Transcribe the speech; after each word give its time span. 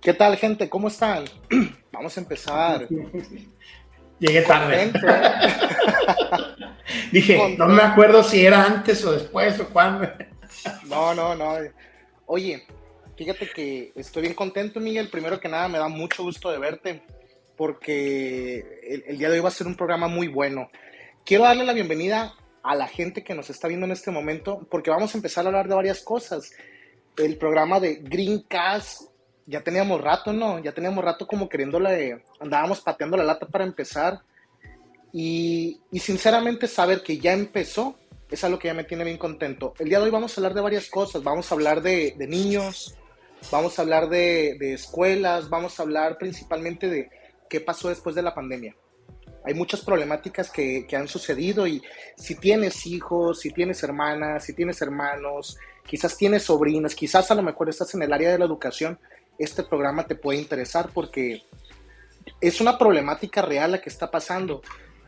¿Qué 0.00 0.14
tal, 0.14 0.36
gente? 0.38 0.70
¿Cómo 0.70 0.88
están? 0.88 1.24
Vamos 1.92 2.16
a 2.16 2.20
empezar. 2.20 2.88
Llegué 4.18 4.42
tarde. 4.42 4.92
Dije, 7.12 7.56
no 7.58 7.66
me 7.66 7.82
acuerdo 7.82 8.22
si 8.22 8.44
era 8.44 8.64
antes 8.64 9.04
o 9.04 9.12
después 9.12 9.60
o 9.60 9.68
cuándo. 9.68 10.08
no, 10.88 11.14
no, 11.14 11.34
no. 11.34 11.54
Oye, 12.24 12.64
fíjate 13.14 13.50
que 13.50 13.92
estoy 13.94 14.22
bien 14.22 14.34
contento, 14.34 14.80
Miguel. 14.80 15.10
Primero 15.10 15.38
que 15.38 15.50
nada, 15.50 15.68
me 15.68 15.78
da 15.78 15.88
mucho 15.88 16.22
gusto 16.22 16.50
de 16.50 16.58
verte 16.58 17.02
porque 17.56 18.80
el, 18.82 19.04
el 19.06 19.18
día 19.18 19.28
de 19.28 19.34
hoy 19.34 19.42
va 19.42 19.48
a 19.48 19.52
ser 19.52 19.66
un 19.66 19.76
programa 19.76 20.08
muy 20.08 20.28
bueno. 20.28 20.70
Quiero 21.26 21.44
darle 21.44 21.64
la 21.64 21.74
bienvenida 21.74 22.34
a 22.62 22.74
la 22.74 22.88
gente 22.88 23.22
que 23.22 23.34
nos 23.34 23.50
está 23.50 23.68
viendo 23.68 23.84
en 23.84 23.92
este 23.92 24.10
momento 24.10 24.66
porque 24.70 24.90
vamos 24.90 25.14
a 25.14 25.18
empezar 25.18 25.44
a 25.44 25.48
hablar 25.48 25.68
de 25.68 25.74
varias 25.74 26.00
cosas. 26.00 26.52
El 27.18 27.36
programa 27.36 27.80
de 27.80 27.96
Greencast 27.96 29.09
ya 29.50 29.62
teníamos 29.62 30.00
rato, 30.00 30.32
¿no? 30.32 30.60
Ya 30.60 30.72
teníamos 30.72 31.04
rato 31.04 31.26
como 31.26 31.48
queriéndole, 31.48 32.08
eh, 32.08 32.22
andábamos 32.38 32.80
pateando 32.80 33.16
la 33.16 33.24
lata 33.24 33.46
para 33.46 33.64
empezar. 33.64 34.20
Y, 35.12 35.80
y, 35.90 35.98
sinceramente 35.98 36.68
saber 36.68 37.02
que 37.02 37.18
ya 37.18 37.32
empezó 37.32 37.98
es 38.30 38.44
algo 38.44 38.60
que 38.60 38.68
ya 38.68 38.74
me 38.74 38.84
tiene 38.84 39.02
bien 39.02 39.18
contento. 39.18 39.74
El 39.80 39.88
día 39.88 39.98
de 39.98 40.04
hoy 40.04 40.10
vamos 40.10 40.32
a 40.32 40.40
hablar 40.40 40.54
de 40.54 40.60
varias 40.60 40.88
cosas. 40.88 41.24
Vamos 41.24 41.50
a 41.50 41.54
hablar 41.56 41.82
de, 41.82 42.14
de 42.16 42.28
niños, 42.28 42.94
vamos 43.50 43.76
a 43.76 43.82
hablar 43.82 44.08
de, 44.08 44.56
de, 44.58 44.74
escuelas, 44.74 45.48
vamos 45.48 45.80
a 45.80 45.82
hablar 45.82 46.16
principalmente 46.16 46.88
de 46.88 47.10
qué 47.48 47.60
pasó 47.60 47.88
después 47.88 48.14
de 48.14 48.22
la 48.22 48.34
pandemia. 48.34 48.76
Hay 49.44 49.54
muchas 49.54 49.80
problemáticas 49.80 50.48
que, 50.50 50.86
que 50.86 50.96
han 50.96 51.08
sucedido 51.08 51.66
y 51.66 51.82
si 52.16 52.36
tienes 52.36 52.86
hijos, 52.86 53.40
si 53.40 53.50
tienes 53.50 53.82
hermanas, 53.82 54.44
si 54.44 54.52
tienes 54.52 54.80
hermanos, 54.80 55.58
quizás 55.86 56.16
tienes 56.16 56.44
sobrinas, 56.44 56.94
quizás 56.94 57.30
a 57.30 57.34
lo 57.34 57.42
mejor 57.42 57.68
estás 57.68 57.94
en 57.94 58.02
el 58.02 58.12
área 58.12 58.30
de 58.30 58.38
la 58.38 58.44
educación, 58.44 58.98
este 59.44 59.62
programa 59.62 60.06
te 60.06 60.14
puede 60.14 60.38
interesar 60.38 60.90
porque 60.92 61.42
es 62.40 62.60
una 62.60 62.78
problemática 62.78 63.42
real 63.42 63.72
la 63.72 63.80
que 63.80 63.88
está 63.88 64.10
pasando. 64.10 64.62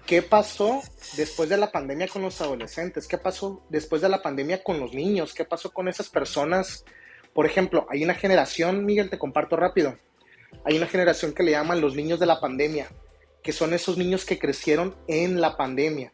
¿Qué 0.06 0.22
pasó 0.22 0.82
después 1.16 1.48
de 1.48 1.56
la 1.56 1.70
pandemia 1.70 2.08
con 2.08 2.22
los 2.22 2.40
adolescentes? 2.40 3.06
¿Qué 3.06 3.18
pasó 3.18 3.64
después 3.68 4.02
de 4.02 4.08
la 4.08 4.22
pandemia 4.22 4.64
con 4.64 4.80
los 4.80 4.94
niños? 4.94 5.34
¿Qué 5.34 5.44
pasó 5.44 5.70
con 5.72 5.86
esas 5.86 6.08
personas? 6.08 6.84
Por 7.32 7.46
ejemplo, 7.46 7.86
hay 7.88 8.02
una 8.02 8.14
generación, 8.14 8.84
Miguel, 8.84 9.10
te 9.10 9.18
comparto 9.18 9.56
rápido. 9.56 9.96
Hay 10.64 10.76
una 10.76 10.86
generación 10.86 11.32
que 11.32 11.42
le 11.42 11.52
llaman 11.52 11.80
los 11.80 11.94
niños 11.94 12.18
de 12.18 12.26
la 12.26 12.40
pandemia, 12.40 12.88
que 13.42 13.52
son 13.52 13.74
esos 13.74 13.96
niños 13.96 14.24
que 14.24 14.38
crecieron 14.38 14.96
en 15.06 15.40
la 15.40 15.56
pandemia 15.56 16.12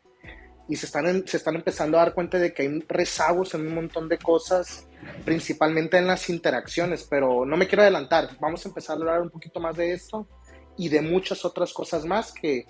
y 0.69 0.77
se 0.77 0.87
están, 0.87 1.27
se 1.27 1.39
están 1.39 1.57
empezando 1.57 1.99
a 1.99 2.05
dar 2.05 2.15
cuenta 2.15 2.39
de 2.39 2.53
que 2.53 2.63
hay 2.63 2.85
rezagos 2.87 3.55
en 3.55 3.67
un 3.67 3.75
montón 3.75 4.09
de 4.09 4.19
cosas, 4.19 4.87
principalmente 5.25 5.97
en 5.97 6.07
las 6.07 6.29
interacciones, 6.29 7.07
pero 7.09 7.47
no 7.47 7.57
me 7.57 7.67
quiero 7.67 7.83
adelantar, 7.83 8.31
vamos 8.39 8.65
a 8.65 8.69
empezar 8.69 8.97
a 8.97 8.99
hablar 8.99 9.23
un 9.23 9.31
poquito 9.31 9.61
más 9.61 9.77
de 9.77 9.93
esto 9.93 10.29
y 10.77 10.91
de 10.91 11.01
muchas 11.01 11.45
otras 11.45 11.73
cosas 11.73 12.05
más 12.05 12.33
que 12.33 12.67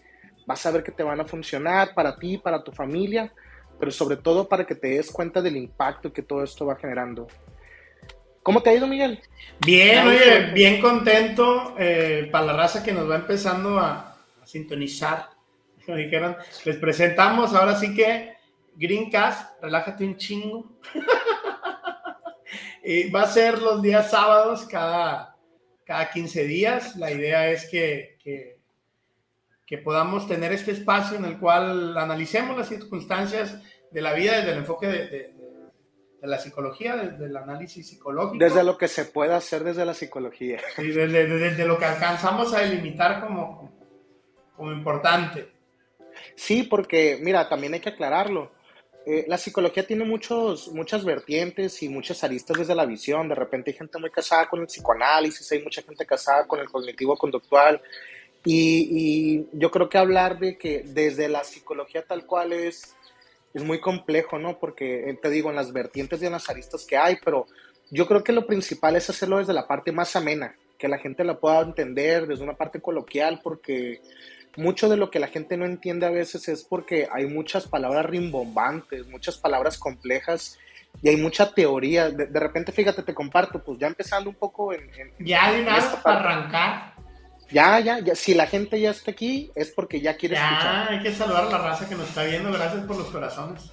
vas 0.47 0.65
a 0.65 0.71
ver 0.71 0.85
que 0.85 0.93
te 0.93 1.03
van 1.03 1.21
a 1.21 1.25
funcionar 1.25 1.93
para 1.93 2.17
ti, 2.17 2.39
para 2.39 2.63
tu 2.63 2.71
familia, 2.71 3.33
pero 3.81 3.91
sobre 3.91 4.17
todo 4.17 4.49
para 4.49 4.65
que 4.65 4.77
te 4.77 4.89
des 4.89 5.11
cuenta 5.11 5.43
del 5.43 5.57
impacto 5.57 6.13
que 6.13 6.23
todo 6.23 6.45
esto 6.45 6.67
va 6.67 6.77
generando. 6.77 7.27
¿Cómo 8.43 8.63
te 8.63 8.71
ha 8.71 8.75
ido, 8.75 8.87
Miguel? 8.87 9.21
Bien, 9.61 10.07
oye, 10.07 10.53
bien 10.55 10.81
contento 10.81 11.75
eh, 11.79 12.29
para 12.31 12.47
la 12.47 12.53
raza 12.55 12.83
que 12.83 12.93
nos 12.93 13.11
va 13.11 13.17
empezando 13.17 13.79
a, 13.79 14.17
a 14.41 14.47
sintonizar 14.47 15.38
dijeron, 15.94 16.37
les 16.65 16.76
presentamos 16.76 17.54
ahora 17.54 17.76
sí 17.76 17.94
que 17.94 18.37
Greencast, 18.78 19.60
relájate 19.62 20.04
un 20.04 20.16
chingo. 20.16 20.78
y 22.84 23.10
va 23.10 23.22
a 23.22 23.26
ser 23.26 23.60
los 23.60 23.82
días 23.82 24.10
sábados 24.10 24.66
cada, 24.66 25.37
cada 25.84 26.10
15 26.10 26.44
días. 26.44 26.97
La 26.97 27.10
idea 27.10 27.50
es 27.50 27.69
que, 27.69 28.16
que, 28.22 28.60
que, 29.66 29.78
podamos 29.78 30.28
tener 30.28 30.53
este 30.53 30.71
espacio 30.71 31.19
en 31.19 31.25
el 31.25 31.38
cual 31.38 31.99
analicemos 31.99 32.56
las 32.56 32.69
circunstancias 32.69 33.60
de 33.91 34.00
la 34.00 34.12
vida 34.12 34.37
desde 34.37 34.53
el 34.53 34.59
enfoque 34.59 34.87
de, 34.87 35.09
de, 35.09 35.34
de 36.20 36.26
la 36.26 36.38
psicología, 36.38 36.97
desde 36.97 37.26
el 37.26 37.37
análisis 37.37 37.88
psicológico. 37.88 38.44
Desde 38.44 38.62
lo 38.62 38.78
que 38.78 38.88
se 38.88 39.06
puede 39.06 39.34
hacer 39.34 39.65
desde 39.65 39.84
la 39.84 39.94
psicología. 39.94 40.60
Sí, 40.76 40.88
desde, 40.88 41.26
desde 41.26 41.65
lo 41.65 41.78
que 41.78 41.84
alcanzamos 41.84 42.55
a 42.55 42.60
delimitar 42.60 43.20
como, 43.20 43.72
como 44.56 44.72
importante. 44.72 45.58
Sí, 46.34 46.62
porque 46.62 47.19
mira, 47.21 47.49
también 47.49 47.75
hay 47.75 47.81
que 47.81 47.91
aclararlo. 47.91 48.53
Eh, 49.06 49.25
la 49.27 49.39
psicología 49.39 49.87
tiene 49.87 50.05
muchos, 50.05 50.69
muchas 50.69 51.05
vertientes 51.05 51.83
y 51.83 51.89
muchas 51.89 52.22
aristas 52.25 52.59
desde 52.59 52.75
la 52.75 52.84
visión. 52.84 53.28
De 53.28 53.34
repente 53.34 53.71
hay 53.71 53.77
gente 53.77 53.99
muy 53.99 54.11
casada 54.11 54.49
con 54.49 54.61
el 54.61 54.67
psicoanálisis, 54.67 55.50
hay 55.53 55.62
mucha 55.62 55.83
gente 55.83 56.05
casada 56.05 56.47
con 56.47 56.61
el 56.61 56.69
cognitivo 56.69 57.17
conductual. 57.17 57.81
Y, 58.44 58.88
y 58.91 59.49
yo 59.53 59.71
creo 59.71 59.88
que 59.88 59.99
hablar 59.99 60.38
de 60.38 60.59
que 60.59 60.83
desde 60.84 61.28
la 61.28 61.43
psicología 61.44 62.03
tal 62.03 62.27
cual 62.27 62.53
es, 62.53 62.94
es 63.55 63.65
muy 63.65 63.81
complejo, 63.81 64.38
¿no? 64.38 64.59
Porque 64.59 65.09
eh, 65.09 65.19
te 65.21 65.31
digo, 65.31 65.50
en 65.50 65.56
las 65.56 65.72
vertientes 65.72 66.22
y 66.22 66.27
en 66.27 66.33
las 66.33 66.49
aristas 66.50 66.84
que 66.84 66.97
hay, 66.97 67.17
pero 67.25 67.47
yo 67.91 68.06
creo 68.06 68.22
que 68.22 68.33
lo 68.33 68.47
principal 68.47 68.97
es 68.97 69.09
hacerlo 69.09 69.38
desde 69.38 69.55
la 69.55 69.67
parte 69.67 69.93
más 69.93 70.15
amena, 70.17 70.55
que 70.78 70.88
la 70.88 70.99
gente 70.99 71.25
la 71.25 71.41
pueda 71.41 71.61
entender 71.61 72.27
desde 72.27 72.44
una 72.44 72.56
parte 72.56 72.81
coloquial, 72.81 73.41
porque 73.43 74.00
mucho 74.59 74.89
de 74.89 74.97
lo 74.97 75.11
que 75.11 75.21
la 75.21 75.29
gente 75.29 75.57
no 75.57 75.65
entiende 75.65 76.05
a 76.07 76.11
veces 76.11 76.49
es 76.49 76.65
porque 76.65 77.09
hay 77.12 77.27
muchas 77.27 77.67
palabras 77.67 78.05
rimbombantes, 78.06 79.06
muchas 79.06 79.38
palabras 79.38 79.79
complejas 79.79 80.59
y 81.00 81.09
hay 81.09 81.17
mucha 81.17 81.53
teoría. 81.53 82.11
De, 82.11 82.27
de 82.27 82.41
repente, 82.41 82.73
fíjate, 82.73 83.03
te 83.03 83.15
comparto, 83.15 83.62
pues 83.62 83.79
ya 83.79 83.87
empezando 83.87 84.29
un 84.29 84.37
poco 84.37 84.73
en... 84.73 84.81
en 84.99 85.12
ya 85.25 85.53
de 85.53 85.62
una 85.62 85.77
vez 85.77 85.85
para 86.03 86.19
arrancar. 86.21 86.94
Ya, 87.50 87.79
ya, 87.81 88.00
ya, 88.00 88.15
si 88.15 88.35
la 88.35 88.47
gente 88.47 88.79
ya 88.79 88.91
está 88.91 89.12
aquí 89.12 89.50
es 89.55 89.71
porque 89.71 90.00
ya 90.00 90.17
quiere 90.17 90.35
ya, 90.35 90.50
escuchar. 90.50 90.93
hay 90.93 91.03
que 91.03 91.15
saludar 91.15 91.44
a 91.44 91.50
la 91.50 91.59
raza 91.59 91.88
que 91.88 91.94
nos 91.94 92.09
está 92.09 92.25
viendo, 92.25 92.53
gracias 92.53 92.85
por 92.85 92.97
los 92.97 93.06
corazones. 93.06 93.71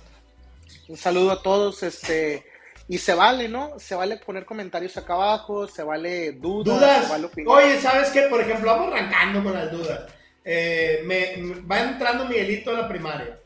Un 0.87 0.97
saludo 0.97 1.31
a 1.31 1.41
todos, 1.41 1.83
este... 1.83 2.45
Y 2.87 2.99
se 2.99 3.15
vale, 3.15 3.49
¿no? 3.49 3.79
Se 3.79 3.95
vale 3.95 4.17
poner 4.17 4.45
comentarios 4.45 4.95
acá 4.95 5.13
abajo, 5.13 5.67
se 5.67 5.81
vale 5.81 6.33
dudas. 6.33 6.77
¿Dudas? 6.77 7.05
Se 7.05 7.11
vale 7.11 7.29
Oye, 7.47 7.81
¿sabes 7.81 8.11
qué? 8.11 8.21
Por 8.29 8.39
ejemplo, 8.39 8.69
vamos 8.69 8.93
arrancando 8.93 9.43
con 9.43 9.53
las 9.55 9.71
dudas. 9.71 10.05
Eh, 10.47 11.01
me, 11.03 11.37
me, 11.37 11.61
va 11.61 11.81
entrando 11.81 12.25
Miguelito 12.25 12.69
a 12.69 12.81
la 12.81 12.87
primaria. 12.87 13.39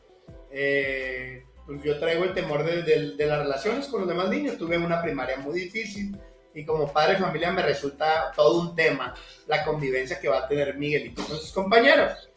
Eh, 0.50 1.44
pues 1.64 1.82
yo 1.82 1.98
traigo 1.98 2.24
el 2.24 2.34
temor 2.34 2.62
de, 2.64 2.82
de, 2.82 3.16
de, 3.16 3.26
las 3.26 3.38
relaciones 3.38 3.86
con 3.86 4.00
los 4.00 4.08
demás 4.08 4.28
niños. 4.28 4.58
Tuve 4.58 4.76
una 4.76 5.00
primaria 5.00 5.38
muy 5.38 5.58
difícil 5.58 6.14
y 6.54 6.64
como 6.64 6.92
padre 6.92 7.14
de 7.14 7.20
familia 7.20 7.52
me 7.52 7.62
resulta 7.62 8.32
todo 8.34 8.60
un 8.60 8.74
tema 8.74 9.14
la 9.46 9.64
convivencia 9.64 10.18
que 10.20 10.28
va 10.28 10.40
a 10.40 10.48
tener 10.48 10.76
Miguelito 10.76 11.24
con 11.24 11.36
sus 11.36 11.52
compañeros. 11.52 12.28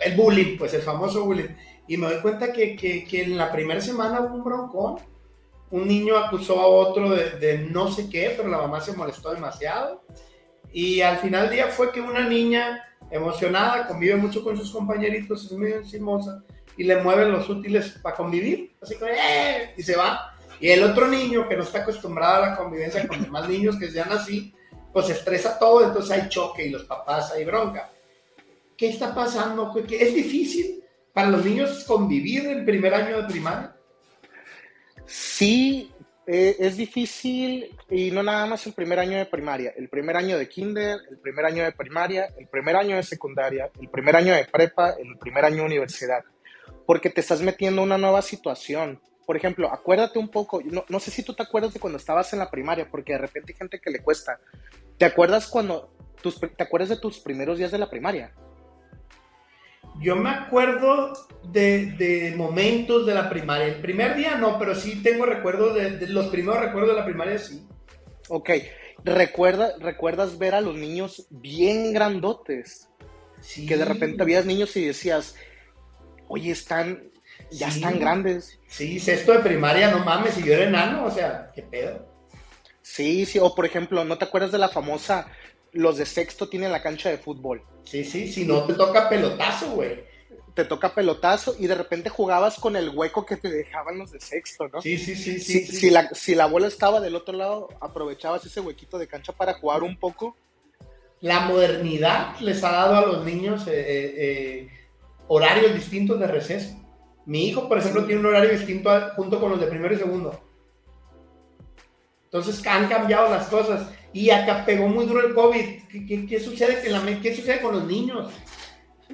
El 0.00 0.16
bullying, 0.16 0.58
pues 0.58 0.74
el 0.74 0.82
famoso 0.82 1.24
bullying. 1.24 1.48
Y 1.88 1.96
me 1.96 2.08
doy 2.08 2.20
cuenta 2.20 2.52
que, 2.52 2.76
que, 2.76 3.04
que 3.04 3.22
en 3.22 3.38
la 3.38 3.50
primera 3.50 3.80
semana 3.80 4.20
hubo 4.20 4.34
un 4.34 4.44
broncón. 4.44 4.96
Un 5.70 5.88
niño 5.88 6.16
acusó 6.16 6.60
a 6.60 6.66
otro 6.66 7.10
de, 7.10 7.30
de 7.38 7.58
no 7.58 7.90
sé 7.90 8.10
qué, 8.10 8.34
pero 8.36 8.48
la 8.48 8.58
mamá 8.58 8.80
se 8.80 8.92
molestó 8.92 9.32
demasiado. 9.32 10.02
Y 10.72 11.00
al 11.00 11.18
final 11.18 11.46
del 11.46 11.54
día 11.54 11.66
fue 11.68 11.90
que 11.90 12.00
una 12.00 12.28
niña 12.28 12.89
emocionada, 13.10 13.86
convive 13.86 14.16
mucho 14.16 14.42
con 14.42 14.56
sus 14.56 14.70
compañeritos, 14.70 15.44
es 15.44 15.52
medio 15.52 15.76
encimosa 15.76 16.42
y 16.76 16.84
le 16.84 16.96
mueven 17.02 17.32
los 17.32 17.48
útiles 17.48 17.98
para 18.02 18.16
convivir, 18.16 18.72
así 18.80 18.96
que 18.96 19.04
¡eh! 19.04 19.74
y 19.76 19.82
se 19.82 19.96
va. 19.96 20.36
Y 20.60 20.68
el 20.68 20.82
otro 20.82 21.08
niño 21.08 21.48
que 21.48 21.56
no 21.56 21.62
está 21.62 21.80
acostumbrado 21.80 22.42
a 22.42 22.48
la 22.50 22.56
convivencia 22.56 23.06
con 23.08 23.22
demás 23.22 23.48
niños 23.48 23.76
que 23.78 23.90
sean 23.90 24.12
así, 24.12 24.54
pues 24.92 25.08
estresa 25.10 25.58
todo, 25.58 25.84
entonces 25.84 26.10
hay 26.10 26.28
choque 26.28 26.66
y 26.66 26.70
los 26.70 26.84
papás 26.84 27.32
hay 27.32 27.44
bronca. 27.44 27.90
¿Qué 28.76 28.88
está 28.88 29.14
pasando? 29.14 29.72
¿Es 29.76 30.14
difícil 30.14 30.82
para 31.12 31.28
los 31.28 31.44
niños 31.44 31.84
convivir 31.84 32.46
en 32.46 32.64
primer 32.64 32.94
año 32.94 33.22
de 33.22 33.28
primaria? 33.28 33.76
Sí, 35.06 35.89
eh, 36.32 36.56
es 36.60 36.76
difícil 36.76 37.76
y 37.90 38.12
no 38.12 38.22
nada 38.22 38.46
más 38.46 38.64
el 38.64 38.72
primer 38.72 39.00
año 39.00 39.18
de 39.18 39.26
primaria, 39.26 39.74
el 39.76 39.88
primer 39.88 40.16
año 40.16 40.38
de 40.38 40.48
kinder, 40.48 41.00
el 41.10 41.18
primer 41.18 41.44
año 41.44 41.64
de 41.64 41.72
primaria, 41.72 42.32
el 42.38 42.46
primer 42.46 42.76
año 42.76 42.94
de 42.94 43.02
secundaria, 43.02 43.68
el 43.80 43.88
primer 43.88 44.14
año 44.14 44.32
de 44.32 44.44
prepa, 44.44 44.90
el 44.90 45.18
primer 45.18 45.44
año 45.44 45.56
de 45.56 45.62
universidad, 45.64 46.22
porque 46.86 47.10
te 47.10 47.20
estás 47.20 47.42
metiendo 47.42 47.82
en 47.82 47.86
una 47.86 47.98
nueva 47.98 48.22
situación. 48.22 49.00
Por 49.26 49.36
ejemplo, 49.36 49.72
acuérdate 49.72 50.20
un 50.20 50.28
poco, 50.28 50.60
no, 50.62 50.84
no 50.88 51.00
sé 51.00 51.10
si 51.10 51.24
tú 51.24 51.34
te 51.34 51.42
acuerdas 51.42 51.74
de 51.74 51.80
cuando 51.80 51.98
estabas 51.98 52.32
en 52.32 52.38
la 52.38 52.48
primaria, 52.48 52.88
porque 52.88 53.14
de 53.14 53.18
repente 53.18 53.50
hay 53.52 53.58
gente 53.58 53.80
que 53.80 53.90
le 53.90 53.98
cuesta. 53.98 54.38
¿Te 54.98 55.06
acuerdas 55.06 55.48
cuando 55.48 55.92
te 56.56 56.62
acuerdas 56.62 56.90
de 56.90 56.98
tus 56.98 57.18
primeros 57.18 57.58
días 57.58 57.72
de 57.72 57.78
la 57.78 57.90
primaria? 57.90 58.32
Yo 60.00 60.16
me 60.16 60.30
acuerdo 60.30 61.12
de, 61.44 61.92
de, 61.92 62.34
momentos 62.36 63.06
de 63.06 63.14
la 63.14 63.28
primaria. 63.28 63.66
El 63.66 63.80
primer 63.80 64.16
día 64.16 64.36
no, 64.36 64.58
pero 64.58 64.74
sí 64.74 65.02
tengo 65.02 65.26
recuerdos 65.26 65.74
de, 65.74 65.98
de, 65.98 66.06
los 66.08 66.28
primeros 66.28 66.60
recuerdos 66.60 66.90
de 66.90 66.96
la 66.96 67.04
primaria, 67.04 67.38
sí. 67.38 67.66
Ok. 68.28 68.50
¿Recuerda, 69.04 69.74
¿Recuerdas 69.78 70.38
ver 70.38 70.54
a 70.54 70.60
los 70.60 70.76
niños 70.76 71.26
bien 71.30 71.92
grandotes? 71.92 72.88
Sí. 73.40 73.66
Que 73.66 73.76
de 73.76 73.84
repente 73.84 74.22
habías 74.22 74.44
niños 74.44 74.76
y 74.76 74.84
decías, 74.84 75.34
oye, 76.28 76.50
están, 76.50 77.10
ya 77.50 77.70
sí. 77.70 77.80
están 77.80 77.98
grandes. 77.98 78.58
Sí, 78.68 79.00
sexto 79.00 79.32
de 79.32 79.40
primaria, 79.40 79.90
no 79.90 80.04
mames, 80.04 80.38
y 80.38 80.44
yo 80.44 80.52
era 80.52 80.64
enano, 80.64 81.04
o 81.06 81.10
sea, 81.10 81.50
qué 81.54 81.62
pedo. 81.62 82.06
Sí, 82.82 83.24
sí, 83.24 83.38
o 83.38 83.54
por 83.54 83.64
ejemplo, 83.64 84.04
¿no 84.04 84.18
te 84.18 84.24
acuerdas 84.24 84.52
de 84.52 84.58
la 84.58 84.68
famosa, 84.68 85.26
los 85.72 85.96
de 85.96 86.06
sexto 86.06 86.48
tienen 86.48 86.72
la 86.72 86.82
cancha 86.82 87.10
de 87.10 87.18
fútbol? 87.18 87.62
Sí, 87.84 88.04
sí, 88.04 88.30
si 88.30 88.44
no 88.44 88.64
te 88.64 88.74
toca 88.74 89.08
pelotazo, 89.08 89.70
güey. 89.72 90.04
Te 90.54 90.64
toca 90.64 90.94
pelotazo 90.94 91.54
y 91.58 91.66
de 91.66 91.74
repente 91.74 92.10
jugabas 92.10 92.58
con 92.58 92.76
el 92.76 92.90
hueco 92.90 93.24
que 93.24 93.36
te 93.36 93.50
dejaban 93.50 93.98
los 93.98 94.10
de 94.10 94.20
sexto, 94.20 94.68
¿no? 94.68 94.82
Sí, 94.82 94.98
sí, 94.98 95.14
sí, 95.14 95.38
sí. 95.38 95.64
sí, 95.64 95.76
Si, 95.76 95.90
la, 95.90 96.08
si 96.12 96.34
la 96.34 96.46
bola 96.46 96.66
estaba 96.66 97.00
del 97.00 97.14
otro 97.14 97.36
lado, 97.36 97.68
aprovechabas 97.80 98.44
ese 98.44 98.60
huequito 98.60 98.98
de 98.98 99.06
cancha 99.06 99.32
para 99.32 99.54
jugar 99.54 99.82
un 99.82 99.96
poco. 99.96 100.36
La 101.20 101.40
modernidad 101.40 102.38
les 102.40 102.64
ha 102.64 102.72
dado 102.72 102.96
a 102.96 103.06
los 103.06 103.24
niños 103.24 103.66
eh, 103.66 103.72
eh, 103.72 104.14
eh, 104.16 104.68
horarios 105.28 105.74
distintos 105.74 106.18
de 106.18 106.26
receso. 106.26 106.76
Mi 107.26 107.46
hijo, 107.46 107.68
por 107.68 107.78
ejemplo, 107.78 108.04
tiene 108.04 108.20
un 108.20 108.26
horario 108.26 108.50
distinto 108.50 108.90
junto 109.14 109.38
con 109.38 109.50
los 109.50 109.60
de 109.60 109.66
primero 109.66 109.94
y 109.94 109.98
segundo. 109.98 110.40
Entonces 112.24 112.64
han 112.66 112.88
cambiado 112.88 113.28
las 113.30 113.48
cosas. 113.48 113.88
Y 114.12 114.30
acá 114.30 114.64
pegó 114.64 114.88
muy 114.88 115.06
duro 115.06 115.26
el 115.26 115.34
COVID. 115.34 116.26
¿Qué, 116.28 116.40
sucede, 116.40 116.88
la, 116.90 117.20
¿qué 117.20 117.34
sucede 117.34 117.60
con 117.60 117.74
los 117.74 117.86
niños? 117.86 118.32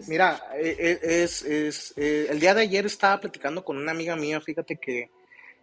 Mira, 0.09 0.41
eh, 0.57 0.77
eh, 0.79 0.99
es, 1.03 1.43
es 1.43 1.95
eh, 1.97 2.27
el 2.31 2.41
día 2.41 2.55
de 2.55 2.63
ayer 2.63 2.87
estaba 2.87 3.21
platicando 3.21 3.65
con 3.65 3.77
una 3.79 3.93
amiga 3.93 4.15
mía, 4.15 4.41
fíjate 4.41 4.77
que 4.77 5.11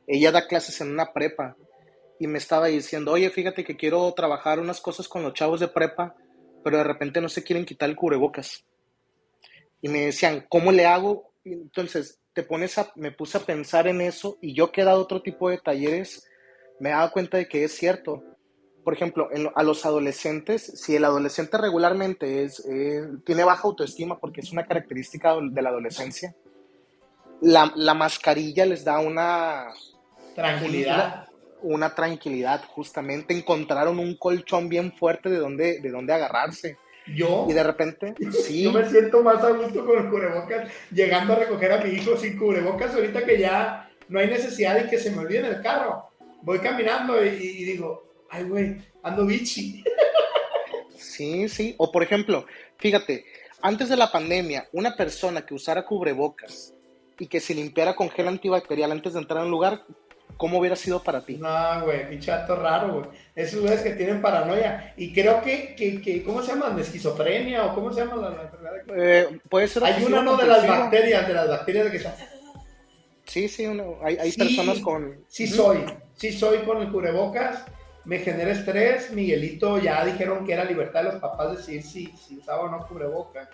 ella 0.08 0.32
da 0.32 0.48
clases 0.48 0.82
en 0.82 0.92
una 0.92 1.14
prepa 1.14 1.56
y 2.20 2.28
me 2.28 2.40
estaba 2.40 2.68
diciendo, 2.68 3.12
oye, 3.12 3.30
fíjate 3.30 3.64
que 3.64 3.78
quiero 3.78 4.12
trabajar 4.14 4.60
unas 4.60 4.82
cosas 4.82 5.08
con 5.08 5.24
los 5.24 5.34
chavos 5.34 5.60
de 5.60 5.68
prepa, 5.68 6.16
pero 6.64 6.78
de 6.78 6.84
repente 6.84 7.22
no 7.22 7.30
se 7.30 7.44
quieren 7.44 7.66
quitar 7.66 7.90
el 7.90 7.96
cubrebocas. 7.96 8.66
Y 9.82 9.90
me 9.90 10.06
decían, 10.06 10.46
¿cómo 10.50 10.72
le 10.72 10.86
hago? 10.86 11.34
entonces 11.46 12.22
te 12.34 12.44
pones 12.44 12.78
a, 12.78 12.92
me 12.96 13.12
puse 13.12 13.38
a 13.38 13.42
pensar 13.42 13.88
en 13.88 14.02
eso 14.02 14.38
y 14.42 14.54
yo 14.54 14.72
que 14.72 14.82
he 14.82 14.86
dado 14.86 15.02
otro 15.02 15.22
tipo 15.22 15.50
de 15.50 15.58
talleres, 15.58 16.26
me 16.80 16.90
he 16.90 16.94
dado 16.94 17.12
cuenta 17.12 17.38
de 17.38 17.48
que 17.48 17.64
es 17.64 17.74
cierto. 17.76 18.24
Por 18.84 18.94
ejemplo, 18.94 19.30
a 19.56 19.64
los 19.64 19.86
adolescentes, 19.86 20.64
si 20.76 20.96
el 20.96 21.06
adolescente 21.06 21.58
regularmente 21.58 22.44
es, 22.44 22.64
tiene 23.26 23.44
baja 23.44 23.64
autoestima 23.64 24.20
porque 24.20 24.42
es 24.42 24.52
una 24.52 24.66
característica 24.66 25.36
de 25.42 25.62
la 25.62 25.70
adolescencia, 25.70 26.36
la, 27.42 27.72
la 27.76 27.94
mascarilla 27.94 28.66
les 28.66 28.84
da 28.84 29.00
una 29.00 29.68
tranquilidad. 30.36 31.28
Una, 31.62 31.96
tranquilidad, 31.96 32.64
justamente. 32.68 33.34
Encontraron 33.34 34.00
un 34.00 34.18
colchón 34.18 34.68
bien 34.68 34.92
fuerte 34.92 35.30
de 35.30 35.38
donde, 35.38 35.80
de 35.80 35.90
donde 35.90 36.14
agarrarse. 36.14 36.78
Yo. 37.08 37.48
Y 37.50 37.54
de 37.54 37.64
repente, 37.64 38.14
sí. 38.32 38.64
Yo 38.64 38.72
me 38.74 38.90
siento 38.90 39.24
más 39.24 39.42
a 39.44 39.52
gusto 39.52 39.86
con 39.86 39.98
el 39.98 40.10
cubrebocas, 40.10 40.70
llegando 40.92 41.34
a 41.34 41.36
recoger 41.38 41.72
a 41.72 41.84
mi 41.84 41.92
hijo 41.92 42.18
sin 42.18 42.38
cubrebocas, 42.38 42.94
ahorita 42.94 43.26
que 43.26 43.40
ya 43.40 43.90
no 44.10 44.20
hay 44.20 44.28
necesidad 44.28 44.76
de 44.76 44.90
que 44.90 44.98
se 44.98 45.12
me 45.12 45.20
olvide 45.20 45.40
en 45.40 45.46
el 45.46 45.62
carro 45.62 46.14
voy 46.44 46.60
caminando 46.60 47.24
y, 47.26 47.64
digo, 47.64 48.13
ay, 48.34 48.44
güey, 48.46 48.78
ando 49.04 49.26
bichi. 49.26 49.84
Sí, 50.98 51.48
sí. 51.48 51.76
O 51.78 51.92
por 51.92 52.02
ejemplo, 52.02 52.46
fíjate, 52.78 53.26
antes 53.62 53.90
de 53.90 53.98
la 53.98 54.12
pandemia, 54.12 54.68
una 54.74 54.96
persona 54.96 55.46
que 55.46 55.54
usara 55.54 55.86
cubrebocas 55.86 56.74
y 57.20 57.28
que 57.28 57.40
se 57.40 57.54
limpiara 57.54 57.96
con 57.96 58.10
gel 58.10 58.28
antibacterial 58.28 58.92
antes 58.92 59.14
de 59.14 59.20
entrar 59.20 59.42
a 59.42 59.46
un 59.46 59.52
lugar, 59.52 59.84
¿cómo 60.38 60.58
hubiera 60.58 60.76
sido 60.76 61.04
para 61.04 61.24
ti? 61.24 61.38
No, 61.38 61.84
güey, 61.84 62.10
pinchato 62.10 62.56
raro, 62.56 62.94
güey. 62.94 63.06
Esos 63.36 63.62
güeyes 63.62 63.82
que 63.82 63.92
tienen 63.92 64.22
paranoia. 64.22 64.96
Y 64.98 65.14
creo 65.14 65.42
que, 65.42 65.76
que, 65.76 66.24
¿cómo 66.24 66.42
se 66.42 66.54
llaman? 66.54 66.76
¿De 66.76 66.82
esquizofrenia 66.82 67.66
o 67.68 67.76
cómo 67.76 67.94
se 67.94 68.04
llama 68.04 68.16
la, 68.16 68.42
enfermedad? 68.42 68.74
Eh, 68.98 69.40
puede 69.48 69.68
ser. 69.68 69.84
Hay 69.84 70.04
una 70.04 70.24
no 70.24 70.36
de 70.36 70.48
las 70.48 70.68
bacterias, 70.68 71.28
de 71.28 71.34
las 71.34 71.48
bacterias 71.48 71.86
de 71.86 71.92
que 71.92 72.04
Sí, 73.26 73.48
sí, 73.48 73.66
hay, 74.04 74.18
hay 74.18 74.32
personas 74.34 74.80
con... 74.80 75.24
Sí 75.28 75.48
soy, 75.48 75.86
sí 76.16 76.32
soy 76.32 76.60
con 76.60 76.82
el 76.82 76.92
cubrebocas, 76.92 77.64
me 78.06 78.20
genera 78.20 78.52
estrés, 78.52 79.12
Miguelito 79.12 79.78
ya 79.80 80.06
dijeron 80.06 80.46
que 80.46 80.54
era 80.54 80.66
libertad 80.66 81.04
de 81.04 81.12
los 81.12 81.22
papás 81.22 81.58
decir 81.58 81.84
si, 81.84 82.08
si 82.18 82.38
usaba 82.38 82.64
o 82.64 82.70
no 82.70 82.86
cubrebocas. 82.86 83.48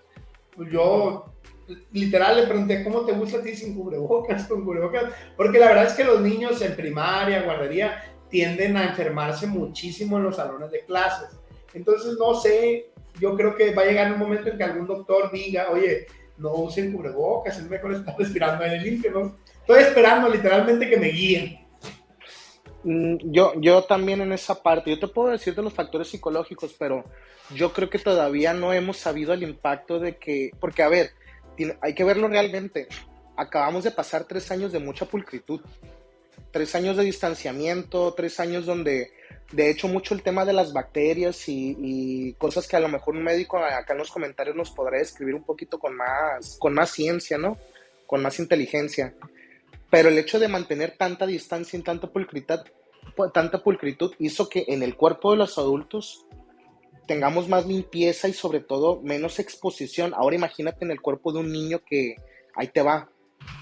Pues 0.55 0.71
yo 0.71 1.25
literal 1.91 2.37
le 2.37 2.47
pregunté, 2.47 2.83
¿cómo 2.83 3.05
te 3.05 3.11
gusta 3.11 3.37
a 3.37 3.41
ti 3.41 3.55
sin 3.55 3.75
cubrebocas, 3.75 4.43
con 4.47 4.63
cubrebocas? 4.65 5.13
Porque 5.37 5.59
la 5.59 5.67
verdad 5.67 5.85
es 5.85 5.93
que 5.93 6.03
los 6.03 6.21
niños 6.21 6.61
en 6.61 6.75
primaria, 6.75 7.43
guardería, 7.43 8.03
tienden 8.29 8.77
a 8.77 8.85
enfermarse 8.85 9.47
muchísimo 9.47 10.17
en 10.17 10.23
los 10.23 10.35
salones 10.35 10.71
de 10.71 10.85
clases. 10.85 11.29
Entonces, 11.73 12.15
no 12.17 12.33
sé, 12.33 12.91
yo 13.19 13.35
creo 13.35 13.55
que 13.55 13.73
va 13.73 13.83
a 13.83 13.85
llegar 13.85 14.11
un 14.11 14.19
momento 14.19 14.49
en 14.49 14.57
que 14.57 14.63
algún 14.63 14.87
doctor 14.87 15.31
diga, 15.31 15.69
oye, 15.71 16.07
no 16.37 16.53
usen 16.53 16.93
cubrebocas, 16.93 17.57
es 17.57 17.69
mejor 17.69 17.93
estar 17.93 18.15
respirando 18.19 18.63
el 18.65 18.81
limpio, 18.81 19.11
¿no? 19.11 19.37
Estoy 19.61 19.83
esperando 19.83 20.29
literalmente 20.29 20.89
que 20.89 20.97
me 20.97 21.09
guíen. 21.09 21.68
Mm, 22.83 23.17
yo, 23.31 23.53
yo 23.59 23.83
también 23.83 24.21
en 24.21 24.31
esa 24.31 24.61
parte, 24.61 24.89
yo 24.89 24.99
te 24.99 25.07
puedo 25.07 25.29
decir 25.29 25.55
de 25.55 25.61
los 25.61 25.73
factores 25.73 26.07
psicológicos, 26.07 26.75
pero 26.77 27.03
yo 27.53 27.73
creo 27.73 27.89
que 27.89 27.99
todavía 27.99 28.53
no 28.53 28.73
hemos 28.73 28.97
sabido 28.97 29.33
el 29.33 29.43
impacto 29.43 29.99
de 29.99 30.17
que, 30.17 30.51
porque 30.59 30.83
a 30.83 30.89
ver, 30.89 31.11
hay 31.81 31.93
que 31.93 32.03
verlo 32.03 32.27
realmente. 32.27 32.87
Acabamos 33.35 33.83
de 33.83 33.91
pasar 33.91 34.25
tres 34.25 34.51
años 34.51 34.71
de 34.71 34.79
mucha 34.79 35.05
pulcritud, 35.05 35.61
tres 36.51 36.75
años 36.75 36.97
de 36.97 37.03
distanciamiento, 37.03 38.13
tres 38.13 38.39
años 38.39 38.65
donde, 38.65 39.11
de 39.51 39.69
hecho, 39.69 39.87
mucho 39.87 40.13
el 40.13 40.23
tema 40.23 40.45
de 40.45 40.53
las 40.53 40.73
bacterias 40.73 41.49
y, 41.49 41.75
y, 41.79 42.33
cosas 42.33 42.67
que 42.67 42.75
a 42.75 42.81
lo 42.81 42.87
mejor 42.87 43.15
un 43.15 43.23
médico 43.23 43.57
acá 43.57 43.93
en 43.93 43.99
los 43.99 44.11
comentarios 44.11 44.55
nos 44.55 44.71
podrá 44.71 44.99
describir 44.99 45.35
un 45.35 45.43
poquito 45.43 45.79
con 45.79 45.95
más, 45.95 46.57
con 46.59 46.73
más 46.73 46.91
ciencia, 46.91 47.37
¿no? 47.37 47.57
Con 48.05 48.21
más 48.21 48.39
inteligencia. 48.39 49.13
Pero 49.89 50.09
el 50.09 50.17
hecho 50.17 50.39
de 50.39 50.47
mantener 50.47 50.95
tanta 50.97 51.25
distancia 51.25 51.77
y 51.79 51.81
tanta 51.81 52.07
pulcritud, 53.63 54.11
hizo 54.19 54.49
que 54.49 54.65
en 54.67 54.83
el 54.83 54.95
cuerpo 54.95 55.31
de 55.31 55.37
los 55.37 55.57
adultos 55.57 56.25
tengamos 57.07 57.49
más 57.49 57.65
limpieza 57.65 58.27
y 58.27 58.33
sobre 58.33 58.59
todo 58.59 59.01
menos 59.01 59.39
exposición. 59.39 60.13
Ahora 60.15 60.35
imagínate 60.35 60.85
en 60.85 60.91
el 60.91 61.01
cuerpo 61.01 61.33
de 61.33 61.39
un 61.39 61.51
niño 61.51 61.81
que, 61.83 62.17
ahí 62.55 62.67
te 62.67 62.83
va, 62.83 63.09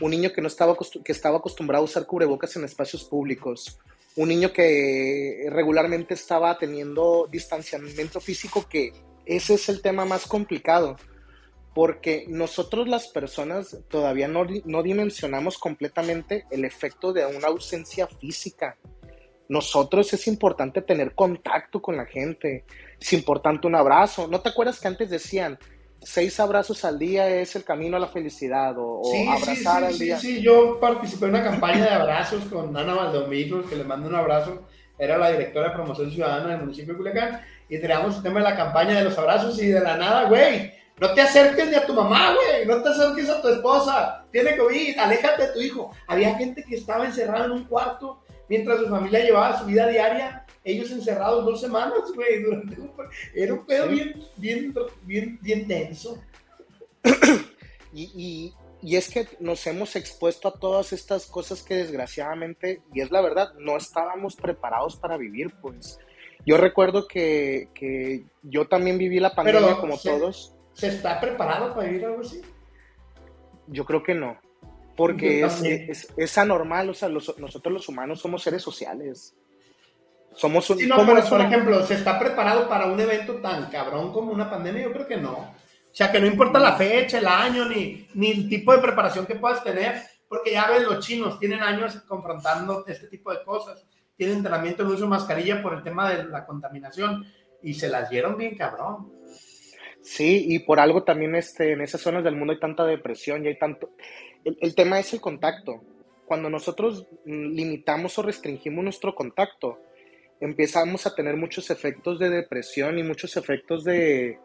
un 0.02 0.12
niño 0.12 0.34
que 0.34 0.42
no 0.42 0.48
estaba, 0.48 0.76
que 1.04 1.12
estaba 1.12 1.38
acostumbrado 1.38 1.84
a 1.84 1.86
usar 1.86 2.06
cubrebocas 2.06 2.56
en 2.58 2.66
espacios 2.66 3.06
públicos, 3.06 3.80
un 4.18 4.30
niño 4.30 4.52
que 4.52 5.48
regularmente 5.50 6.16
estaba 6.16 6.58
teniendo 6.58 7.28
distanciamiento 7.32 8.20
físico, 8.20 8.68
que 8.68 8.92
ese 9.26 9.54
es 9.54 9.70
el 9.70 9.82
tema 9.82 10.04
más 10.06 10.26
complicado 10.26 10.98
porque 11.78 12.26
nosotros 12.28 12.88
las 12.88 13.08
personas 13.08 13.78
todavía 13.88 14.28
no, 14.28 14.48
no, 14.66 14.82
dimensionamos 14.82 15.60
completamente 15.60 16.48
el 16.50 16.66
efecto 16.66 17.14
de 17.14 17.24
una 17.28 17.50
ausencia 17.50 18.08
física. 18.08 18.78
Nosotros 19.48 20.12
es 20.12 20.26
importante 20.26 20.82
tener 20.82 21.14
contacto 21.14 21.80
con 21.80 21.96
la 21.96 22.08
gente, 22.08 22.66
es 23.00 23.14
importante 23.14 23.68
un 23.68 23.76
abrazo. 23.76 24.28
¿No 24.28 24.42
te 24.42 24.50
acuerdas 24.50 24.80
que 24.80 24.88
antes 24.88 25.12
decían, 25.12 25.60
seis 26.02 26.40
abrazos 26.40 26.84
al 26.84 26.98
día 26.98 27.30
es 27.30 27.56
el 27.56 27.64
camino 27.64 27.96
a 27.98 28.00
la 28.00 28.08
felicidad 28.08 28.74
o, 28.76 29.04
abrazar 29.30 29.84
al 29.84 30.00
día? 30.00 30.18
Sí, 30.18 30.38
sí, 30.38 30.42
yo 30.42 30.80
participé 30.80 31.26
en 31.26 31.36
una 31.36 31.44
campaña 31.44 31.84
de 31.84 31.92
abrazos 31.92 32.44
con 32.46 32.76
Ana 32.76 32.96
Valdomiro, 32.96 33.64
que 33.70 33.76
le 33.76 33.84
mando 33.84 34.10
un 34.10 34.16
abrazo, 34.16 34.64
era 34.98 35.16
la 35.20 35.30
directora 35.30 35.68
de 35.68 35.76
promoción 35.76 36.10
ciudadana 36.10 36.54
del 36.54 36.62
municipio 36.62 36.94
de 36.94 36.98
Culiacán, 36.98 37.42
y 37.70 37.78
teníamos 37.78 38.16
el 38.16 38.24
tema 38.24 38.40
de 38.40 38.46
la 38.46 38.56
campaña 38.56 38.98
de 38.98 39.04
los 39.04 39.16
abrazos 39.16 39.62
y 39.62 39.68
de 39.68 39.80
la 39.80 39.96
nada, 39.96 40.24
güey, 40.28 40.76
no 41.00 41.14
te 41.14 41.22
acerques 41.22 41.70
ni 41.70 41.76
a 41.76 41.86
tu 41.86 41.94
mamá, 41.94 42.34
güey. 42.34 42.66
No 42.66 42.82
te 42.82 42.90
acerques 42.90 43.30
a 43.30 43.42
tu 43.42 43.50
esposa. 43.50 44.26
Tiene 44.32 44.58
COVID. 44.58 44.98
Aléjate 44.98 45.48
de 45.48 45.54
tu 45.54 45.62
hijo. 45.62 45.92
Había 46.08 46.36
gente 46.36 46.64
que 46.64 46.76
estaba 46.76 47.06
encerrada 47.06 47.46
en 47.46 47.52
un 47.52 47.64
cuarto 47.66 48.24
mientras 48.50 48.80
su 48.80 48.88
familia 48.88 49.24
llevaba 49.24 49.60
su 49.60 49.66
vida 49.66 49.88
diaria. 49.88 50.46
Ellos 50.64 50.92
encerrados 50.92 51.46
dos 51.46 51.62
semanas, 51.62 52.00
güey. 52.16 52.44
Era 53.36 53.54
un 53.54 53.66
pedo 53.66 53.88
bien, 53.88 54.24
bien, 54.38 54.74
bien, 55.04 55.40
bien 55.42 55.68
tenso. 55.68 56.22
y, 57.94 58.54
y 58.82 58.96
es 58.96 59.10
que 59.10 59.28
nos 59.40 59.66
hemos 59.68 59.96
expuesto 59.96 60.48
a 60.48 60.60
todas 60.60 60.94
estas 60.94 61.26
cosas 61.26 61.64
que 61.64 61.76
desgraciadamente, 61.76 62.82
y 62.94 63.02
es 63.02 63.12
la 63.12 63.22
verdad, 63.22 63.54
no 63.60 63.78
estábamos 63.78 64.36
preparados 64.36 64.96
para 64.96 65.18
vivir, 65.18 65.54
pues. 65.62 66.00
Yo 66.46 66.58
recuerdo 66.58 67.08
que, 67.08 67.70
que 67.74 68.26
yo 68.44 68.68
también 68.68 68.98
viví 68.98 69.20
la 69.20 69.36
pandemia 69.36 69.78
como 69.78 69.98
todos. 69.98 70.57
¿Se 70.78 70.90
está 70.90 71.20
preparado 71.20 71.74
para 71.74 71.88
vivir 71.88 72.06
algo 72.06 72.22
así? 72.22 72.40
Yo 73.66 73.84
creo 73.84 74.04
que 74.04 74.14
no. 74.14 74.38
Porque 74.96 75.42
es, 75.42 76.08
es, 76.16 76.38
anormal, 76.38 76.90
o 76.90 76.94
sea, 76.94 77.10
nosotros 77.10 77.74
los 77.74 77.90
humanos 77.90 78.20
somos 78.20 78.44
seres 78.44 78.62
sociales. 78.62 79.36
Somos 80.34 80.70
un, 80.70 80.78
sí, 80.78 80.86
no, 80.86 80.98
pero, 80.98 81.28
por 81.28 81.42
ejemplo, 81.42 81.84
¿se 81.84 81.96
está 81.96 82.20
preparado 82.20 82.70
para 82.70 82.86
un 82.86 83.00
evento 83.00 83.36
tan 83.38 83.72
cabrón 83.72 84.14
como 84.14 84.32
una 84.32 84.50
pandemia? 84.50 84.84
Yo 84.84 84.94
creo 84.94 85.08
que 85.08 85.18
no. 85.18 85.34
O 85.34 85.56
sea, 85.92 86.12
que 86.12 86.20
no 86.20 86.28
importa 86.28 86.60
la 86.60 86.76
fecha, 86.76 87.18
el 87.18 87.28
año, 87.28 87.66
ni, 87.66 88.08
ni 88.14 88.32
el 88.32 88.48
tipo 88.48 88.72
de 88.72 88.78
preparación 88.78 89.26
que 89.26 89.36
puedas 89.36 89.64
tener, 89.64 90.04
porque 90.28 90.52
ya 90.52 90.70
ves, 90.70 90.84
los 90.84 91.04
chinos 91.04 91.40
tienen 91.40 91.62
años 91.64 91.96
confrontando 92.08 92.86
este 92.86 93.08
tipo 93.08 93.32
de 93.32 93.44
cosas. 93.44 93.84
Tienen 94.16 94.38
entrenamiento 94.38 94.84
en 94.84 94.90
uso 94.90 95.02
de 95.02 95.10
mascarilla 95.10 95.62
por 95.64 95.74
el 95.74 95.82
tema 95.82 96.12
de 96.12 96.26
la 96.26 96.46
contaminación 96.46 97.26
y 97.64 97.74
se 97.74 97.90
las 97.90 98.12
dieron 98.12 98.38
bien 98.38 98.56
cabrón. 98.56 99.17
Sí, 100.02 100.46
y 100.48 100.60
por 100.60 100.80
algo 100.80 101.04
también 101.04 101.36
este, 101.36 101.74
en 101.74 101.82
esas 101.82 102.02
zonas 102.02 102.24
del 102.24 102.36
mundo 102.36 102.54
hay 102.54 102.60
tanta 102.60 102.86
depresión 102.86 103.44
y 103.44 103.50
hay 103.50 103.58
tanto... 103.58 103.92
El, 104.44 104.76
tema 104.76 105.00
es 105.00 105.14
el 105.14 105.20
contacto. 105.20 105.82
Cuando 106.26 106.50
nosotros 106.50 107.06
mm, 107.26 107.48
limitamos 107.54 108.18
o 108.18 108.22
restringimos 108.22 108.84
nuestro 108.84 109.14
contacto, 109.14 109.80
empezamos 110.40 111.06
a 111.06 111.16
tener 111.16 111.36
muchos 111.36 111.70
efectos 111.70 112.20
de 112.20 112.30
depresión 112.30 112.98
y 112.98 113.04
muchos 113.04 113.36
efectos 113.36 113.84
de, 113.84 114.40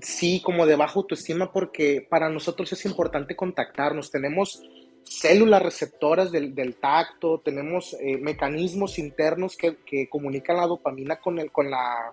sí, 0.00 0.40
como 0.44 0.66
de 0.66 0.76
baja 0.76 0.94
autoestima, 0.94 1.52
porque 1.52 2.06
para 2.08 2.28
nosotros 2.28 2.72
es 2.72 2.84
importante 2.84 3.36
contactarnos. 3.36 4.10
Tenemos 4.10 4.62
células 5.04 5.62
receptoras 5.62 6.32
del, 6.32 6.76
tacto, 6.76 7.40
tenemos 7.44 7.94
eh, 7.94 8.16
mecanismos 8.18 8.98
internos 8.98 9.56
que, 9.56 10.08
comunican 10.08 10.56
la 10.56 10.66
dopamina 10.66 11.16
con, 11.16 11.38
el, 11.38 11.50
con 11.50 11.70
la 11.70 12.12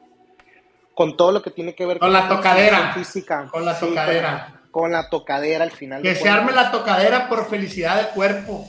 con 1.00 1.16
todo 1.16 1.32
lo 1.32 1.42
que 1.42 1.52
tiene 1.52 1.74
que 1.74 1.86
ver 1.86 1.98
con, 1.98 2.12
la 2.12 2.28
tocadera 2.28 2.92
física. 2.92 3.48
Con 3.50 3.64
la 3.64 3.80
tocadera. 3.80 4.64
Con, 4.70 4.92
la 4.92 5.10
tocadera 5.10 5.64
al 5.64 5.72
final. 5.72 6.02
Que 6.02 6.14
se 6.14 6.28
arme 6.28 6.52
la 6.52 6.72
tocadera 6.72 7.30
por 7.30 7.50
felicidad 7.50 7.96
del 7.96 8.08
cuerpo. 8.08 8.68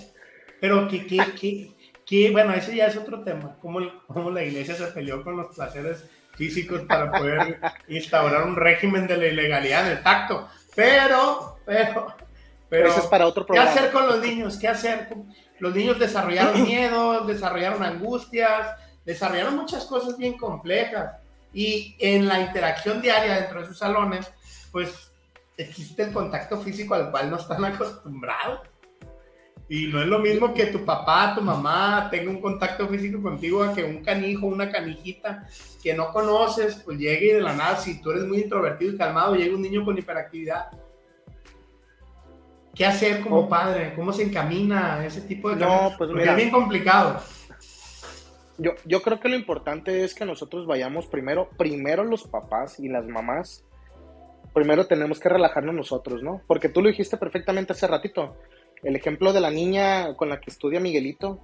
Pero 0.60 0.86
que, 0.86 1.08
que, 1.08 1.74
que, 2.06 2.30
bueno, 2.30 2.54
ese 2.54 2.76
ya 2.76 2.86
es 2.86 2.96
otro 2.96 3.24
tema. 3.24 3.56
Cómo, 3.60 3.80
cómo 4.06 4.30
la 4.30 4.44
iglesia 4.44 4.76
se 4.76 4.86
peleó 4.92 5.24
con 5.24 5.38
los 5.38 5.52
placeres 5.56 6.04
físicos 6.36 6.82
para 6.82 7.10
poder 7.10 7.58
instaurar 7.88 8.44
un 8.44 8.54
régimen 8.54 9.08
de 9.08 9.16
la 9.16 9.26
ilegalidad 9.26 9.86
en 9.86 9.96
el 9.96 10.02
tacto. 10.04 10.46
Pero, 10.76 11.58
pero, 11.66 12.14
pero, 12.68 12.90
eso 12.90 13.00
es 13.00 13.06
para 13.06 13.26
otro 13.26 13.44
programa. 13.44 13.72
¿Qué 13.72 13.76
hacer 13.76 13.90
con 13.90 14.06
los 14.06 14.20
niños? 14.20 14.56
¿Qué 14.56 14.68
hacer? 14.68 15.08
Los 15.58 15.74
niños 15.74 15.98
desarrollaron 15.98 16.62
miedo, 16.62 17.24
desarrollaron 17.24 17.82
angustias, 17.82 18.68
desarrollaron 19.04 19.56
muchas 19.56 19.84
cosas 19.84 20.16
bien 20.16 20.38
complejas. 20.38 21.19
Y 21.52 21.96
en 21.98 22.28
la 22.28 22.40
interacción 22.40 23.02
diaria 23.02 23.40
dentro 23.40 23.60
de 23.60 23.66
sus 23.66 23.78
salones, 23.78 24.32
pues 24.70 25.12
existe 25.56 26.04
el 26.04 26.12
contacto 26.12 26.60
físico 26.60 26.94
al 26.94 27.10
cual 27.10 27.30
no 27.30 27.36
están 27.36 27.64
acostumbrados. 27.64 28.60
Y 29.68 29.86
no 29.86 30.00
es 30.00 30.08
lo 30.08 30.18
mismo 30.18 30.52
que 30.52 30.66
tu 30.66 30.84
papá, 30.84 31.32
tu 31.32 31.42
mamá 31.42 32.08
tenga 32.10 32.28
un 32.28 32.40
contacto 32.40 32.88
físico 32.88 33.22
contigo 33.22 33.62
a 33.62 33.72
que 33.72 33.84
un 33.84 34.02
canijo, 34.02 34.48
una 34.48 34.68
canijita 34.68 35.46
que 35.80 35.94
no 35.94 36.12
conoces, 36.12 36.82
pues 36.84 36.98
llegue 36.98 37.26
y 37.26 37.32
de 37.34 37.40
la 37.40 37.52
nada, 37.52 37.76
si 37.76 38.00
tú 38.00 38.10
eres 38.10 38.24
muy 38.24 38.38
introvertido 38.38 38.92
y 38.92 38.96
calmado, 38.96 39.36
llega 39.36 39.54
un 39.54 39.62
niño 39.62 39.84
con 39.84 39.96
hiperactividad. 39.96 40.70
¿Qué 42.74 42.84
hacer 42.84 43.20
como 43.20 43.40
oh. 43.40 43.48
padre? 43.48 43.92
¿Cómo 43.94 44.12
se 44.12 44.24
encamina 44.24 45.06
ese 45.06 45.20
tipo 45.20 45.50
de 45.50 45.56
No, 45.56 45.92
pues 45.96 46.10
es 46.10 46.36
bien 46.36 46.50
complicado. 46.50 47.20
Yo, 48.60 48.72
yo 48.84 49.02
creo 49.02 49.20
que 49.20 49.28
lo 49.28 49.36
importante 49.36 50.04
es 50.04 50.14
que 50.14 50.24
nosotros 50.24 50.66
vayamos 50.66 51.06
primero, 51.06 51.48
primero 51.56 52.04
los 52.04 52.24
papás 52.24 52.78
y 52.78 52.88
las 52.88 53.06
mamás, 53.06 53.64
primero 54.52 54.86
tenemos 54.86 55.18
que 55.18 55.28
relajarnos 55.28 55.74
nosotros, 55.74 56.22
¿no? 56.22 56.42
Porque 56.46 56.68
tú 56.68 56.82
lo 56.82 56.88
dijiste 56.88 57.16
perfectamente 57.16 57.72
hace 57.72 57.86
ratito 57.86 58.36
el 58.82 58.96
ejemplo 58.96 59.32
de 59.32 59.40
la 59.40 59.50
niña 59.50 60.14
con 60.14 60.28
la 60.28 60.40
que 60.40 60.50
estudia 60.50 60.80
Miguelito, 60.80 61.40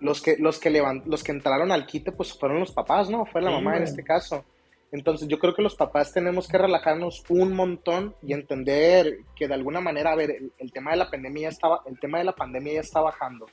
los 0.00 0.22
que, 0.22 0.36
los 0.38 0.58
que, 0.58 0.70
los 1.06 1.22
que 1.22 1.32
entraron 1.32 1.72
al 1.72 1.86
quite, 1.86 2.12
pues 2.12 2.32
fueron 2.32 2.60
los 2.60 2.72
papás, 2.72 3.10
¿no? 3.10 3.26
Fue 3.26 3.42
la 3.42 3.50
mamá 3.50 3.76
en 3.76 3.82
este 3.82 4.02
caso. 4.02 4.44
Entonces 4.92 5.28
yo 5.28 5.38
creo 5.38 5.54
que 5.54 5.62
los 5.62 5.76
papás 5.76 6.12
tenemos 6.12 6.48
que 6.48 6.58
relajarnos 6.58 7.22
un 7.28 7.52
montón 7.54 8.14
y 8.22 8.32
entender 8.32 9.18
que 9.36 9.46
de 9.46 9.54
alguna 9.54 9.80
manera, 9.80 10.12
a 10.12 10.16
ver, 10.16 10.36
el, 10.58 10.72
tema 10.72 10.90
de 10.92 10.96
la 10.96 11.10
pandemia 11.10 11.42
ya 11.42 11.48
estaba, 11.50 11.82
el 11.86 12.00
tema 12.00 12.18
de 12.18 12.24
la 12.24 12.34
pandemia 12.34 12.74
ya 12.74 12.80
está 12.80 13.00
bajando. 13.00 13.46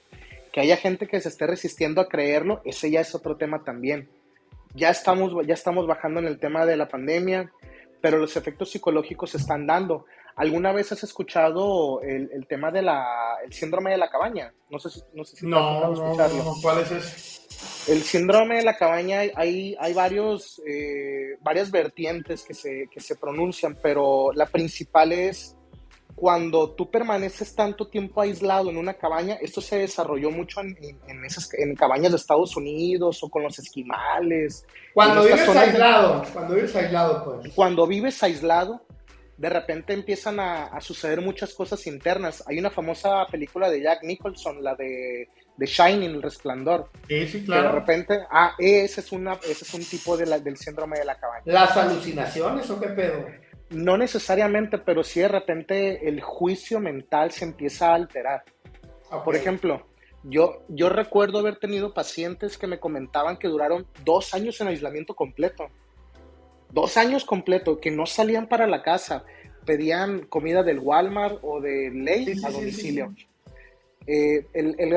Que 0.58 0.62
haya 0.62 0.78
gente 0.78 1.06
que 1.06 1.22
se 1.22 1.30
esté 1.30 1.46
resistiendo 1.46 2.02
a 2.02 2.08
creerlo, 2.08 2.64
ese 2.66 2.90
ya 2.90 3.00
es 3.00 3.14
otro 3.14 3.38
tema 3.38 3.64
también. 3.64 4.10
Ya 4.74 4.90
estamos, 4.90 5.32
ya 5.46 5.54
estamos 5.54 5.86
bajando 5.86 6.20
en 6.20 6.26
el 6.26 6.40
tema 6.40 6.66
de 6.66 6.76
la 6.76 6.88
pandemia, 6.88 7.52
pero 8.02 8.18
los 8.18 8.36
efectos 8.38 8.72
psicológicos 8.72 9.30
se 9.30 9.38
están 9.38 9.68
dando. 9.68 10.06
¿Alguna 10.36 10.72
vez 10.72 10.92
has 10.92 11.04
escuchado 11.04 12.02
el, 12.02 12.32
el 12.34 12.48
tema 12.48 12.72
del 12.72 12.90
síndrome 13.52 13.92
de 13.92 13.98
la 14.00 14.10
cabaña? 14.10 14.52
No 14.72 14.80
sé 14.80 14.90
si, 14.90 15.02
no 15.14 15.24
sé 15.24 15.36
si 15.36 15.46
no, 15.46 15.94
no, 15.94 16.56
¿cuál 16.64 16.80
es 16.80 16.92
ese? 16.92 17.92
El 17.94 18.02
síndrome 18.02 18.56
de 18.56 18.64
la 18.64 18.78
cabaña, 18.78 19.20
hay, 19.36 19.76
hay 19.80 19.94
varios, 19.94 20.60
eh, 20.66 21.38
varias 21.42 21.70
vertientes 21.70 22.42
que 22.42 22.56
se, 22.56 22.90
que 22.92 23.00
se 23.00 23.16
pronuncian, 23.16 23.78
pero 23.80 24.32
la 24.34 24.48
principal 24.48 25.12
es 25.12 25.56
cuando 26.18 26.72
tú 26.72 26.90
permaneces 26.90 27.54
tanto 27.54 27.90
tiempo 27.90 28.22
aislado 28.22 28.72
en 28.72 28.78
una 28.78 28.96
cabaña, 28.96 29.36
esto 29.36 29.62
se 29.62 29.78
desarrolló 29.78 30.32
mucho 30.32 30.62
en, 30.62 30.76
en, 31.08 31.24
esas, 31.24 31.54
en 31.54 31.76
cabañas 31.76 32.12
de 32.12 32.18
Estados 32.18 32.58
Unidos 32.58 33.22
o 33.22 33.30
con 33.30 33.44
los 33.44 33.60
esquimales. 33.60 34.66
Cuando 34.96 35.24
vives 35.24 35.48
aislado, 35.48 36.24
cuando 36.34 36.56
vives 36.56 36.76
aislado, 36.76 37.24
pues. 37.24 37.54
Cuando 37.54 37.86
vives 37.86 38.24
aislado, 38.24 38.82
de 39.38 39.48
repente 39.48 39.94
empiezan 39.94 40.40
a, 40.40 40.82
suceder 40.82 41.22
muchas 41.22 41.54
cosas 41.54 41.86
internas. 41.86 42.44
Hay 42.48 42.58
una 42.58 42.72
famosa 42.72 43.28
película 43.30 43.70
de 43.70 43.84
Jack 43.84 44.02
Nicholson, 44.02 44.64
la 44.64 44.74
de, 44.74 45.30
de 45.56 45.66
Shining, 45.68 46.16
El 46.16 46.24
Resplandor. 46.24 46.90
Sí, 47.08 47.28
sí, 47.28 47.46
claro. 47.46 47.68
de 47.68 47.76
repente, 47.76 48.20
ah, 48.32 48.56
ese 48.58 49.02
es, 49.02 49.12
una, 49.12 49.34
ese 49.34 49.66
es 49.66 49.74
un 49.76 49.86
tipo 49.86 50.18
de 50.18 50.26
del 50.40 50.58
síndrome 50.58 50.98
de 50.98 51.06
la 51.06 51.20
cabaña. 51.20 51.44
¿Las 51.46 51.78
alucinaciones 51.78 52.68
o 52.72 52.80
qué 52.80 52.88
pedo? 52.88 53.24
No 53.70 53.98
necesariamente, 53.98 54.78
pero 54.78 55.04
sí 55.04 55.20
de 55.20 55.28
repente 55.28 56.08
el 56.08 56.22
juicio 56.22 56.80
mental 56.80 57.32
se 57.32 57.46
empieza 57.46 57.92
a 57.92 57.96
alterar. 57.96 58.44
Por 59.24 59.36
ejemplo, 59.36 59.88
yo, 60.24 60.64
yo 60.68 60.90
recuerdo 60.90 61.40
haber 61.40 61.58
tenido 61.58 61.94
pacientes 61.94 62.58
que 62.58 62.68
me 62.68 62.80
comentaban 62.80 63.38
que 63.38 63.48
duraron 63.48 63.88
dos 64.04 64.34
años 64.34 64.60
en 64.62 64.68
aislamiento 64.68 65.16
completo 65.16 65.70
dos 66.72 66.98
años 66.98 67.26
completos 67.26 67.80
que 67.82 67.92
no 67.92 68.06
salían 68.06 68.48
para 68.48 68.68
la 68.68 68.82
casa, 68.82 69.24
pedían 69.66 70.26
comida 70.28 70.64
del 70.64 70.80
Walmart 70.80 71.40
o 71.42 71.62
de 71.62 71.92
Ley 71.92 72.40
a 72.44 72.50
domicilio. 72.50 73.14
Eh, 74.06 74.46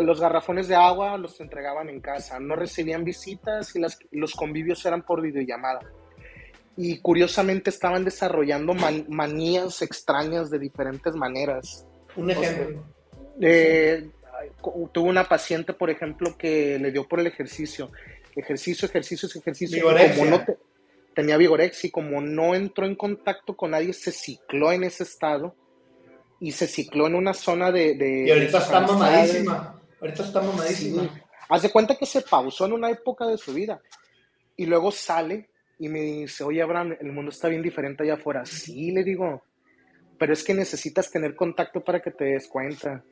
los 0.03 0.21
garrafones 0.21 0.69
de 0.69 0.77
agua 0.77 1.17
los 1.19 1.41
entregaban 1.41 1.89
en 1.89 2.01
casa, 2.01 2.39
no 2.39 2.55
recibían 2.55 3.05
visitas 3.05 3.75
y 3.75 3.81
los 4.13 4.35
convivios 4.35 4.85
eran 4.87 5.03
por 5.03 5.21
videollamada. 5.21 5.81
Y 6.77 6.99
curiosamente 6.99 7.71
estaban 7.71 8.05
desarrollando 8.05 8.75
manías 8.75 9.83
extrañas 9.83 10.51
de 10.51 10.59
diferentes 10.59 11.15
maneras. 11.15 11.87
Un 12.17 12.31
ejemplo. 12.31 12.85
Eh, 13.41 14.11
tuve 14.93 15.09
una 15.09 15.29
paciente, 15.29 15.73
por 15.73 15.91
ejemplo, 15.91 16.37
que 16.39 16.79
le 16.79 16.91
dio 16.91 17.07
por 17.07 17.21
el 17.21 17.27
ejercicio. 17.27 17.91
Ejercicio, 18.35 18.87
ejercicio, 18.87 19.29
ejercicio. 19.29 19.85
Como 20.17 20.31
no, 20.31 20.45
tenía 21.15 21.37
vigorexia 21.37 21.89
y 21.89 21.91
como 21.91 22.21
no 22.21 22.55
entró 22.55 22.87
en 22.87 22.95
contacto 22.95 23.57
con 23.57 23.73
nadie, 23.73 23.93
se 23.93 24.13
cicló 24.13 24.73
en 24.73 24.85
ese 24.85 25.03
estado 25.03 25.55
y 26.41 26.53
se 26.53 26.67
cicló 26.67 27.07
en 27.07 27.15
una 27.15 27.35
zona 27.35 27.71
de... 27.71 27.95
de 27.95 28.25
y 28.27 28.31
ahorita 28.31 28.59
está 28.59 28.81
mamadísima, 28.81 29.81
ahorita 30.01 30.23
está 30.23 30.41
mamadísima. 30.41 31.23
Haz 31.49 31.63
de 31.63 31.71
cuenta 31.71 31.97
que 31.97 32.07
se 32.07 32.23
pausó 32.23 32.67
en 32.67 32.73
una 32.73 32.91
época 32.91 33.27
de 33.27 33.37
su 33.37 33.53
vida 33.53 33.83
y 34.57 34.67
luego 34.67 34.91
sale 34.91 35.50
y 35.81 35.89
me 35.89 36.01
dice, 36.01 36.45
oye 36.45 36.61
Abraham, 36.61 36.95
el 37.01 37.11
mundo 37.11 37.31
está 37.31 37.49
bien 37.49 37.63
diferente 37.63 38.03
allá 38.03 38.15
afuera. 38.15 38.45
Sí, 38.45 38.93
le 38.93 39.03
digo, 39.03 39.43
pero 40.19 40.35
es 40.35 40.45
que 40.45 40.53
necesitas 40.53 41.11
tener 41.11 41.35
contacto 41.35 41.83
para 41.83 42.01
que 42.01 42.11
te 42.11 42.25
des 42.25 42.49
cuenta. 42.49 43.03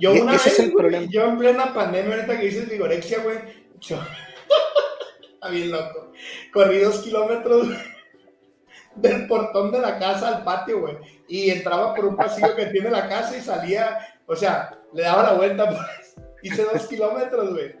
Yo 0.00 0.12
una 0.12 0.32
vez, 0.32 1.10
yo 1.10 1.24
en 1.24 1.36
plena 1.36 1.74
pandemia, 1.74 2.14
ahorita 2.14 2.40
que 2.40 2.46
dices 2.46 2.70
vigorexia, 2.70 3.18
güey, 3.18 3.36
yo 3.80 4.00
Está 5.34 5.50
bien 5.50 5.70
loco. 5.70 6.12
Corrí 6.50 6.78
dos 6.78 7.00
kilómetros 7.00 7.68
del 8.96 9.26
portón 9.26 9.70
de 9.70 9.80
la 9.80 9.98
casa 9.98 10.28
al 10.28 10.44
patio, 10.44 10.80
güey. 10.80 10.96
Y 11.28 11.50
entraba 11.50 11.94
por 11.94 12.06
un 12.06 12.16
pasillo 12.16 12.56
que 12.56 12.66
tiene 12.66 12.90
la 12.90 13.06
casa 13.06 13.36
y 13.36 13.42
salía, 13.42 13.98
o 14.24 14.34
sea, 14.34 14.80
le 14.94 15.02
daba 15.02 15.24
la 15.24 15.34
vuelta, 15.34 15.68
pues. 15.68 16.16
Hice 16.42 16.64
dos 16.64 16.86
kilómetros, 16.86 17.50
güey. 17.50 17.76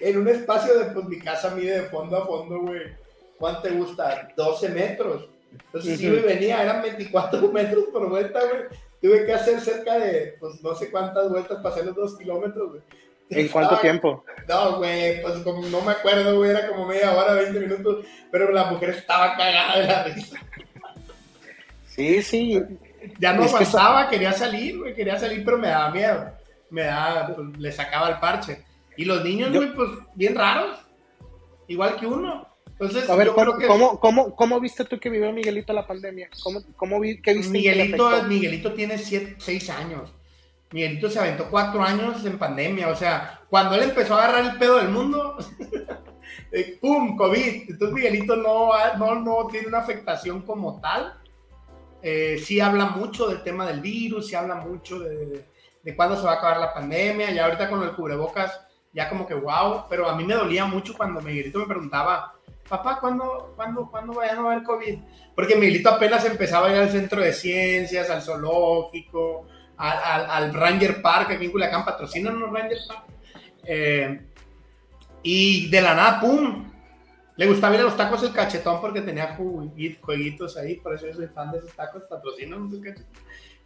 En 0.00 0.18
un 0.18 0.26
espacio 0.26 0.76
de, 0.76 0.86
pues 0.86 1.06
mi 1.06 1.20
casa 1.20 1.54
mide 1.54 1.82
de 1.82 1.88
fondo 1.88 2.16
a 2.16 2.26
fondo, 2.26 2.62
güey. 2.62 3.05
¿Cuánto 3.38 3.62
te 3.62 3.70
gusta? 3.70 4.28
12 4.36 4.68
metros. 4.70 5.28
Entonces, 5.52 5.98
si 5.98 6.08
me 6.08 6.20
venía, 6.20 6.62
eran 6.62 6.82
24 6.82 7.48
metros 7.52 7.84
por 7.92 8.08
vuelta, 8.08 8.40
güey. 8.40 8.62
Tuve 9.00 9.26
que 9.26 9.32
hacer 9.32 9.60
cerca 9.60 9.98
de, 9.98 10.36
pues 10.40 10.62
no 10.62 10.74
sé 10.74 10.90
cuántas 10.90 11.28
vueltas 11.28 11.58
para 11.58 11.74
hacer 11.74 11.86
los 11.86 11.96
dos 11.96 12.18
kilómetros, 12.18 12.70
güey. 12.70 12.82
¿En 13.28 13.48
cuánto 13.48 13.78
tiempo? 13.78 14.24
No, 14.48 14.78
güey, 14.78 15.20
pues 15.20 15.38
como 15.38 15.66
no 15.66 15.80
me 15.80 15.92
acuerdo, 15.92 16.36
güey, 16.36 16.50
era 16.50 16.68
como 16.68 16.86
media 16.86 17.12
hora, 17.12 17.34
20 17.34 17.58
minutos, 17.58 18.06
pero 18.30 18.52
la 18.52 18.66
mujer 18.66 18.90
estaba 18.90 19.36
cagada 19.36 19.80
de 19.80 19.86
la 19.86 20.04
risa. 20.04 20.38
Sí, 21.88 22.22
sí. 22.22 22.62
Ya 23.18 23.32
no 23.32 23.44
avanzaba, 23.44 24.08
quería 24.08 24.32
salir, 24.32 24.78
güey, 24.78 24.94
quería 24.94 25.18
salir, 25.18 25.44
pero 25.44 25.58
me 25.58 25.68
daba 25.68 25.90
miedo. 25.90 26.30
Me 26.70 26.84
daba, 26.84 27.34
pues, 27.34 27.58
le 27.58 27.72
sacaba 27.72 28.10
el 28.10 28.18
parche. 28.18 28.64
Y 28.96 29.04
los 29.04 29.24
niños, 29.24 29.52
güey, 29.52 29.72
pues 29.74 29.90
bien 30.14 30.34
raros, 30.34 30.78
igual 31.66 31.96
que 31.96 32.06
uno. 32.06 32.46
Entonces, 32.78 33.08
a 33.08 33.16
ver, 33.16 33.32
¿cómo, 33.32 33.98
cómo, 33.98 34.36
cómo, 34.36 34.60
viste 34.60 34.84
tú 34.84 34.98
que 34.98 35.08
vivió 35.08 35.32
Miguelito 35.32 35.72
la 35.72 35.86
pandemia? 35.86 36.28
¿Cómo, 36.42 36.60
cómo 36.76 37.00
vi, 37.00 37.22
qué 37.22 37.32
viste 37.32 37.50
Miguelito, 37.50 38.22
Miguelito 38.24 38.74
tiene 38.74 38.98
6 38.98 39.70
años. 39.70 40.12
Miguelito 40.72 41.08
se 41.08 41.18
aventó 41.18 41.48
cuatro 41.48 41.82
años 41.82 42.24
en 42.26 42.38
pandemia, 42.38 42.88
o 42.88 42.96
sea, 42.96 43.40
cuando 43.48 43.76
él 43.76 43.84
empezó 43.84 44.14
a 44.14 44.24
agarrar 44.24 44.52
el 44.52 44.58
pedo 44.58 44.76
del 44.78 44.88
mundo, 44.88 45.38
eh, 46.52 46.76
¡pum! 46.80 47.16
COVID. 47.16 47.70
Entonces 47.70 47.94
Miguelito 47.94 48.36
no, 48.36 48.70
no, 48.98 49.14
no 49.14 49.46
tiene 49.46 49.68
una 49.68 49.78
afectación 49.78 50.42
como 50.42 50.80
tal. 50.80 51.14
Eh, 52.02 52.42
sí 52.44 52.60
habla 52.60 52.86
mucho 52.86 53.28
del 53.28 53.42
tema 53.42 53.66
del 53.66 53.80
virus, 53.80 54.26
sí 54.26 54.34
habla 54.34 54.56
mucho 54.56 54.98
de, 54.98 55.46
de, 55.82 55.96
cuándo 55.96 56.16
se 56.16 56.24
va 56.24 56.32
a 56.32 56.36
acabar 56.36 56.58
la 56.58 56.74
pandemia, 56.74 57.30
y 57.30 57.38
ahorita 57.38 57.70
con 57.70 57.82
el 57.82 57.92
cubrebocas 57.92 58.60
ya 58.92 59.08
como 59.08 59.26
que 59.26 59.34
wow, 59.34 59.84
pero 59.90 60.08
a 60.08 60.16
mí 60.16 60.24
me 60.24 60.34
dolía 60.34 60.64
mucho 60.64 60.94
cuando 60.96 61.20
Miguelito 61.20 61.58
me 61.58 61.66
preguntaba, 61.66 62.35
papá, 62.68 62.98
¿cuándo, 63.00 63.52
¿cuándo, 63.56 63.90
¿cuándo 63.90 64.14
vayan 64.14 64.38
a 64.38 64.52
haber 64.52 64.62
COVID? 64.62 64.98
Porque 65.34 65.56
Miguelito 65.56 65.90
apenas 65.90 66.24
empezaba 66.24 66.68
a 66.68 66.72
ir 66.72 66.76
al 66.78 66.90
centro 66.90 67.20
de 67.20 67.32
ciencias, 67.32 68.10
al 68.10 68.22
zoológico, 68.22 69.46
al, 69.76 70.30
al, 70.30 70.54
Ranger 70.54 71.02
Park, 71.02 71.32
aquí 71.32 71.44
en 71.44 71.52
Culiacán, 71.52 71.84
patrocinan 71.84 72.38
los 72.38 72.50
Ranger 72.50 72.78
Park. 72.88 73.04
Eh, 73.64 74.20
y 75.22 75.68
de 75.68 75.82
la 75.82 75.94
nada, 75.94 76.20
¡pum! 76.20 76.70
Le 77.36 77.46
gustaba 77.46 77.74
ir 77.74 77.80
a 77.82 77.84
los 77.84 77.96
tacos 77.96 78.22
el 78.22 78.32
cachetón 78.32 78.80
porque 78.80 79.02
tenía 79.02 79.36
jueguitos 79.36 80.56
ahí, 80.56 80.76
por 80.76 80.94
eso 80.94 81.06
yo 81.06 81.14
soy 81.14 81.26
fan 81.26 81.52
de 81.52 81.58
esos 81.58 81.72
tacos, 81.72 82.04
patrocinan 82.08 82.66
esos 82.66 82.80
cachetón. 82.80 83.06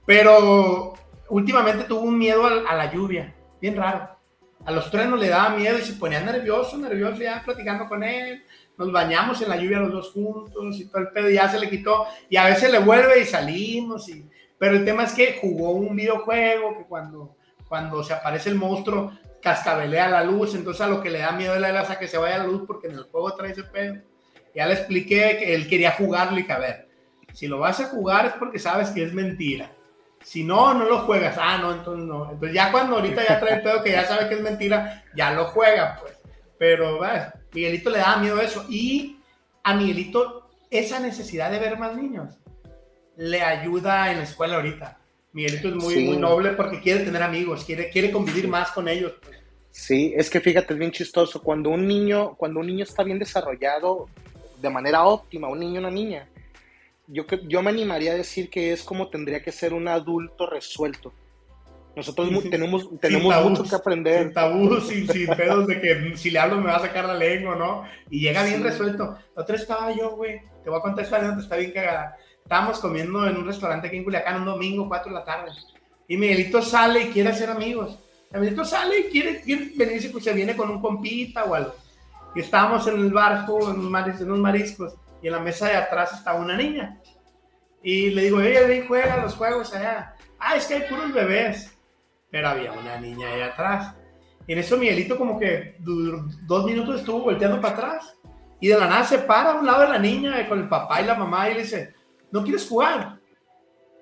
Pero 0.04 0.94
últimamente 1.28 1.84
tuvo 1.84 2.00
un 2.00 2.18
miedo 2.18 2.44
a, 2.46 2.74
la 2.74 2.92
lluvia, 2.92 3.34
bien 3.60 3.76
raro. 3.76 4.16
A 4.64 4.72
los 4.72 4.90
trenos 4.90 5.18
le 5.18 5.28
daba 5.28 5.56
miedo 5.56 5.78
y 5.78 5.82
se 5.82 5.94
ponía 5.94 6.20
nervioso, 6.20 6.76
nervioso, 6.76 7.22
ya 7.22 7.42
platicando 7.44 7.86
con 7.88 8.02
él. 8.02 8.42
Nos 8.76 8.92
bañamos 8.92 9.40
en 9.42 9.48
la 9.48 9.56
lluvia 9.56 9.78
los 9.78 9.92
dos 9.92 10.10
juntos 10.12 10.78
y 10.78 10.86
todo 10.86 11.02
el 11.02 11.08
pedo 11.08 11.28
ya 11.28 11.48
se 11.48 11.58
le 11.58 11.68
quitó. 11.68 12.06
Y 12.28 12.36
a 12.36 12.46
veces 12.46 12.70
le 12.70 12.78
vuelve 12.78 13.20
y 13.20 13.24
salimos. 13.24 14.08
Y... 14.08 14.26
Pero 14.58 14.76
el 14.76 14.84
tema 14.84 15.04
es 15.04 15.12
que 15.12 15.38
jugó 15.40 15.72
un 15.72 15.94
videojuego 15.94 16.78
que 16.78 16.84
cuando, 16.84 17.36
cuando 17.68 18.02
se 18.02 18.14
aparece 18.14 18.50
el 18.50 18.56
monstruo 18.56 19.12
cascabelea 19.42 20.08
la 20.08 20.24
luz. 20.24 20.54
Entonces 20.54 20.80
a 20.80 20.88
lo 20.88 21.02
que 21.02 21.10
le 21.10 21.18
da 21.18 21.32
miedo 21.32 21.54
es 21.54 21.90
a 21.90 21.98
que 21.98 22.08
se 22.08 22.18
vaya 22.18 22.38
la 22.38 22.44
luz 22.44 22.64
porque 22.66 22.88
en 22.88 22.94
el 22.94 23.04
juego 23.04 23.34
trae 23.34 23.52
ese 23.52 23.64
pedo. 23.64 23.96
Ya 24.54 24.66
le 24.66 24.74
expliqué 24.74 25.36
que 25.38 25.54
él 25.54 25.68
quería 25.68 25.92
jugarlo 25.92 26.38
y 26.38 26.44
que 26.44 26.52
a 26.52 26.58
ver, 26.58 26.88
si 27.32 27.46
lo 27.46 27.58
vas 27.58 27.80
a 27.80 27.86
jugar 27.86 28.26
es 28.26 28.32
porque 28.32 28.58
sabes 28.58 28.90
que 28.90 29.04
es 29.04 29.12
mentira 29.12 29.70
si 30.22 30.44
no, 30.44 30.74
no 30.74 30.84
lo 30.84 31.00
juegas. 31.00 31.36
Ah, 31.38 31.58
no, 31.58 31.72
entonces 31.72 32.06
no. 32.06 32.30
Entonces 32.30 32.54
ya 32.54 32.70
cuando 32.70 32.96
ahorita 32.96 33.26
ya 33.26 33.40
trae 33.40 33.54
el 33.54 33.62
pedo 33.62 33.82
que 33.82 33.92
ya 33.92 34.04
sabe 34.04 34.28
que 34.28 34.34
es 34.34 34.40
mentira, 34.40 35.04
ya 35.14 35.32
lo 35.32 35.46
juega, 35.46 35.98
pues. 36.00 36.14
Pero, 36.58 37.00
¿ves? 37.00 37.22
Miguelito 37.52 37.90
le 37.90 37.98
da 37.98 38.16
miedo 38.16 38.40
eso. 38.40 38.66
Y 38.68 39.18
a 39.62 39.74
Miguelito 39.74 40.50
esa 40.70 41.00
necesidad 41.00 41.50
de 41.50 41.58
ver 41.58 41.78
más 41.78 41.96
niños 41.96 42.36
le 43.16 43.42
ayuda 43.42 44.10
en 44.10 44.18
la 44.18 44.24
escuela 44.24 44.56
ahorita. 44.56 44.98
Miguelito 45.32 45.68
es 45.68 45.74
muy, 45.74 46.04
muy 46.04 46.16
noble 46.16 46.52
porque 46.52 46.80
quiere 46.80 47.04
tener 47.04 47.22
amigos, 47.22 47.64
quiere, 47.64 47.90
quiere 47.90 48.10
convivir 48.10 48.48
más 48.48 48.70
con 48.72 48.88
ellos. 48.88 49.12
Sí, 49.70 50.12
es 50.16 50.28
que 50.30 50.40
fíjate, 50.40 50.72
es 50.72 50.78
bien 50.78 50.90
chistoso. 50.90 51.42
Cuando 51.42 51.70
un 51.70 51.86
niño, 51.86 52.34
cuando 52.36 52.60
un 52.60 52.66
niño 52.66 52.84
está 52.84 53.02
bien 53.02 53.18
desarrollado 53.18 54.08
de 54.60 54.70
manera 54.70 55.04
óptima, 55.04 55.48
un 55.48 55.60
niño, 55.60 55.80
una 55.80 55.90
niña, 55.90 56.28
yo, 57.06 57.24
yo 57.46 57.62
me 57.62 57.70
animaría 57.70 58.12
a 58.12 58.16
decir 58.16 58.50
que 58.50 58.72
es 58.72 58.82
como 58.82 59.08
tendría 59.08 59.42
que 59.42 59.52
ser 59.52 59.74
un 59.74 59.86
adulto 59.86 60.46
resuelto. 60.46 61.12
Nosotros 61.96 62.28
tenemos, 62.48 62.88
tenemos 63.00 63.50
mucho 63.50 63.64
que 63.64 63.74
aprender. 63.74 64.24
Sin 64.24 64.32
tabús, 64.32 64.88
sin, 64.88 65.06
pedos 65.06 65.66
de 65.66 65.80
que 65.80 66.16
si 66.16 66.30
le 66.30 66.38
hablo 66.38 66.56
me 66.56 66.70
va 66.70 66.76
a 66.76 66.80
sacar 66.80 67.04
la 67.04 67.14
lengua, 67.14 67.56
¿no? 67.56 67.84
Y 68.08 68.20
llega 68.20 68.44
bien 68.44 68.62
resuelto. 68.62 69.18
La 69.34 69.42
otra 69.42 69.56
estaba 69.56 69.92
yo, 69.92 70.10
güey. 70.16 70.40
Te 70.62 70.70
voy 70.70 70.78
a 70.78 70.82
contar 70.82 71.04
esta 71.04 71.38
está 71.38 71.56
bien 71.56 71.72
cagada. 71.72 72.16
Estábamos 72.42 72.78
comiendo 72.78 73.26
en 73.26 73.36
un 73.36 73.46
restaurante 73.46 73.88
aquí 73.88 73.96
en 73.96 74.04
Culiacán 74.04 74.40
un 74.40 74.46
domingo, 74.46 74.88
4 74.88 75.12
de 75.12 75.18
la 75.18 75.24
tarde. 75.24 75.50
Y 76.08 76.16
Miguelito 76.16 76.62
sale 76.62 77.02
y 77.02 77.10
quiere 77.10 77.30
hacer 77.30 77.50
amigos. 77.50 77.98
Miguelito 78.32 78.64
sale 78.64 79.00
y 79.00 79.02
quiere, 79.04 79.40
quiere 79.40 79.72
venirse, 79.76 80.10
pues 80.10 80.24
se 80.24 80.32
viene 80.32 80.56
con 80.56 80.70
un 80.70 80.80
compita 80.80 81.44
o 81.44 81.54
algo. 81.54 81.74
Y 82.34 82.40
estábamos 82.40 82.86
en 82.86 82.96
el 82.96 83.12
barco, 83.12 83.70
en 83.70 83.80
unos 83.80 84.38
mariscos 84.38 84.94
y 85.22 85.26
en 85.26 85.32
la 85.32 85.40
mesa 85.40 85.68
de 85.68 85.74
atrás 85.74 86.12
estaba 86.12 86.38
una 86.38 86.56
niña. 86.56 87.00
Y 87.82 88.10
le 88.10 88.24
digo, 88.24 88.40
ella 88.40 88.66
ven, 88.66 88.86
juega 88.86 89.16
los 89.16 89.34
juegos 89.34 89.72
allá. 89.74 90.14
Ah, 90.38 90.56
es 90.56 90.66
que 90.66 90.74
hay 90.74 90.82
puros 90.82 91.12
bebés. 91.12 91.76
Pero 92.30 92.48
había 92.48 92.72
una 92.72 92.98
niña 92.98 93.28
ahí 93.28 93.40
atrás. 93.40 93.94
Y 94.46 94.52
en 94.52 94.58
eso 94.58 94.76
Miguelito 94.76 95.16
como 95.16 95.38
que 95.38 95.76
dos 95.78 96.64
minutos 96.64 97.00
estuvo 97.00 97.20
volteando 97.20 97.60
para 97.60 97.74
atrás. 97.74 98.16
Y 98.60 98.68
de 98.68 98.78
la 98.78 98.86
nada 98.86 99.04
se 99.04 99.18
para 99.18 99.52
a 99.52 99.54
un 99.54 99.66
lado 99.66 99.82
de 99.82 99.88
la 99.88 99.98
niña 99.98 100.48
con 100.48 100.58
el 100.60 100.68
papá 100.68 101.00
y 101.00 101.06
la 101.06 101.14
mamá 101.14 101.48
y 101.48 101.54
le 101.54 101.62
dice, 101.62 101.94
¿no 102.30 102.42
quieres 102.42 102.68
jugar? 102.68 103.18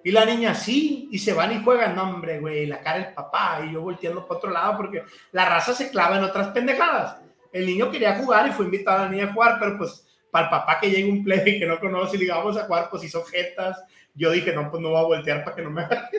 Y 0.02 0.10
la 0.10 0.24
niña 0.24 0.54
sí, 0.54 1.08
y 1.12 1.18
se 1.18 1.32
van 1.32 1.52
y 1.52 1.62
juegan, 1.62 1.94
no 1.94 2.04
hombre, 2.04 2.40
güey, 2.40 2.66
la 2.66 2.80
cara 2.80 2.98
del 2.98 3.14
papá, 3.14 3.60
y 3.64 3.72
yo 3.72 3.82
volteando 3.82 4.26
para 4.26 4.38
otro 4.38 4.50
lado 4.50 4.76
porque 4.76 5.02
la 5.32 5.48
raza 5.48 5.72
se 5.74 5.90
clava 5.90 6.18
en 6.18 6.24
otras 6.24 6.48
pendejadas. 6.48 7.18
El 7.52 7.66
niño 7.66 7.90
quería 7.90 8.16
jugar 8.16 8.48
y 8.48 8.52
fue 8.52 8.64
invitado 8.64 8.98
a 8.98 9.02
la 9.02 9.10
niña 9.10 9.24
a 9.24 9.32
jugar, 9.32 9.58
pero 9.60 9.78
pues 9.78 10.06
para 10.30 10.46
el 10.46 10.50
papá 10.50 10.78
que 10.80 10.90
llegue 10.90 11.10
un 11.10 11.24
plebe 11.24 11.58
que 11.58 11.66
no 11.66 11.78
conoce 11.78 12.16
y 12.16 12.20
digamos 12.20 12.56
a 12.56 12.64
jugar, 12.64 12.88
pues 12.90 13.04
hizo 13.04 13.24
jetas. 13.24 13.82
Yo 14.14 14.30
dije, 14.30 14.52
no, 14.52 14.70
pues 14.70 14.82
no 14.82 14.90
voy 14.90 14.98
a 14.98 15.02
voltear 15.02 15.44
para 15.44 15.56
que 15.56 15.62
no 15.62 15.70
me 15.70 15.82
haga 15.84 16.10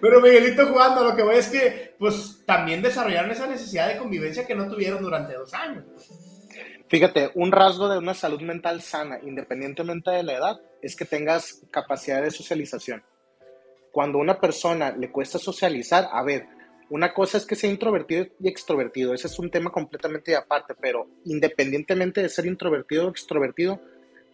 pero, 0.00 0.20
Miguelito 0.20 0.66
jugando, 0.66 1.04
lo 1.04 1.16
que 1.16 1.22
voy 1.22 1.36
es 1.36 1.48
que, 1.48 1.94
pues 1.98 2.42
también 2.46 2.82
desarrollaron 2.82 3.30
esa 3.30 3.46
necesidad 3.46 3.88
de 3.88 3.98
convivencia 3.98 4.46
que 4.46 4.54
no 4.54 4.68
tuvieron 4.68 5.02
durante 5.02 5.34
dos 5.34 5.52
años. 5.54 5.84
Fíjate, 6.88 7.30
un 7.34 7.52
rasgo 7.52 7.88
de 7.88 7.98
una 7.98 8.14
salud 8.14 8.40
mental 8.40 8.80
sana, 8.80 9.18
independientemente 9.22 10.10
de 10.10 10.22
la 10.22 10.34
edad, 10.34 10.60
es 10.80 10.96
que 10.96 11.04
tengas 11.04 11.62
capacidad 11.70 12.22
de 12.22 12.30
socialización. 12.30 13.02
Cuando 13.92 14.18
a 14.18 14.22
una 14.22 14.40
persona 14.40 14.92
le 14.92 15.10
cuesta 15.10 15.38
socializar, 15.38 16.08
a 16.10 16.22
ver, 16.22 16.46
una 16.90 17.12
cosa 17.12 17.36
es 17.36 17.44
que 17.44 17.56
sea 17.56 17.70
introvertido 17.70 18.26
y 18.40 18.48
extrovertido, 18.48 19.12
ese 19.12 19.26
es 19.26 19.38
un 19.38 19.50
tema 19.50 19.70
completamente 19.70 20.34
aparte, 20.34 20.74
pero 20.80 21.06
independientemente 21.26 22.22
de 22.22 22.28
ser 22.30 22.46
introvertido 22.46 23.06
o 23.06 23.10
extrovertido, 23.10 23.82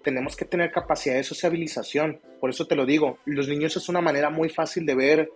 tenemos 0.05 0.37
que 0.37 0.45
tener 0.45 0.71
capacidad 0.71 1.17
de 1.17 1.25
sociabilización. 1.25 2.21
Por 2.38 2.51
eso 2.51 2.67
te 2.67 2.77
lo 2.77 2.87
digo, 2.87 3.19
los 3.25 3.49
niños 3.49 3.77
es 3.77 3.88
una 3.88 4.01
manera 4.01 4.31
muy 4.31 4.49
fácil 4.49 4.87
de 4.87 4.95
ver 4.95 5.33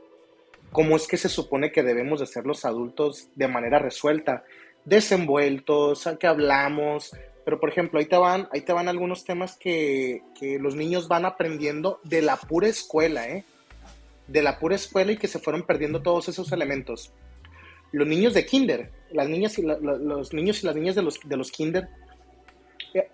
cómo 0.70 0.94
es 0.96 1.09
que 1.09 1.16
se 1.16 1.28
supone 1.28 1.72
que 1.72 1.83
debemos 1.83 2.20
de 2.20 2.26
ser 2.26 2.46
los 2.46 2.64
adultos 2.64 3.28
de 3.35 3.48
manera 3.48 3.78
resuelta, 3.78 4.44
desenvueltos, 4.85 6.09
que 6.20 6.26
hablamos, 6.26 7.16
pero 7.44 7.59
por 7.59 7.70
ejemplo, 7.70 7.98
ahí 7.98 8.07
te 8.07 8.18
van, 8.18 8.48
ahí 8.52 8.61
te 8.61 8.74
van 8.74 8.88
algunos 8.88 9.24
temas 9.24 9.57
que, 9.57 10.22
que 10.38 10.59
los 10.59 10.76
niños 10.76 11.09
van 11.09 11.24
aprendiendo 11.24 11.98
de 12.04 12.20
la 12.20 12.37
pura 12.37 12.68
escuela, 12.68 13.26
¿eh? 13.26 13.44
de 14.26 14.42
la 14.42 14.59
pura 14.59 14.76
escuela 14.76 15.12
y 15.12 15.16
que 15.16 15.28
se 15.28 15.38
fueron 15.38 15.62
perdiendo 15.62 16.02
todos 16.02 16.28
esos 16.28 16.52
elementos. 16.52 17.11
Los 17.90 18.07
niños 18.07 18.35
de 18.35 18.44
kinder, 18.44 18.90
las 19.11 19.28
niñas 19.28 19.59
y 19.59 19.62
los 19.62 20.35
niños 20.35 20.62
y 20.62 20.66
las 20.66 20.76
niñas 20.76 20.94
de 20.94 21.02
los, 21.02 21.18
de 21.24 21.37
los 21.38 21.50
kinder, 21.50 21.88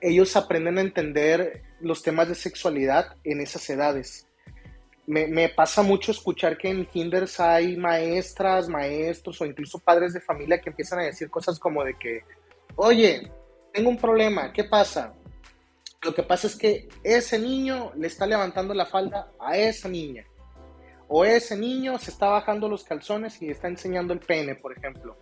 ellos 0.00 0.36
aprenden 0.36 0.78
a 0.78 0.82
entender 0.82 1.62
los 1.80 2.02
temas 2.02 2.28
de 2.28 2.34
sexualidad 2.34 3.16
en 3.24 3.40
esas 3.40 3.68
edades. 3.70 4.26
Me, 5.06 5.50
pasa 5.50 5.82
mucho 5.82 6.12
escuchar 6.12 6.56
que 6.56 6.70
en 6.70 6.86
kinders 6.86 7.38
hay 7.38 7.76
maestras, 7.76 8.68
maestros 8.68 9.38
o 9.40 9.44
incluso 9.44 9.78
padres 9.78 10.14
de 10.14 10.20
familia 10.20 10.60
que 10.60 10.70
empiezan 10.70 11.00
a 11.00 11.04
decir 11.04 11.28
cosas 11.28 11.58
como 11.58 11.84
de 11.84 11.94
que, 11.98 12.22
oye, 12.76 13.30
tengo 13.72 13.90
un 13.90 13.98
problema, 13.98 14.50
¿qué 14.52 14.64
pasa? 14.64 15.12
Lo 16.02 16.14
que 16.14 16.22
pasa 16.22 16.46
es 16.46 16.56
que 16.56 16.88
ese 17.02 17.38
niño 17.38 17.92
le 17.96 18.06
está 18.06 18.26
levantando 18.26 18.72
la 18.72 18.86
falda 18.86 19.30
a 19.38 19.58
esa 19.58 19.88
niña 19.88 20.24
o 21.08 21.24
ese 21.24 21.56
niño 21.56 21.98
se 21.98 22.10
está 22.10 22.28
bajando 22.28 22.68
los 22.68 22.84
calzones 22.84 23.40
y 23.42 23.50
está 23.50 23.68
enseñando 23.68 24.12
el 24.12 24.20
pene, 24.20 24.54
por 24.54 24.76
ejemplo. 24.76 25.16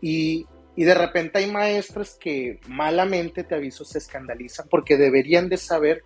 Y, 0.00 0.46
de 0.84 0.94
repente 0.94 1.38
hay 1.38 1.50
maestros 1.50 2.16
que 2.20 2.60
malamente, 2.68 3.44
te 3.44 3.54
aviso, 3.54 3.84
se 3.84 3.98
escandalizan 3.98 4.66
porque 4.68 4.96
deberían 4.96 5.48
de 5.48 5.56
saber 5.56 6.02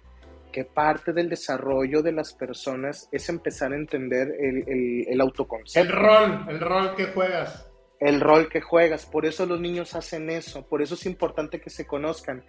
que 0.53 0.65
parte 0.65 1.13
del 1.13 1.29
desarrollo 1.29 2.03
de 2.03 2.13
las 2.13 2.33
personas 2.33 3.09
es 3.13 3.29
empezar 3.29 3.73
a 3.73 3.77
entender 3.77 4.29
el, 4.39 4.69
el, 4.69 5.07
el 5.09 5.21
autoconcepto. 5.21 5.93
El 5.93 5.97
rol, 5.97 6.47
el 6.49 6.61
rol 6.61 6.95
que 6.97 7.07
juegas. 7.07 7.67
El 7.99 8.21
rol 8.21 8.49
que 8.49 8.61
juegas, 8.63 9.05
por 9.05 9.27
eso 9.27 9.45
los 9.45 9.61
niños 9.61 9.95
hacen 9.95 10.31
eso, 10.31 10.67
por 10.67 10.81
eso 10.81 10.95
es 10.95 11.05
importante 11.05 11.61
que 11.61 11.69
se 11.69 11.87
conozcan. 11.87 12.45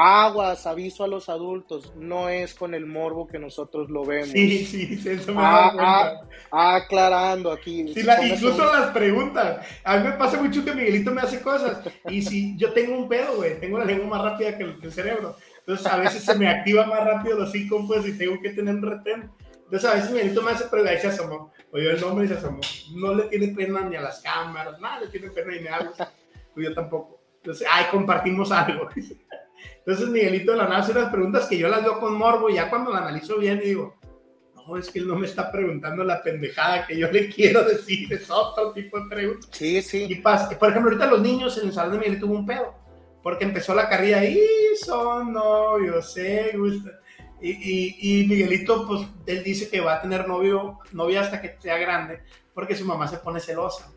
Aguas, 0.00 0.64
aviso 0.64 1.02
a 1.02 1.08
los 1.08 1.28
adultos, 1.28 1.92
no 1.96 2.28
es 2.28 2.54
con 2.54 2.72
el 2.72 2.86
morbo 2.86 3.26
que 3.26 3.40
nosotros 3.40 3.90
lo 3.90 4.04
vemos. 4.04 4.28
Sí, 4.28 4.64
sí, 4.64 5.00
eso 5.04 5.34
me 5.34 5.42
ah, 5.42 5.72
ah, 5.76 6.20
ah, 6.52 6.76
aclarando 6.76 7.50
aquí. 7.50 7.92
Sí, 7.92 8.06
incluso 8.30 8.64
las 8.64 8.92
preguntas. 8.92 9.66
A 9.82 9.96
mí 9.96 10.04
me 10.04 10.12
pasa 10.12 10.40
mucho 10.40 10.64
que 10.64 10.72
Miguelito 10.72 11.10
me 11.10 11.22
hace 11.22 11.40
cosas. 11.42 11.80
Y 12.08 12.22
si 12.22 12.56
yo 12.56 12.72
tengo 12.72 12.96
un 12.96 13.08
pedo, 13.08 13.38
güey, 13.38 13.58
tengo 13.58 13.76
la 13.76 13.86
lengua 13.86 14.06
más 14.06 14.22
rápida 14.22 14.56
que 14.56 14.62
el, 14.62 14.92
cerebro. 14.92 15.34
Entonces 15.58 15.86
a 15.88 15.96
veces 15.96 16.22
se 16.22 16.36
me 16.36 16.48
activa 16.48 16.86
más 16.86 17.04
rápido 17.04 17.36
los 17.36 17.50
cinco 17.50 17.84
pues 17.84 18.06
y 18.06 18.16
tengo 18.16 18.40
que 18.40 18.50
tener 18.50 18.76
un 18.76 18.82
retén. 18.82 19.32
Entonces 19.64 19.90
a 19.90 19.94
veces 19.94 20.12
Miguelito 20.12 20.42
me 20.42 20.52
hace 20.52 20.66
preguntas 20.66 20.96
y 20.96 21.00
se 21.00 21.08
asomó. 21.08 21.52
Oye 21.72 21.90
el 21.90 22.00
nombre 22.00 22.24
y 22.24 22.28
se 22.28 22.34
asomó. 22.34 22.60
No 22.94 23.16
le 23.16 23.24
tiene 23.24 23.48
pena 23.48 23.80
ni 23.80 23.96
a 23.96 24.02
las 24.02 24.20
cámaras, 24.20 24.78
nada 24.78 25.00
le 25.00 25.08
tiene 25.08 25.28
pena 25.30 25.60
ni 25.60 25.66
a 25.66 25.74
algo. 25.74 25.92
Pues 26.54 26.68
yo 26.68 26.72
tampoco. 26.72 27.18
Entonces, 27.38 27.66
ay, 27.70 27.86
compartimos 27.90 28.52
algo. 28.52 28.88
Entonces 29.88 30.10
Miguelito 30.10 30.52
de 30.52 30.58
la 30.58 30.64
nada 30.64 30.80
hace 30.80 30.92
unas 30.92 31.10
preguntas 31.10 31.46
que 31.46 31.56
yo 31.56 31.66
las 31.66 31.82
veo 31.82 31.98
con 31.98 32.14
morbo 32.14 32.50
y 32.50 32.56
ya 32.56 32.68
cuando 32.68 32.92
la 32.92 32.98
analizo 32.98 33.38
bien 33.38 33.58
digo, 33.58 33.96
no, 34.54 34.76
es 34.76 34.90
que 34.90 34.98
él 34.98 35.08
no 35.08 35.16
me 35.16 35.26
está 35.26 35.50
preguntando 35.50 36.04
la 36.04 36.22
pendejada 36.22 36.86
que 36.86 36.98
yo 36.98 37.10
le 37.10 37.30
quiero 37.30 37.64
decir, 37.64 38.12
es 38.12 38.28
otro 38.28 38.72
tipo 38.74 39.00
de 39.00 39.08
preguntas. 39.08 39.48
Sí, 39.50 39.80
sí. 39.80 40.06
Y 40.06 40.16
por 40.16 40.68
ejemplo, 40.68 40.90
ahorita 40.90 41.06
los 41.06 41.22
niños 41.22 41.56
en 41.56 41.68
el 41.68 41.72
salón 41.72 41.92
de 41.92 41.98
Miguelito 42.00 42.26
hubo 42.26 42.34
un 42.34 42.44
pedo, 42.44 42.74
porque 43.22 43.44
empezó 43.44 43.74
la 43.74 43.88
carrilla 43.88 44.22
y 44.26 44.38
son 44.78 45.32
novios, 45.32 46.12
se 46.12 46.52
gusta. 46.54 46.90
Y, 47.40 47.52
y, 47.52 47.96
y, 48.20 48.26
Miguelito, 48.26 48.86
pues, 48.86 49.06
él 49.24 49.42
dice 49.42 49.70
que 49.70 49.80
va 49.80 49.94
a 49.94 50.02
tener 50.02 50.28
novio, 50.28 50.80
novia 50.92 51.22
hasta 51.22 51.40
que 51.40 51.56
sea 51.60 51.78
grande, 51.78 52.20
porque 52.52 52.76
su 52.76 52.84
mamá 52.84 53.08
se 53.08 53.16
pone 53.16 53.40
celosa. 53.40 53.90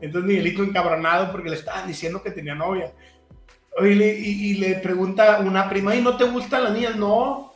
Entonces 0.00 0.26
Miguelito 0.26 0.62
encabronado 0.62 1.30
porque 1.30 1.50
le 1.50 1.56
estaban 1.56 1.86
diciendo 1.86 2.22
que 2.22 2.30
tenía 2.30 2.54
novia. 2.54 2.94
Y 3.78 3.94
le, 3.94 4.18
y, 4.18 4.54
le 4.54 4.74
pregunta 4.76 5.40
una 5.40 5.68
prima, 5.68 5.94
¿y 5.94 6.02
no 6.02 6.16
te 6.16 6.24
gustan 6.24 6.64
las 6.64 6.72
niñas? 6.72 6.96
No, 6.96 7.54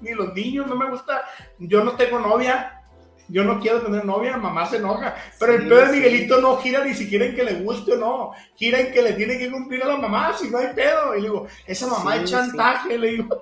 ni 0.00 0.12
los 0.12 0.32
niños, 0.34 0.66
no 0.66 0.76
me 0.76 0.88
gusta. 0.88 1.22
Yo 1.58 1.82
no 1.82 1.92
tengo 1.92 2.18
novia, 2.18 2.82
yo 3.28 3.44
no 3.44 3.60
quiero 3.60 3.82
tener 3.82 4.04
novia, 4.04 4.36
mamá 4.36 4.66
se 4.66 4.76
enoja. 4.76 5.14
Pero 5.38 5.54
el 5.54 5.68
pedo 5.68 5.86
de 5.86 5.92
Miguelito 5.92 6.40
no 6.40 6.56
gira 6.58 6.84
ni 6.84 6.94
siquiera 6.94 7.26
en 7.26 7.34
que 7.34 7.44
le 7.44 7.54
guste 7.54 7.94
o 7.94 7.96
no, 7.96 8.32
gira 8.54 8.78
en 8.80 8.92
que 8.92 9.02
le 9.02 9.12
tiene 9.14 9.38
que 9.38 9.50
cumplir 9.50 9.82
a 9.82 9.88
la 9.88 9.96
mamá, 9.96 10.36
si 10.38 10.50
no 10.50 10.58
hay 10.58 10.68
pedo. 10.74 11.16
Y 11.16 11.22
le 11.22 11.28
digo, 11.28 11.46
esa 11.66 11.86
mamá 11.86 12.16
es 12.16 12.30
chantaje, 12.30 12.96
le 12.98 13.10
digo. 13.10 13.40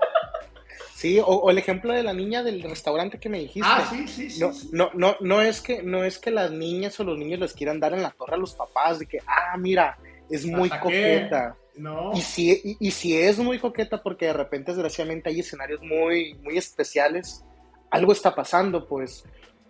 Sí, 0.94 1.18
o, 1.24 1.50
el 1.50 1.56
ejemplo 1.56 1.94
de 1.94 2.02
la 2.02 2.12
niña 2.12 2.42
del 2.42 2.62
restaurante 2.62 3.18
que 3.18 3.30
me 3.30 3.38
dijiste. 3.38 3.66
Ah, 3.66 3.86
sí, 3.88 4.06
sí, 4.06 4.28
sí. 4.28 4.38
No, 4.38 4.52
no, 4.70 4.90
no, 4.92 5.16
no, 5.20 5.40
es 5.40 5.62
que, 5.62 5.82
no 5.82 6.04
es 6.04 6.18
que 6.18 6.30
las 6.30 6.50
niñas 6.50 7.00
o 7.00 7.04
los 7.04 7.16
niños 7.16 7.40
les 7.40 7.54
quieran 7.54 7.80
dar 7.80 7.94
en 7.94 8.02
la 8.02 8.10
torre 8.10 8.34
a 8.34 8.38
los 8.38 8.54
papás, 8.54 8.98
de 8.98 9.06
que, 9.06 9.18
ah, 9.26 9.56
mira, 9.56 9.96
es 10.30 10.46
muy 10.46 10.70
coqueta. 10.70 11.56
No. 11.76 12.12
Y 12.14 12.20
si, 12.20 12.76
y, 12.78 12.90
si 12.90 13.16
es 13.16 13.38
muy 13.38 13.58
coqueta, 13.58 14.02
porque 14.02 14.26
de 14.26 14.32
repente, 14.32 14.72
desgraciadamente, 14.72 15.30
hay 15.30 15.40
escenarios 15.40 15.80
muy, 15.82 16.34
muy 16.42 16.58
especiales, 16.58 17.44
algo 17.90 18.12
está 18.12 18.34
pasando, 18.34 18.86
pues 18.86 19.24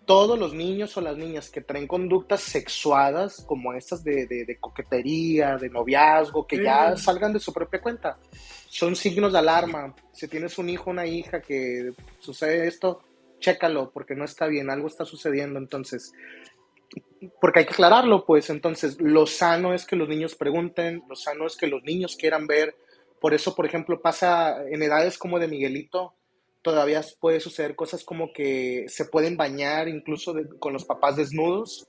todos 0.07 0.37
los 0.37 0.53
niños 0.53 0.97
o 0.97 1.01
las 1.01 1.17
niñas 1.17 1.51
que 1.51 1.61
traen 1.61 1.87
conductas 1.87 2.41
sexuadas, 2.41 3.45
como 3.47 3.75
estas 3.75 4.03
de, 4.03 4.27
de, 4.27 4.57
coquetería, 4.59 5.57
de 5.57 5.69
noviazgo, 5.69 6.47
que 6.47 6.63
ya 6.63 6.97
salgan 6.97 7.33
de 7.33 7.39
su 7.39 7.53
propia 7.53 7.81
cuenta 7.81 8.19
son 8.71 8.95
signos 8.95 9.33
de 9.33 9.39
alarma. 9.41 9.95
Si 10.13 10.29
tienes 10.29 10.57
un 10.57 10.69
hijo, 10.69 10.91
una 10.91 11.05
hija 11.05 11.43
que 11.43 11.93
sucede 12.21 12.69
esto, 12.69 13.03
chécalo, 13.41 13.91
porque 13.91 14.15
no 14.15 14.25
está 14.25 14.47
bien, 14.47 14.71
algo 14.71 14.87
está 14.87 15.05
sucediendo. 15.05 15.59
Entonces, 15.59 16.13
porque 17.41 17.61
hay 17.61 17.67
que 17.67 17.73
aclararlo, 17.73 18.25
pues. 18.25 18.51
Entonces, 18.51 19.01
lo 19.01 19.27
sano 19.27 19.75
es 19.75 19.87
que 19.87 19.97
los 19.97 20.09
niños 20.09 20.35
pregunten, 20.35 21.03
lo 21.09 21.17
sano 21.17 21.47
es 21.47 21.57
que 21.57 21.67
los 21.67 21.83
niños 21.83 22.17
quieran 22.17 22.47
ver. 22.47 22.75
Por 23.21 23.35
eso, 23.35 23.55
por 23.55 23.67
ejemplo, 23.67 24.01
pasa 24.01 24.65
en 24.71 24.83
edades 24.83 25.19
como 25.19 25.39
de 25.39 25.49
Miguelito, 25.49 26.15
todavía 26.63 27.03
puede 27.21 27.41
suceder 27.41 27.77
cosas 27.77 28.05
como 28.05 28.33
que 28.33 28.87
se 28.89 29.05
pueden 29.05 29.37
bañar 29.37 29.89
incluso 29.89 30.35
con 30.59 30.73
los 30.73 30.85
papás 30.85 31.17
desnudos. 31.17 31.87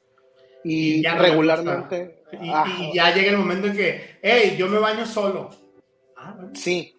Y, 0.64 1.04
regularmente. 1.04 2.24
y, 2.40 2.94
ya 2.94 3.16
llega 3.16 3.32
el 3.32 3.38
momento 3.38 3.68
en 3.68 3.74
que, 3.74 4.20
hey, 4.22 4.56
yo 4.60 4.68
me 4.68 4.78
baño 4.78 5.08
solo 5.08 5.50
Ah, 6.16 6.38
sí, 6.54 6.94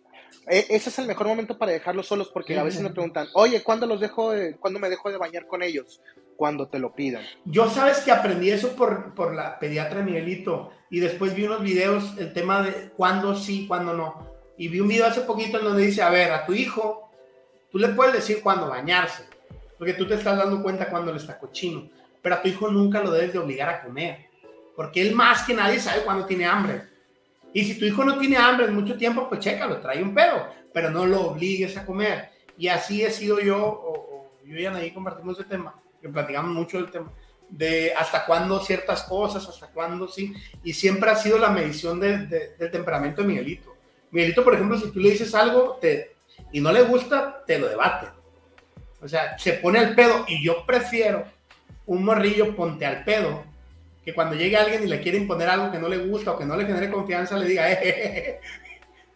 e, 0.49 0.67
ese 0.71 0.91
es 0.91 0.99
el 0.99 1.07
mejor 1.07 1.29
momento 1.29 1.57
para 1.57 1.71
dejarlos 1.71 2.07
solos 2.09 2.29
porque 2.33 2.59
a 2.59 2.65
veces 2.65 2.83
me 2.83 2.91
preguntan, 2.91 3.29
oye, 3.35 3.63
¿cuándo 3.63 3.87
los 3.87 4.01
dejo, 4.01 4.33
cuándo 4.59 4.81
me 4.81 4.91
dejo 4.91 5.11
de 5.11 5.17
bañar 5.17 5.47
con 5.47 5.63
ellos? 5.63 6.01
Cuando 6.37 6.69
te 6.69 6.79
lo 6.79 6.95
pidan. 6.95 7.23
Yo 7.45 7.69
sabes 7.71 7.99
que 7.99 8.11
aprendí 8.11 8.51
eso 8.51 8.75
por, 8.75 9.15
por 9.15 9.35
la 9.35 9.59
pediatra 9.59 10.03
Miguelito 10.03 10.71
y 10.91 11.01
después 11.01 11.35
vi 11.35 11.45
unos 11.45 11.63
videos, 11.63 12.17
el 12.19 12.33
tema 12.33 12.63
de 12.63 12.91
cuándo 12.97 13.35
sí, 13.35 13.67
cuándo 13.67 13.95
no. 13.95 14.33
Y 14.59 14.69
vi 14.69 14.81
un 14.81 14.89
video 14.89 15.07
hace 15.07 15.23
poquito 15.23 15.59
en 15.59 15.65
donde 15.65 15.85
dice, 15.85 16.03
a 16.03 16.11
ver, 16.11 16.33
a 16.33 16.45
tu 16.45 16.53
hijo, 16.53 17.11
tú 17.71 17.79
le 17.79 17.89
puedes 17.89 18.13
decir 18.13 18.43
cuándo 18.43 18.69
bañarse, 18.69 19.25
porque 19.79 19.95
tú 19.95 20.07
te 20.07 20.15
estás 20.15 20.37
dando 20.37 20.63
cuenta 20.63 20.91
cuando 20.91 21.11
le 21.11 21.19
está 21.19 21.39
cochino, 21.39 21.89
pero 22.21 22.35
a 22.35 22.43
tu 22.43 22.49
hijo 22.49 22.69
nunca 22.69 23.03
lo 23.03 23.11
debes 23.11 23.33
de 23.33 23.39
obligar 23.39 23.69
a 23.69 23.83
comer, 23.83 24.27
porque 24.77 25.01
él 25.01 25.15
más 25.15 25.43
que 25.45 25.55
nadie 25.55 25.81
sabe 25.81 26.03
cuándo 26.03 26.27
tiene 26.27 26.45
hambre. 26.45 26.83
Y 27.55 27.65
si 27.65 27.79
tu 27.79 27.85
hijo 27.85 28.05
no 28.05 28.19
tiene 28.19 28.37
hambre 28.37 28.67
en 28.67 28.75
mucho 28.75 28.97
tiempo, 28.97 29.29
pues 29.29 29.41
chécalo, 29.41 29.81
trae 29.81 30.03
un 30.03 30.15
pedo, 30.15 30.47
pero 30.73 30.91
no 30.91 31.07
lo 31.07 31.23
obligues 31.23 31.77
a 31.77 31.85
comer. 31.85 32.31
Y 32.57 32.69
así 32.69 33.03
he 33.03 33.11
sido 33.11 33.41
yo, 33.41 33.59
o, 33.59 34.31
yo 34.45 34.57
y 34.57 34.67
Anaí 34.67 34.93
compartimos 34.93 35.39
el 35.39 35.47
tema, 35.47 35.75
platicamos 36.09 36.53
mucho 36.53 36.79
del 36.79 36.91
tema, 36.91 37.13
de 37.49 37.93
hasta 37.95 38.25
cuándo 38.25 38.61
ciertas 38.61 39.03
cosas, 39.03 39.47
hasta 39.49 39.69
cuándo 39.69 40.09
sí, 40.09 40.33
y 40.65 40.73
siempre 40.73 41.11
ha 41.11 41.17
sido 41.17 41.39
la 41.39 41.51
medición 41.51 42.01
del 42.01 42.71
temperamento 42.71 43.23
de 43.23 43.29
Miguelito. 43.29 43.77
Miguelito, 44.11 44.45
por 44.45 44.55
ejemplo, 44.55 44.79
si 44.79 44.91
tú 44.91 45.01
le 45.01 45.11
dices 45.11 45.35
algo 45.35 45.79
te, 45.81 46.17
y 46.51 46.61
no 46.61 46.73
le 46.73 46.83
gusta, 46.83 47.43
te 47.47 47.59
lo 47.59 47.69
debate. 47.69 48.09
O 49.01 49.09
sea, 49.09 49.37
se 49.39 49.55
pone 49.55 49.79
al 49.79 49.95
pedo, 49.95 50.25
y 50.29 50.45
yo 50.45 50.65
prefiero 50.65 51.25
un 51.87 52.05
morrillo 52.05 52.55
ponte 52.55 52.87
al 52.87 53.05
pedo 53.05 53.45
que 54.05 54.15
cuando 54.15 54.35
llegue 54.35 54.57
alguien 54.57 54.83
y 54.83 54.89
le 54.89 55.01
quiere 55.01 55.19
imponer 55.19 55.49
algo 55.49 55.71
que 55.71 55.79
no 55.79 55.89
le 55.89 55.99
gusta 55.99 56.33
o 56.33 56.39
que 56.39 56.45
no 56.45 56.57
le 56.57 56.67
genere 56.67 56.91
confianza, 56.91 57.37
le 57.37 57.47
diga, 57.47 57.71
eh, 57.73 58.41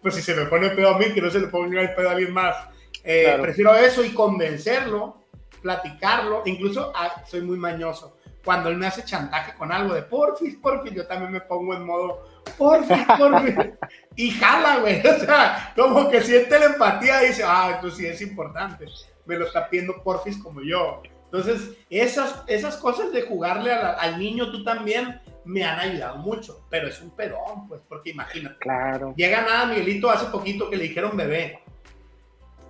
pues 0.01 0.15
si 0.15 0.23
se 0.23 0.35
me 0.35 0.47
pone 0.47 0.67
el 0.67 0.77
pedo 0.77 0.95
a 0.95 0.99
mí, 0.99 1.07
que 1.13 1.21
no 1.21 1.31
se 1.31 1.41
le 1.41 1.49
ponga 1.49 1.81
el 1.81 1.95
pedo 1.95 2.09
a 2.09 2.13
alguien 2.13 2.33
más. 2.33 2.57
Eh, 3.03 3.37
prefiero 3.41 3.75
eso 3.75 4.05
y 4.05 4.11
convencerlo, 4.11 5.26
platicarlo, 5.61 6.43
incluso 6.45 6.93
ah, 6.95 7.23
soy 7.27 7.43
muy 7.43 7.57
mañoso. 7.57 8.17
Cuando 8.45 8.69
él 8.69 8.77
me 8.77 8.87
hace 8.87 9.05
chantaje 9.05 9.55
con 9.55 9.73
algo 9.73 9.93
de 9.93 10.03
porfis, 10.03 10.57
porfis, 10.57 10.93
yo 10.93 11.07
también 11.07 11.33
me 11.33 11.41
pongo 11.41 11.75
en 11.75 11.85
modo 11.85 12.25
porfis, 12.57 13.05
porfis. 13.19 13.55
y 14.17 14.31
jala, 14.31 14.79
güey. 14.79 15.05
O 15.05 15.19
sea, 15.19 15.73
como 15.75 16.09
que 16.09 16.21
siente 16.21 16.59
la 16.59 16.67
empatía 16.67 17.25
y 17.25 17.29
dice, 17.29 17.43
ah, 17.45 17.73
esto 17.75 17.91
sí 17.91 18.07
es 18.07 18.21
importante. 18.23 18.87
Me 19.25 19.37
lo 19.37 19.47
está 19.47 19.69
pidiendo 19.69 20.01
porfis 20.03 20.39
como 20.39 20.63
yo. 20.63 21.03
Entonces, 21.25 21.77
esas, 21.91 22.45
esas 22.47 22.77
cosas 22.77 23.13
de 23.13 23.23
jugarle 23.23 23.73
al 23.73 24.19
niño 24.19 24.53
tú 24.53 24.63
también 24.63 25.21
me 25.45 25.65
han 25.65 25.79
ayudado 25.79 26.19
mucho, 26.19 26.67
pero 26.71 26.89
es 26.89 27.01
un 27.01 27.11
pedón, 27.11 27.69
pues, 27.69 27.81
porque 27.89 28.11
imagínate. 28.11 28.59
Claro. 28.59 29.15
Llega 29.17 29.43
nada 29.43 29.67
Miguelito 29.67 30.11
hace 30.11 30.27
poquito 30.27 30.69
que 30.69 30.77
le 30.77 30.85
dijeron 30.85 31.17
bebé, 31.17 31.61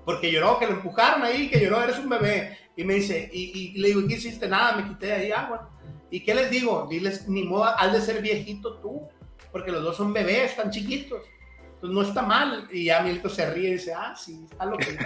porque 0.05 0.31
lloró, 0.31 0.59
que 0.59 0.67
lo 0.67 0.73
empujaron 0.73 1.23
ahí, 1.23 1.49
que 1.49 1.59
lloró, 1.59 1.83
eres 1.83 1.99
un 1.99 2.09
bebé. 2.09 2.59
Y 2.77 2.85
me 2.85 2.95
dice, 2.95 3.29
y, 3.33 3.79
le 3.79 3.89
digo, 3.89 4.07
¿qué 4.07 4.15
hiciste? 4.15 4.47
Nada, 4.49 4.77
me 4.77 4.89
quité 4.89 5.13
ahí 5.13 5.33
agua. 5.33 5.71
¿Y 6.11 6.21
qué 6.21 6.35
les 6.35 6.51
digo? 6.51 6.87
Diles, 6.89 7.27
ni 7.29 7.43
modo, 7.43 7.65
has 7.65 7.93
de 7.93 8.01
ser 8.01 8.23
viejito 8.23 8.79
tú, 8.79 9.09
porque 9.51 9.73
los 9.73 9.83
dos 9.83 9.97
son 9.97 10.13
bebés, 10.13 10.51
están 10.51 10.71
chiquitos. 10.71 11.23
Pues, 11.87 11.93
no 11.93 12.03
está 12.03 12.23
mal. 12.23 12.69
Y 12.73 12.87
ya 12.87 13.01
Milton 13.01 13.31
se 13.31 13.51
ríe 13.51 13.69
y 13.69 13.73
dice, 13.73 13.95
ah, 13.95 14.15
sí, 14.17 14.45
está 14.51 14.65
lo 14.65 14.77
que 14.77 14.87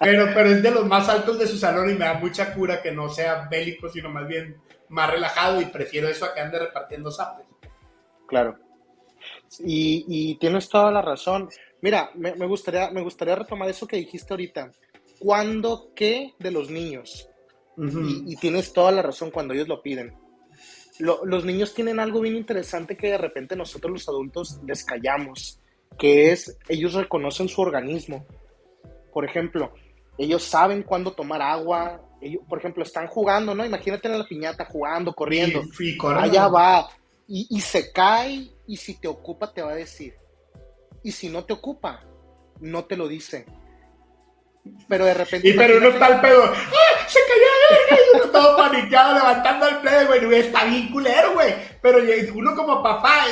pero, 0.00 0.26
pero 0.34 0.50
es 0.50 0.62
de 0.62 0.70
los 0.70 0.86
más 0.86 1.08
altos 1.08 1.38
de 1.38 1.46
su 1.46 1.56
salón 1.56 1.90
y 1.90 1.94
me 1.94 2.04
da 2.04 2.14
mucha 2.14 2.52
cura 2.52 2.82
que 2.82 2.90
no 2.90 3.08
sea 3.08 3.46
bélico, 3.48 3.88
sino 3.88 4.08
más 4.08 4.26
bien 4.26 4.56
más 4.88 5.10
relajado 5.10 5.60
y 5.60 5.66
prefiero 5.66 6.08
eso 6.08 6.24
a 6.24 6.34
que 6.34 6.40
ande 6.40 6.58
repartiendo 6.58 7.10
sapes. 7.10 7.46
Claro. 8.26 8.58
Y, 9.60 10.36
tienes 10.36 10.68
toda 10.68 10.90
la 10.90 11.02
razón. 11.02 11.48
Mira, 11.80 12.10
me, 12.14 12.32
gustaría, 12.46 12.90
me 12.90 13.02
gustaría 13.02 13.36
retomar 13.36 13.68
eso 13.68 13.86
que 13.86 13.96
dijiste 13.96 14.32
ahorita. 14.32 14.72
¿Cuándo 15.18 15.92
qué 15.94 16.34
de 16.38 16.50
los 16.50 16.70
niños? 16.70 17.28
y, 17.78 18.32
y, 18.32 18.36
tienes 18.36 18.72
toda 18.72 18.90
la 18.90 19.02
razón 19.02 19.30
cuando 19.30 19.52
ellos 19.52 19.68
lo 19.68 19.82
piden 19.82 20.16
los 20.98 21.44
niños 21.44 21.74
tienen 21.74 22.00
algo 22.00 22.20
bien 22.20 22.36
interesante 22.36 22.96
que 22.96 23.10
de 23.10 23.18
repente 23.18 23.56
nosotros 23.56 23.92
los 23.92 24.08
adultos 24.08 24.60
les 24.66 24.84
callamos, 24.84 25.60
que 25.98 26.32
es 26.32 26.58
ellos 26.68 26.94
reconocen 26.94 27.48
su 27.48 27.60
organismo. 27.60 28.26
Por 29.12 29.24
ejemplo, 29.24 29.72
ellos 30.18 30.42
saben 30.42 30.82
cuándo 30.82 31.12
tomar 31.12 31.42
agua, 31.42 32.02
ellos, 32.20 32.42
por 32.48 32.58
ejemplo, 32.58 32.82
están 32.82 33.06
jugando, 33.06 33.54
¿no? 33.54 33.64
Imagínate 33.64 34.08
en 34.08 34.18
la 34.18 34.26
piñata 34.26 34.64
jugando, 34.64 35.12
corriendo. 35.12 35.62
Allá 36.16 36.48
va. 36.48 36.88
Y, 37.28 37.46
y 37.50 37.60
se 37.60 37.92
cae 37.92 38.50
y 38.66 38.76
si 38.76 38.94
te 39.00 39.08
ocupa 39.08 39.52
te 39.52 39.62
va 39.62 39.72
a 39.72 39.76
decir. 39.76 40.14
Y 41.02 41.12
si 41.12 41.28
no 41.28 41.44
te 41.44 41.52
ocupa, 41.52 42.04
no 42.60 42.84
te 42.84 42.96
lo 42.96 43.08
dice 43.08 43.46
pero 44.88 45.04
de 45.04 45.14
repente. 45.14 45.48
Y 45.48 45.52
pero 45.54 45.78
uno 45.78 45.88
está 45.88 46.06
al 46.06 46.20
pedo. 46.20 46.44
¡Ah! 46.44 47.06
¡Se 47.06 47.18
cayó! 47.20 48.00
Y 48.02 48.16
uno 48.16 48.30
todo 48.32 48.56
paniqueado 48.56 49.14
levantando 49.14 49.68
el 49.68 49.76
pedo, 49.76 50.06
güey. 50.06 50.40
Está 50.40 50.64
bien 50.64 50.90
culero, 50.90 51.34
güey. 51.34 51.54
Pero 51.82 51.98
uno 52.34 52.54
como 52.54 52.82
papá, 52.82 53.24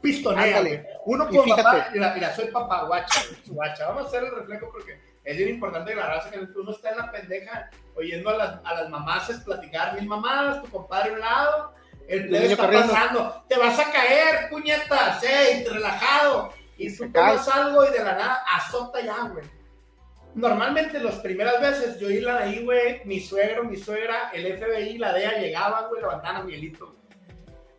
pistonea. 0.00 0.84
Uno 1.06 1.28
como 1.28 1.56
papá. 1.56 1.88
Mira, 1.92 2.12
mira, 2.14 2.34
soy 2.34 2.46
papá, 2.46 2.84
guacha, 2.84 3.22
guacha. 3.46 3.88
Vamos 3.88 4.04
a 4.04 4.08
hacer 4.08 4.24
el 4.24 4.34
reflejo 4.34 4.70
porque 4.72 4.98
es 5.24 5.36
bien 5.36 5.50
importante 5.50 5.94
la 5.94 6.06
raza 6.06 6.30
que 6.30 6.40
uno 6.40 6.72
está 6.72 6.90
en 6.90 6.98
la 6.98 7.12
pendeja 7.12 7.70
oyendo 7.94 8.30
a 8.30 8.36
las, 8.36 8.60
a 8.64 8.74
las 8.74 8.90
mamás 8.90 9.30
platicar. 9.44 9.94
Mis 9.94 10.08
mamás, 10.08 10.62
tu 10.62 10.70
compadre 10.70 11.10
a 11.10 11.12
un 11.12 11.20
lado. 11.20 11.74
El 12.08 12.28
plebe 12.28 12.52
está 12.52 12.70
pasando. 12.70 13.44
Te 13.48 13.56
vas 13.56 13.78
a 13.78 13.90
caer, 13.92 14.50
puñetas. 14.50 15.22
¡Ey! 15.22 15.64
Relajado. 15.64 16.52
Y 16.76 16.94
tú 16.96 17.08
tomas 17.12 17.46
algo 17.48 17.84
y 17.84 17.90
de 17.90 18.02
la 18.02 18.14
nada 18.14 18.44
azota 18.56 19.00
ya, 19.00 19.20
güey 19.28 19.61
normalmente 20.34 20.98
las 20.98 21.16
primeras 21.16 21.60
veces 21.60 21.98
yo 21.98 22.10
iba 22.10 22.38
ahí, 22.38 22.64
güey, 22.64 23.02
mi 23.04 23.20
suegro, 23.20 23.64
mi 23.64 23.76
suegra, 23.76 24.30
el 24.32 24.56
FBI, 24.56 24.98
la 24.98 25.12
DEA 25.12 25.38
llegaban, 25.38 25.88
güey, 25.88 26.00
levantaban 26.00 26.42
a 26.42 26.44
Miguelito. 26.44 26.96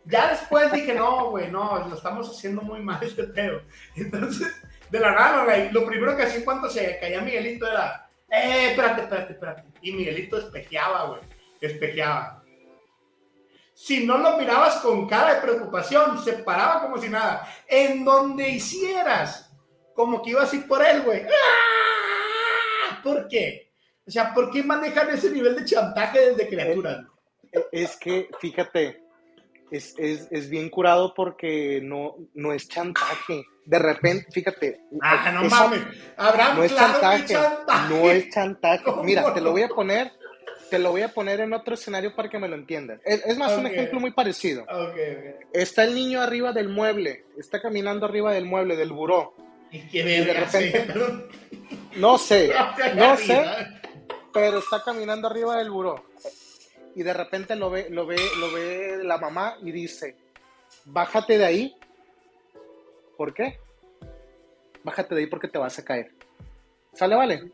Ya 0.04 0.28
después 0.28 0.70
dije, 0.72 0.94
no, 0.94 1.30
güey, 1.30 1.50
no, 1.50 1.86
lo 1.88 1.94
estamos 1.94 2.28
haciendo 2.28 2.62
muy 2.62 2.80
mal 2.80 3.02
este 3.02 3.24
pedo. 3.24 3.62
Entonces, 3.96 4.52
de 4.90 5.00
la 5.00 5.12
nada, 5.12 5.44
güey, 5.44 5.70
lo 5.72 5.86
primero 5.86 6.16
que 6.16 6.24
hacía 6.24 6.38
en 6.38 6.44
cuanto 6.44 6.68
se 6.68 6.98
caía 6.98 7.20
Miguelito 7.22 7.66
era, 7.66 8.08
eh, 8.30 8.70
espérate, 8.70 9.02
espérate, 9.02 9.32
espérate. 9.32 9.64
Y 9.80 9.92
Miguelito 9.92 10.38
espejeaba, 10.38 11.06
güey, 11.06 11.20
espejeaba. 11.60 12.42
Si 13.72 14.06
no 14.06 14.18
lo 14.18 14.36
mirabas 14.36 14.76
con 14.76 15.08
cara 15.08 15.34
de 15.34 15.40
preocupación, 15.40 16.22
se 16.22 16.34
paraba 16.34 16.82
como 16.82 16.96
si 16.98 17.08
nada. 17.08 17.48
En 17.66 18.04
donde 18.04 18.48
hicieras, 18.48 19.52
como 19.94 20.22
que 20.22 20.30
ibas 20.30 20.52
a 20.52 20.56
ir 20.56 20.68
por 20.68 20.84
él, 20.84 21.02
güey. 21.02 21.22
¡Ah! 21.22 21.93
¿Por 23.04 23.28
qué? 23.28 23.70
O 24.06 24.10
sea, 24.10 24.34
¿por 24.34 24.50
qué 24.50 24.62
manejan 24.62 25.10
ese 25.10 25.30
nivel 25.30 25.54
de 25.54 25.64
chantaje 25.64 26.30
desde 26.30 26.48
criaturas? 26.48 27.04
Es 27.70 27.96
que, 27.96 28.28
fíjate, 28.40 29.04
es, 29.70 29.94
es, 29.98 30.28
es, 30.30 30.50
bien 30.50 30.68
curado 30.68 31.14
porque 31.14 31.80
no, 31.82 32.16
no 32.34 32.52
es 32.52 32.68
chantaje. 32.68 33.44
De 33.64 33.78
repente, 33.78 34.26
fíjate. 34.30 34.80
Ah, 35.00 35.30
no 35.32 35.48
mames. 35.48 35.80
Abraham, 36.16 36.58
no 36.58 36.64
es 36.64 36.72
claro 36.72 36.92
chantaje, 36.92 37.26
chantaje. 37.26 37.94
No 37.94 38.10
es 38.10 38.30
chantaje. 38.30 38.84
Mira, 39.04 39.32
te 39.32 39.40
lo 39.40 39.52
voy 39.52 39.62
a 39.62 39.68
poner. 39.68 40.12
Te 40.70 40.78
lo 40.78 40.90
voy 40.90 41.02
a 41.02 41.08
poner 41.08 41.40
en 41.40 41.52
otro 41.52 41.74
escenario 41.74 42.16
para 42.16 42.28
que 42.28 42.38
me 42.38 42.48
lo 42.48 42.56
entiendas. 42.56 43.00
Es, 43.04 43.24
es 43.26 43.38
más, 43.38 43.52
okay. 43.52 43.60
un 43.60 43.66
ejemplo 43.66 44.00
muy 44.00 44.12
parecido. 44.12 44.62
Okay, 44.62 45.14
okay. 45.14 45.32
Está 45.52 45.84
el 45.84 45.94
niño 45.94 46.20
arriba 46.20 46.52
del 46.52 46.68
mueble, 46.68 47.24
está 47.38 47.60
caminando 47.60 48.06
arriba 48.06 48.32
del 48.32 48.46
mueble, 48.46 48.74
del 48.74 48.92
buró. 48.92 49.34
¿Y 49.70 49.80
qué 49.88 49.98
y 50.00 50.24
de 50.24 50.32
repente, 50.32 50.86
sí, 50.86 51.00
no 51.96 52.18
sé, 52.18 52.52
no 52.94 53.16
sé, 53.16 53.44
pero 54.32 54.58
está 54.58 54.82
caminando 54.82 55.28
arriba 55.28 55.56
del 55.56 55.70
buró 55.70 56.04
y 56.94 57.02
de 57.02 57.12
repente 57.12 57.56
lo 57.56 57.70
ve, 57.70 57.88
lo 57.90 58.06
ve, 58.06 58.16
lo 58.38 58.52
ve 58.52 59.00
la 59.02 59.18
mamá 59.18 59.56
y 59.62 59.72
dice, 59.72 60.16
bájate 60.84 61.38
de 61.38 61.44
ahí. 61.44 61.76
¿Por 63.16 63.34
qué? 63.34 63.58
Bájate 64.82 65.14
de 65.14 65.22
ahí 65.22 65.26
porque 65.26 65.48
te 65.48 65.58
vas 65.58 65.78
a 65.78 65.84
caer. 65.84 66.12
¿Sale, 66.92 67.16
vale? 67.16 67.50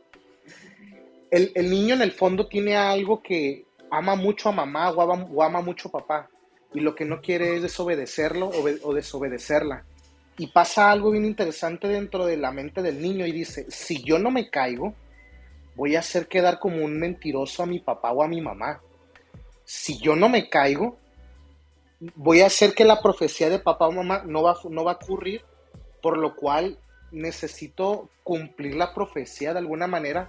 El, 1.31 1.53
el 1.55 1.71
niño 1.71 1.95
en 1.95 2.03
el 2.03 2.13
fondo 2.13 2.47
tiene 2.47 2.77
algo 2.77 3.23
que 3.23 3.65
ama 3.91 4.15
mucho 4.15 4.49
a 4.49 4.53
mamá 4.53 4.91
o 4.91 5.01
ama, 5.01 5.27
o 5.33 5.43
ama 5.43 5.61
mucho 5.61 5.89
a 5.89 5.93
papá 5.93 6.31
y 6.75 6.81
lo 6.81 6.95
que 6.95 7.05
no 7.05 7.21
quiere 7.21 7.57
es 7.57 7.63
desobedecerlo 7.63 8.49
o, 8.49 8.65
o 8.83 8.95
desobedecerla. 8.95 9.85
Y 10.39 10.49
pasa 10.49 10.91
algo 10.91 11.11
bien 11.11 11.25
interesante 11.25 11.89
dentro 11.89 12.25
de 12.25 12.37
la 12.37 12.51
mente 12.51 12.83
del 12.83 13.01
niño 13.01 13.27
y 13.27 13.33
dice, 13.33 13.67
si 13.69 14.03
yo 14.03 14.19
no 14.19 14.31
me 14.31 14.51
caigo, 14.51 14.95
voy 15.75 15.97
a 15.97 16.01
hacer 16.01 16.29
quedar 16.29 16.59
como 16.59 16.85
un 16.85 16.99
mentiroso 16.99 17.63
a 17.63 17.67
mi 17.67 17.81
papá 17.81 18.13
o 18.13 18.23
a 18.23 18.29
mi 18.29 18.41
mamá 18.41 18.81
si 19.73 20.01
yo 20.01 20.17
no 20.17 20.29
me 20.29 20.49
caigo, 20.49 20.99
voy 22.17 22.41
a 22.41 22.47
hacer 22.47 22.75
que 22.75 22.85
la 22.85 23.01
profecía 23.01 23.49
de 23.49 23.61
papá 23.61 23.87
o 23.87 23.93
mamá 23.93 24.25
no 24.27 24.43
va, 24.43 24.57
no 24.69 24.83
va 24.83 24.93
a 24.93 24.95
ocurrir, 24.97 25.45
por 26.03 26.19
lo 26.19 26.35
cual 26.35 26.77
necesito 27.13 28.11
cumplir 28.25 28.75
la 28.75 28.93
profecía 28.93 29.53
de 29.53 29.61
alguna 29.61 29.87
manera 29.87 30.29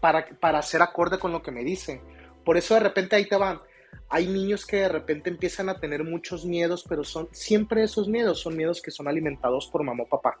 para, 0.00 0.26
para 0.40 0.60
hacer 0.60 0.80
acorde 0.80 1.18
con 1.18 1.32
lo 1.32 1.42
que 1.42 1.50
me 1.50 1.64
dicen. 1.64 2.00
Por 2.46 2.56
eso 2.56 2.72
de 2.72 2.80
repente 2.80 3.14
ahí 3.14 3.28
te 3.28 3.36
van. 3.36 3.60
Hay 4.08 4.26
niños 4.26 4.64
que 4.66 4.76
de 4.76 4.88
repente 4.88 5.30
empiezan 5.30 5.68
a 5.68 5.80
tener 5.80 6.04
muchos 6.04 6.44
miedos, 6.44 6.84
pero 6.88 7.02
son 7.04 7.28
siempre 7.32 7.82
esos 7.82 8.08
miedos, 8.08 8.40
son 8.40 8.56
miedos 8.56 8.80
que 8.80 8.90
son 8.90 9.08
alimentados 9.08 9.66
por 9.66 9.82
mamá 9.82 10.04
o 10.04 10.08
papá. 10.08 10.38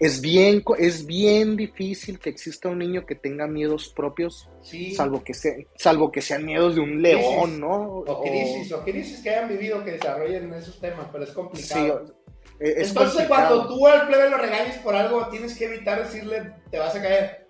Es 0.00 0.20
bien, 0.20 0.64
es 0.78 1.06
bien 1.06 1.56
difícil 1.56 2.18
que 2.18 2.30
exista 2.30 2.68
un 2.68 2.78
niño 2.78 3.06
que 3.06 3.14
tenga 3.14 3.46
miedos 3.46 3.92
propios, 3.94 4.48
sí. 4.62 4.94
salvo, 4.94 5.22
que 5.22 5.32
sea, 5.32 5.54
salvo 5.76 6.10
que 6.10 6.20
sean 6.20 6.44
miedos 6.44 6.74
de 6.74 6.80
un 6.80 7.00
león, 7.00 7.22
crisis. 7.42 7.58
¿no? 7.60 7.82
O 7.98 8.22
crisis, 8.22 8.72
o 8.72 8.82
crisis 8.82 9.20
que 9.22 9.30
hayan 9.30 9.48
vivido 9.48 9.84
que 9.84 9.92
desarrollen 9.92 10.52
esos 10.54 10.80
temas, 10.80 11.06
pero 11.12 11.24
es 11.24 11.30
complicado. 11.30 12.06
Sí, 12.06 12.12
es 12.58 12.88
Entonces, 12.88 13.14
complicado. 13.14 13.28
cuando 13.28 13.68
tú 13.68 13.86
al 13.86 14.08
plebe 14.08 14.30
lo 14.30 14.38
regañes 14.38 14.78
por 14.78 14.96
algo, 14.96 15.28
tienes 15.28 15.56
que 15.56 15.66
evitar 15.66 16.02
decirle, 16.02 16.54
te 16.70 16.78
vas 16.78 16.96
a 16.96 17.02
caer. 17.02 17.48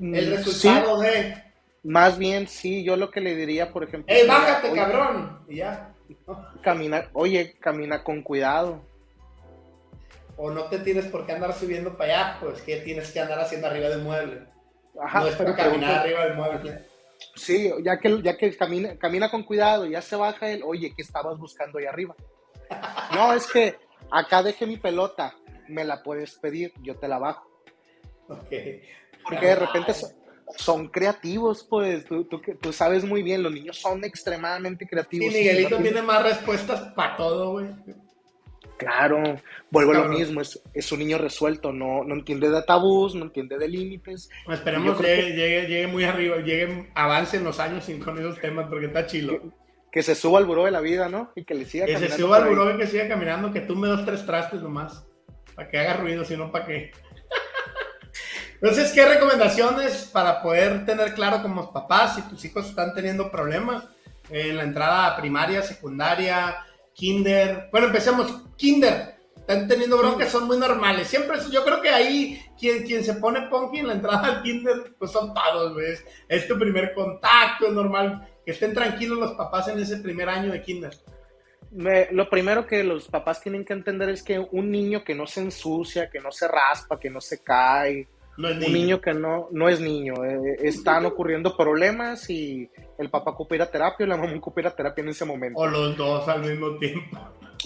El 0.00 0.36
resultado 0.36 0.98
Mm, 0.98 1.00
Sí, 1.00 1.06
de, 1.06 1.34
Más 1.88 2.18
bien, 2.18 2.46
sí, 2.48 2.84
yo 2.84 2.96
lo 2.96 3.10
que 3.10 3.22
le 3.22 3.34
diría, 3.34 3.72
por 3.72 3.82
ejemplo, 3.82 4.14
¡Ey, 4.14 4.26
bájate, 4.26 4.70
oye, 4.70 4.78
cabrón! 4.78 5.40
Y 5.48 5.56
ya. 5.56 5.94
Camina, 6.60 7.08
oye, 7.14 7.56
camina 7.58 8.04
con 8.04 8.20
cuidado. 8.20 8.82
O 10.36 10.50
no 10.50 10.64
te 10.64 10.80
tienes 10.80 11.06
por 11.06 11.24
qué 11.24 11.32
andar 11.32 11.54
subiendo 11.54 11.96
para 11.96 12.12
allá, 12.12 12.36
pues 12.40 12.60
que 12.60 12.76
tienes 12.82 13.10
que 13.10 13.20
andar 13.20 13.40
haciendo 13.40 13.68
arriba 13.68 13.88
del 13.88 14.02
mueble. 14.02 14.42
Ajá, 15.00 15.20
no 15.20 15.28
es 15.28 15.36
para 15.36 15.56
caminar 15.56 16.00
arriba 16.00 16.26
del 16.26 16.34
mueble. 16.34 16.84
Sí, 17.34 17.72
ya 17.82 17.98
que, 17.98 18.20
ya 18.20 18.36
que 18.36 18.54
camina, 18.54 18.98
camina 18.98 19.30
con 19.30 19.42
cuidado, 19.42 19.86
ya 19.86 20.02
se 20.02 20.14
baja 20.14 20.50
él, 20.50 20.60
oye, 20.66 20.92
¿qué 20.94 21.00
estabas 21.00 21.38
buscando 21.38 21.78
ahí 21.78 21.86
arriba? 21.86 22.14
No, 23.14 23.32
es 23.32 23.46
que 23.46 23.76
acá 24.10 24.42
dejé 24.42 24.66
mi 24.66 24.76
pelota, 24.76 25.34
me 25.68 25.84
la 25.84 26.02
puedes 26.02 26.34
pedir, 26.34 26.70
yo 26.82 26.96
te 26.96 27.08
la 27.08 27.18
bajo. 27.18 27.48
Ok. 28.28 28.52
Porque 29.24 29.46
de 29.46 29.54
repente 29.54 29.94
son, 30.56 30.88
creativos, 30.88 31.66
pues, 31.68 32.04
tú, 32.04 32.24
tú, 32.24 32.40
que- 32.40 32.54
tú 32.54 32.72
sabes 32.72 33.04
muy 33.04 33.22
bien, 33.22 33.42
los 33.42 33.52
niños 33.52 33.76
son 33.78 34.04
extremadamente 34.04 34.84
Sí, 34.84 34.88
creativos. 34.88 35.32
Miguelito 35.32 35.76
Sí, 35.76 35.82
tiene 35.82 36.02
más 36.02 36.22
respuestas 36.22 36.92
para 36.94 37.16
todo, 37.16 37.52
güey. 37.52 37.66
Claro, 38.78 39.20
vuelvo 39.70 39.90
a 39.90 39.94
lo 39.96 40.08
mismo, 40.08 40.40
es, 40.40 40.60
es 40.72 40.92
un 40.92 41.00
niño 41.00 41.18
resuelto, 41.18 41.72
no, 41.72 42.04
no 42.04 42.14
entiende 42.14 42.48
de 42.48 42.62
tabús, 42.62 43.12
no 43.16 43.24
entiende 43.24 43.58
de 43.58 43.66
límites. 43.66 44.30
Esperemos 44.48 44.86
Yo 44.86 44.96
creo 44.96 45.20
llegue, 45.26 45.66
llegue, 45.66 45.86
muy 45.88 46.04
arriba, 46.04 46.36
llegue, 46.36 46.88
avance 46.94 47.38
en 47.38 47.44
los 47.44 47.58
años 47.58 47.84
sin 47.84 47.98
con 47.98 48.16
esos 48.18 48.38
temas, 48.40 48.66
porque 48.68 48.86
está 48.86 49.04
chilo. 49.06 49.52
Que 49.90 50.02
se 50.04 50.14
suba 50.14 50.38
al 50.38 50.46
buró 50.46 50.64
de 50.64 50.70
la 50.70 50.80
vida, 50.80 51.08
¿no? 51.08 51.32
Y 51.34 51.44
que 51.44 51.54
le 51.54 51.64
siga 51.64 51.86
Que 51.86 51.94
se 51.94 51.98
caminando 52.08 52.24
suba 52.24 52.36
al 52.36 52.42
por 52.44 52.50
ahí. 52.52 52.56
buró 52.56 52.74
y 52.74 52.78
que 52.78 52.86
siga 52.86 53.08
caminando, 53.08 53.52
que 53.52 53.60
tú 53.62 53.74
me 53.74 53.88
das 53.88 54.04
tres 54.04 54.24
trastes 54.24 54.62
nomás. 54.62 55.04
Para 55.56 55.68
que 55.68 55.78
haga 55.78 55.94
ruido, 55.94 56.24
si 56.24 56.36
no, 56.36 56.52
¿para 56.52 56.66
qué? 56.66 56.92
Entonces, 58.60 58.92
¿qué 58.92 59.04
recomendaciones 59.06 60.10
para 60.12 60.42
poder 60.42 60.84
tener 60.84 61.14
claro 61.14 61.42
como 61.42 61.72
papás 61.72 62.16
si 62.16 62.22
tus 62.22 62.44
hijos 62.44 62.66
están 62.68 62.92
teniendo 62.92 63.30
problemas 63.30 63.84
en 64.30 64.56
la 64.56 64.64
entrada 64.64 65.16
primaria, 65.16 65.62
secundaria, 65.62 66.56
kinder? 66.92 67.68
Bueno, 67.70 67.86
empecemos. 67.86 68.42
Kinder. 68.56 69.16
Están 69.36 69.66
teniendo 69.68 69.96
broncas, 69.96 70.30
son 70.30 70.46
muy 70.46 70.58
normales. 70.58 71.06
Siempre, 71.08 71.38
yo 71.50 71.64
creo 71.64 71.80
que 71.80 71.88
ahí 71.88 72.44
quien, 72.58 72.82
quien 72.84 73.02
se 73.02 73.14
pone 73.14 73.42
punky 73.48 73.78
en 73.78 73.86
la 73.86 73.92
entrada 73.94 74.26
al 74.26 74.42
kinder, 74.42 74.94
pues 74.98 75.10
son 75.12 75.32
todos, 75.32 75.72
güey. 75.72 75.94
Es- 76.28 76.48
tu 76.48 76.58
primer 76.58 76.92
contacto, 76.92 77.66
es 77.68 77.72
normal. 77.72 78.28
Que 78.44 78.50
estén 78.50 78.74
tranquilos 78.74 79.18
los 79.18 79.32
papás 79.32 79.68
en 79.68 79.78
ese 79.78 79.98
primer 79.98 80.28
año 80.28 80.50
de 80.52 80.60
kinder. 80.60 80.92
Lo 82.10 82.28
primero 82.28 82.66
que 82.66 82.82
los 82.82 83.08
papás 83.08 83.40
tienen 83.40 83.64
que 83.64 83.72
entender 83.74 84.08
es 84.08 84.22
que 84.22 84.38
un 84.38 84.70
niño 84.70 85.04
que 85.04 85.14
no 85.14 85.26
se 85.26 85.40
ensucia, 85.40 86.10
que 86.10 86.18
no 86.20 86.32
se 86.32 86.48
raspa, 86.48 86.98
que 86.98 87.08
no 87.10 87.20
se 87.20 87.42
cae, 87.42 88.08
No 88.38 88.48
un 88.50 88.60
niño 88.72 89.00
que 89.00 89.12
no, 89.14 89.48
no 89.50 89.68
es 89.68 89.80
niño, 89.80 90.24
eh, 90.24 90.58
están 90.62 91.04
ocurriendo 91.06 91.56
problemas 91.56 92.30
y 92.30 92.70
el 92.96 93.10
papá 93.10 93.32
ocupa 93.32 93.56
ir 93.56 93.62
a 93.62 93.70
terapia 93.70 94.06
o 94.06 94.08
la 94.08 94.16
mamá 94.16 94.32
ocupa 94.36 94.60
ir 94.60 94.68
a 94.68 94.74
terapia 94.76 95.02
en 95.02 95.08
ese 95.08 95.24
momento, 95.24 95.58
O 95.58 95.66
los 95.66 95.96
dos 95.96 96.28
al 96.28 96.42
mismo 96.42 96.76
tiempo. 96.78 97.18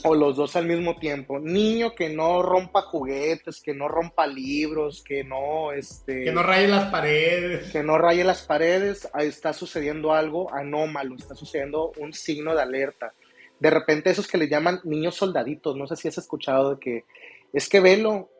o 0.04 0.14
los 0.14 0.34
dos 0.34 0.56
al 0.56 0.64
mismo 0.66 0.96
tiempo. 0.96 1.38
Niño 1.38 1.94
que 1.94 2.08
no 2.08 2.40
rompa 2.42 2.80
juguetes, 2.80 3.60
que 3.60 3.74
no 3.74 3.86
rompa 3.86 4.26
libros, 4.26 5.02
que 5.04 5.22
no, 5.24 5.72
este, 5.72 6.24
Que 6.24 6.32
no 6.32 6.42
raye 6.42 6.66
las 6.68 6.90
paredes. 6.90 7.70
que 7.70 7.82
no 7.82 7.98
raye 7.98 8.24
las 8.24 8.40
paredes, 8.40 9.06
ahí 9.12 9.28
está 9.28 9.52
sucediendo 9.52 10.14
algo 10.14 10.52
anómalo, 10.54 11.16
está 11.16 11.34
sucediendo 11.34 11.92
un 11.98 12.14
signo 12.14 12.54
de 12.54 12.62
alerta. 12.62 13.12
De 13.60 13.68
repente 13.68 14.08
esos 14.08 14.26
que 14.26 14.38
le 14.38 14.48
llaman 14.48 14.80
niños 14.84 15.16
soldaditos, 15.16 15.76
no 15.76 15.86
sé 15.86 15.96
si 15.96 16.08
has 16.08 16.16
escuchado 16.16 16.74
de 16.76 16.80
que 16.80 17.04
es 17.52 17.68
que 17.68 17.80
velo, 17.80 18.30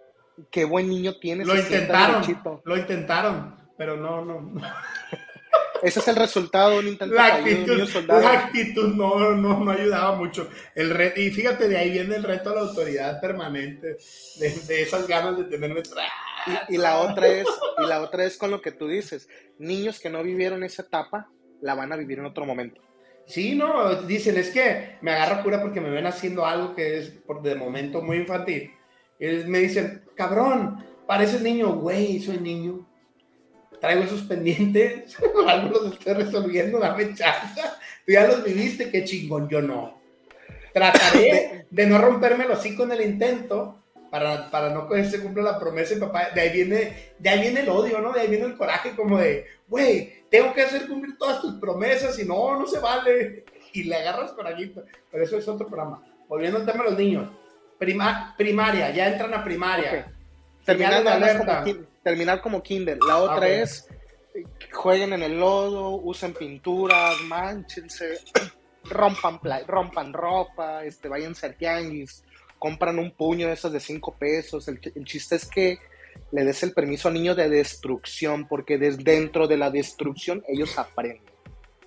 qué 0.51 0.65
buen 0.65 0.89
niño 0.89 1.19
tienes. 1.19 1.47
Lo 1.47 1.57
intentaron, 1.57 2.23
lo 2.65 2.77
intentaron, 2.77 3.57
pero 3.77 3.97
no, 3.97 4.25
no. 4.25 4.61
Ese 5.83 5.99
es 5.99 6.07
el 6.09 6.15
resultado 6.17 6.71
de 6.71 6.79
un 6.79 6.87
intento 6.89 7.13
La 7.15 7.39
de 7.39 7.43
un 7.43 7.49
actitud, 7.49 7.87
soldado. 7.89 8.21
la 8.21 8.33
actitud 8.45 8.95
no, 8.95 9.33
no, 9.33 9.59
no 9.65 9.71
ayudaba 9.73 10.15
mucho. 10.15 10.49
El 10.77 10.91
re- 10.91 11.13
y 11.17 11.31
fíjate, 11.33 11.69
de 11.69 11.77
ahí 11.77 11.91
viene 11.91 12.15
el 12.15 12.23
reto 12.23 12.51
a 12.51 12.55
la 12.55 12.61
autoridad 12.61 13.21
permanente, 13.21 13.97
de, 14.39 14.51
de 14.69 14.83
esas 14.83 15.09
ganas 15.09 15.37
de 15.39 15.45
tenerme 15.45 15.83
tra- 15.83 16.05
Y, 16.69 16.75
y 16.75 16.79
la 16.79 16.99
otra 17.01 17.27
es, 17.27 17.49
y 17.83 17.87
la 17.89 18.01
otra 18.01 18.25
es 18.25 18.37
con 18.39 18.53
lo 18.53 18.61
que 18.63 18.71
tú 18.71 18.87
dices, 18.87 19.29
niños 19.59 19.99
que 19.99 20.09
no 20.09 20.23
vivieron 20.23 20.63
esa 20.63 20.83
etapa, 20.83 21.29
la 21.61 21.75
van 21.75 21.93
a 21.93 21.97
vivir 21.97 22.21
en 22.21 22.27
otro 22.27 22.45
momento. 22.47 22.81
Sí, 23.27 23.57
no, 23.57 23.95
dicen, 24.03 24.37
es 24.37 24.51
que 24.51 24.99
me 25.01 25.11
agarra 25.13 25.43
cura 25.43 25.61
porque 25.61 25.81
me 25.81 25.91
ven 25.91 26.07
haciendo 26.07 26.47
algo 26.47 26.77
que 26.77 26.99
es 26.99 27.11
por 27.11 27.43
de 27.43 27.57
momento 27.57 28.03
muy 28.03 28.19
infantil. 28.19 28.71
Y 29.23 29.45
me 29.47 29.61
dicen, 29.61 30.03
cabrón, 30.17 30.85
pareces 31.07 31.43
niño, 31.43 31.77
güey, 31.77 32.19
soy 32.19 32.39
niño. 32.39 32.85
Traigo 33.81 34.03
esos 34.03 34.23
pendientes, 34.23 35.17
algo 35.47 35.79
los 35.79 35.93
estoy 35.93 36.15
resolviendo, 36.15 36.81
dame 36.81 37.15
chance. 37.15 37.63
Tú 38.05 38.13
ya 38.13 38.27
los 38.27 38.43
viviste, 38.43 38.91
qué 38.91 39.05
chingón, 39.05 39.49
yo 39.49 39.63
no. 39.63 39.97
Trataré 40.75 41.67
de 41.71 41.87
no 41.87 41.99
romperme 41.99 42.47
el 42.47 42.51
hocico 42.51 42.83
en 42.83 42.93
el 42.93 43.03
intento 43.03 43.85
para, 44.11 44.51
para 44.51 44.71
no 44.71 44.89
que 44.89 45.05
se 45.05 45.23
cumpla 45.23 45.45
la 45.45 45.59
promesa 45.61 45.95
de 45.95 46.01
papá. 46.01 46.31
De 46.35 46.41
ahí, 46.41 46.51
viene, 46.51 47.13
de 47.17 47.29
ahí 47.29 47.43
viene 47.43 47.61
el 47.61 47.69
odio, 47.69 48.01
¿no? 48.01 48.13
De 48.13 48.23
ahí 48.23 48.29
viene 48.29 48.47
el 48.47 48.57
coraje 48.57 48.97
como 48.97 49.19
de, 49.19 49.47
güey, 49.69 50.25
tengo 50.31 50.53
que 50.53 50.63
hacer 50.63 50.89
cumplir 50.89 51.17
todas 51.17 51.41
tus 51.41 51.61
promesas 51.61 52.19
y 52.19 52.25
no, 52.25 52.59
no 52.59 52.67
se 52.67 52.81
vale. 52.81 53.45
Y 53.73 53.85
le 53.85 53.95
agarras 53.95 54.33
corajito. 54.33 54.83
Pero 55.13 55.23
eso 55.23 55.39
es 55.39 55.47
otro 55.47 55.69
programa. 55.69 56.03
Volviendo 56.27 56.59
al 56.59 56.67
tema 56.67 56.83
de 56.83 56.91
los 56.91 56.99
niños. 56.99 57.31
Prima- 57.83 58.35
primaria, 58.37 58.91
ya 58.91 59.09
entran 59.09 59.35
a 59.35 59.43
primaria. 59.43 60.07
Terminar, 60.65 61.03
de 61.03 61.39
como, 61.39 61.87
terminar 62.05 62.41
como 62.41 62.63
kinder. 62.63 62.99
La 63.05 63.19
otra 63.19 63.39
ok. 63.39 63.43
es 63.43 63.89
jueguen 64.71 65.13
en 65.13 65.23
el 65.25 65.41
lodo, 65.41 65.97
usen 65.97 66.33
pinturas, 66.33 67.21
manchense, 67.23 68.21
rompan, 68.85 69.41
rompan 69.67 70.13
ropa, 70.13 70.85
este, 70.85 71.09
váyanse 71.09 71.47
al 71.47 71.57
tianguis, 71.57 72.23
compran 72.57 73.01
un 73.01 73.11
puño 73.11 73.49
de 73.49 73.55
esas 73.55 73.73
de 73.73 73.81
cinco 73.81 74.15
pesos. 74.17 74.69
El 74.69 75.05
chiste 75.05 75.35
es 75.35 75.47
que 75.47 75.79
le 76.31 76.45
des 76.45 76.63
el 76.63 76.73
permiso 76.73 77.09
al 77.09 77.15
niño 77.15 77.35
de 77.35 77.49
destrucción, 77.49 78.47
porque 78.47 78.79
desde 78.79 79.03
dentro 79.03 79.49
de 79.49 79.57
la 79.57 79.73
destrucción 79.73 80.45
ellos 80.47 80.79
aprenden. 80.79 81.33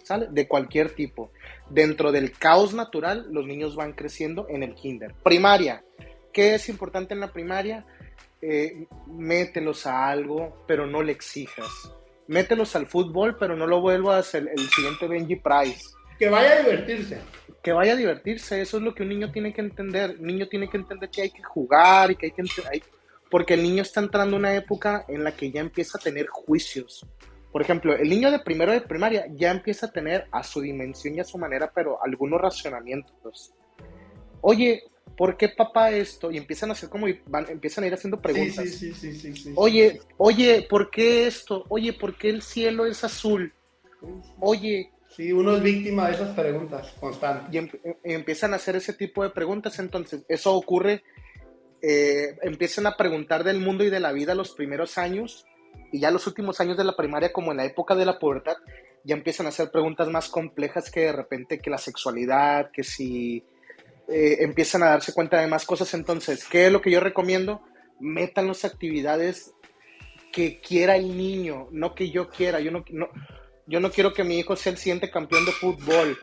¿sale? 0.06 0.28
De 0.30 0.48
cualquier 0.48 0.92
tipo. 0.92 1.32
Dentro 1.70 2.12
del 2.12 2.32
caos 2.32 2.74
natural, 2.74 3.28
los 3.32 3.46
niños 3.46 3.76
van 3.76 3.94
creciendo 3.94 4.48
en 4.50 4.64
el 4.64 4.76
kinder. 4.76 5.14
Primaria. 5.24 5.84
¿Qué 6.32 6.56
es 6.56 6.70
importante 6.70 7.14
en 7.14 7.20
la 7.20 7.32
primaria? 7.32 7.86
Eh, 8.42 8.86
mételos 9.08 9.88
a 9.88 10.08
algo, 10.10 10.64
pero 10.68 10.86
no 10.86 11.02
le 11.02 11.12
exijas. 11.12 11.92
Mételos 12.28 12.76
al 12.76 12.88
fútbol, 12.88 13.38
pero 13.40 13.56
no 13.56 13.66
lo 13.66 13.82
vuelvas 13.82 14.36
el, 14.36 14.48
el 14.50 14.70
siguiente 14.70 15.08
Benji 15.08 15.38
Price. 15.38 15.82
Que 16.20 16.30
vaya 16.30 16.54
a 16.54 16.60
divertirse. 16.60 17.20
Que 17.64 17.74
vaya 17.74 17.94
a 17.94 17.96
divertirse, 17.96 18.62
eso 18.62 18.78
es 18.78 18.84
lo 18.84 18.94
que 18.94 19.04
un 19.04 19.10
niño 19.10 19.32
tiene 19.32 19.54
que 19.54 19.62
entender. 19.62 20.18
Un 20.20 20.28
niño 20.28 20.48
tiene 20.48 20.70
que 20.70 20.78
entender 20.78 21.10
que 21.10 21.24
hay 21.24 21.32
que 21.32 21.44
jugar 21.44 22.12
y 22.12 22.16
que 22.16 22.28
hay 22.28 22.32
que... 22.32 22.44
Hay, 22.72 22.84
porque 23.30 23.56
el 23.56 23.64
niño 23.64 23.82
está 23.82 24.02
entrando 24.02 24.36
en 24.36 24.42
una 24.42 24.56
época 24.56 25.06
en 25.08 25.24
la 25.24 25.32
que 25.32 25.52
ya 25.52 25.62
empieza 25.62 25.98
a 25.98 26.02
tener 26.02 26.28
juicios. 26.28 27.06
Por 27.56 27.62
ejemplo, 27.62 27.96
el 27.96 28.10
niño 28.10 28.32
de 28.32 28.40
primero 28.40 28.74
de 28.74 28.82
primaria 28.82 29.28
ya 29.34 29.50
empieza 29.50 29.86
a 29.86 29.92
tener 29.94 30.28
a 30.30 30.44
su 30.44 30.60
dimensión 30.60 31.16
y 31.16 31.22
a 31.22 31.24
su 31.24 31.38
manera, 31.38 31.72
pero 31.74 32.04
algunos 32.04 32.42
racionamientos. 32.42 33.54
Oye, 34.42 34.84
¿por 35.16 35.38
qué 35.38 35.48
papá 35.48 35.90
esto? 35.92 36.32
Y 36.32 36.38
empiezan 36.38 36.72
a 36.72 36.74
hacer 36.74 36.90
como, 36.90 37.08
van, 37.28 37.50
empiezan 37.50 37.86
a 37.86 37.88
ir 37.88 37.94
haciendo 37.94 38.20
preguntas. 38.20 38.70
Sí, 38.70 38.94
sí, 38.94 39.34
sí, 39.34 39.54
Oye, 39.56 40.02
oye, 40.18 40.68
¿por 40.70 40.92
qué 40.92 41.28
esto? 41.28 41.64
Oye, 41.70 41.94
¿por 41.94 42.18
qué 42.18 42.28
el 42.28 42.42
cielo 42.42 42.86
es 42.88 43.06
azul? 43.06 43.54
Oye. 44.42 44.92
Sí, 45.08 45.32
uno 45.32 45.56
es 45.56 45.64
víctima 45.64 46.08
de 46.10 46.16
esas 46.16 46.36
preguntas 46.36 46.94
constantes. 47.00 47.54
Y, 47.54 47.58
em, 47.58 47.70
y 48.04 48.12
empiezan 48.12 48.52
a 48.52 48.58
hacer 48.58 48.76
ese 48.76 48.92
tipo 48.92 49.24
de 49.24 49.30
preguntas, 49.30 49.80
entonces 49.80 50.26
eso 50.28 50.54
ocurre, 50.54 51.04
eh, 51.82 52.36
empiezan 52.42 52.86
a 52.86 52.98
preguntar 52.98 53.46
del 53.46 53.62
mundo 53.62 53.86
y 53.86 53.90
de 53.90 54.02
la 54.02 54.12
vida 54.12 54.36
los 54.36 54.52
primeros 54.52 54.98
años 54.98 55.46
y 55.92 56.00
ya 56.00 56.12
los 56.12 56.28
últimos 56.28 56.60
años 56.60 56.78
de 56.78 56.84
la 56.84 56.96
primaria, 56.96 57.32
como 57.32 57.52
en 57.52 57.58
la 57.58 57.66
época 57.66 57.96
de 57.96 58.06
la 58.06 58.20
pubertad, 58.20 58.58
ya 59.04 59.16
empiezan 59.16 59.46
a 59.46 59.50
hacer 59.50 59.72
preguntas 59.72 60.08
más 60.10 60.30
complejas 60.30 60.90
que 60.90 61.02
de 61.02 61.12
repente 61.12 61.60
que 61.60 61.70
la 61.70 61.78
sexualidad, 61.78 62.72
que 62.72 62.84
si 62.84 63.44
eh, 64.08 64.38
empiezan 64.40 64.84
a 64.84 64.90
darse 64.90 65.14
cuenta 65.14 65.40
de 65.40 65.48
más 65.48 65.66
cosas. 65.66 65.94
Entonces, 65.94 66.46
¿qué 66.46 66.66
es 66.68 66.72
lo 66.72 66.82
que 66.82 66.92
yo 66.92 67.00
recomiendo? 67.00 67.62
Metan 68.00 68.48
las 68.48 68.66
actividades 68.66 69.54
que 70.32 70.60
quiera 70.60 70.96
el 70.96 71.16
niño, 71.16 71.68
no 71.72 71.96
que 71.96 72.10
yo 72.10 72.30
quiera. 72.30 72.60
Yo 72.60 72.72
no, 72.72 72.84
no, 72.90 73.08
yo 73.68 73.80
no 73.80 73.92
quiero 73.92 74.14
que 74.14 74.24
mi 74.24 74.40
hijo 74.40 74.56
sea 74.56 74.72
el 74.72 74.78
siguiente 74.78 75.10
campeón 75.10 75.46
de 75.46 75.52
fútbol. 75.52 76.18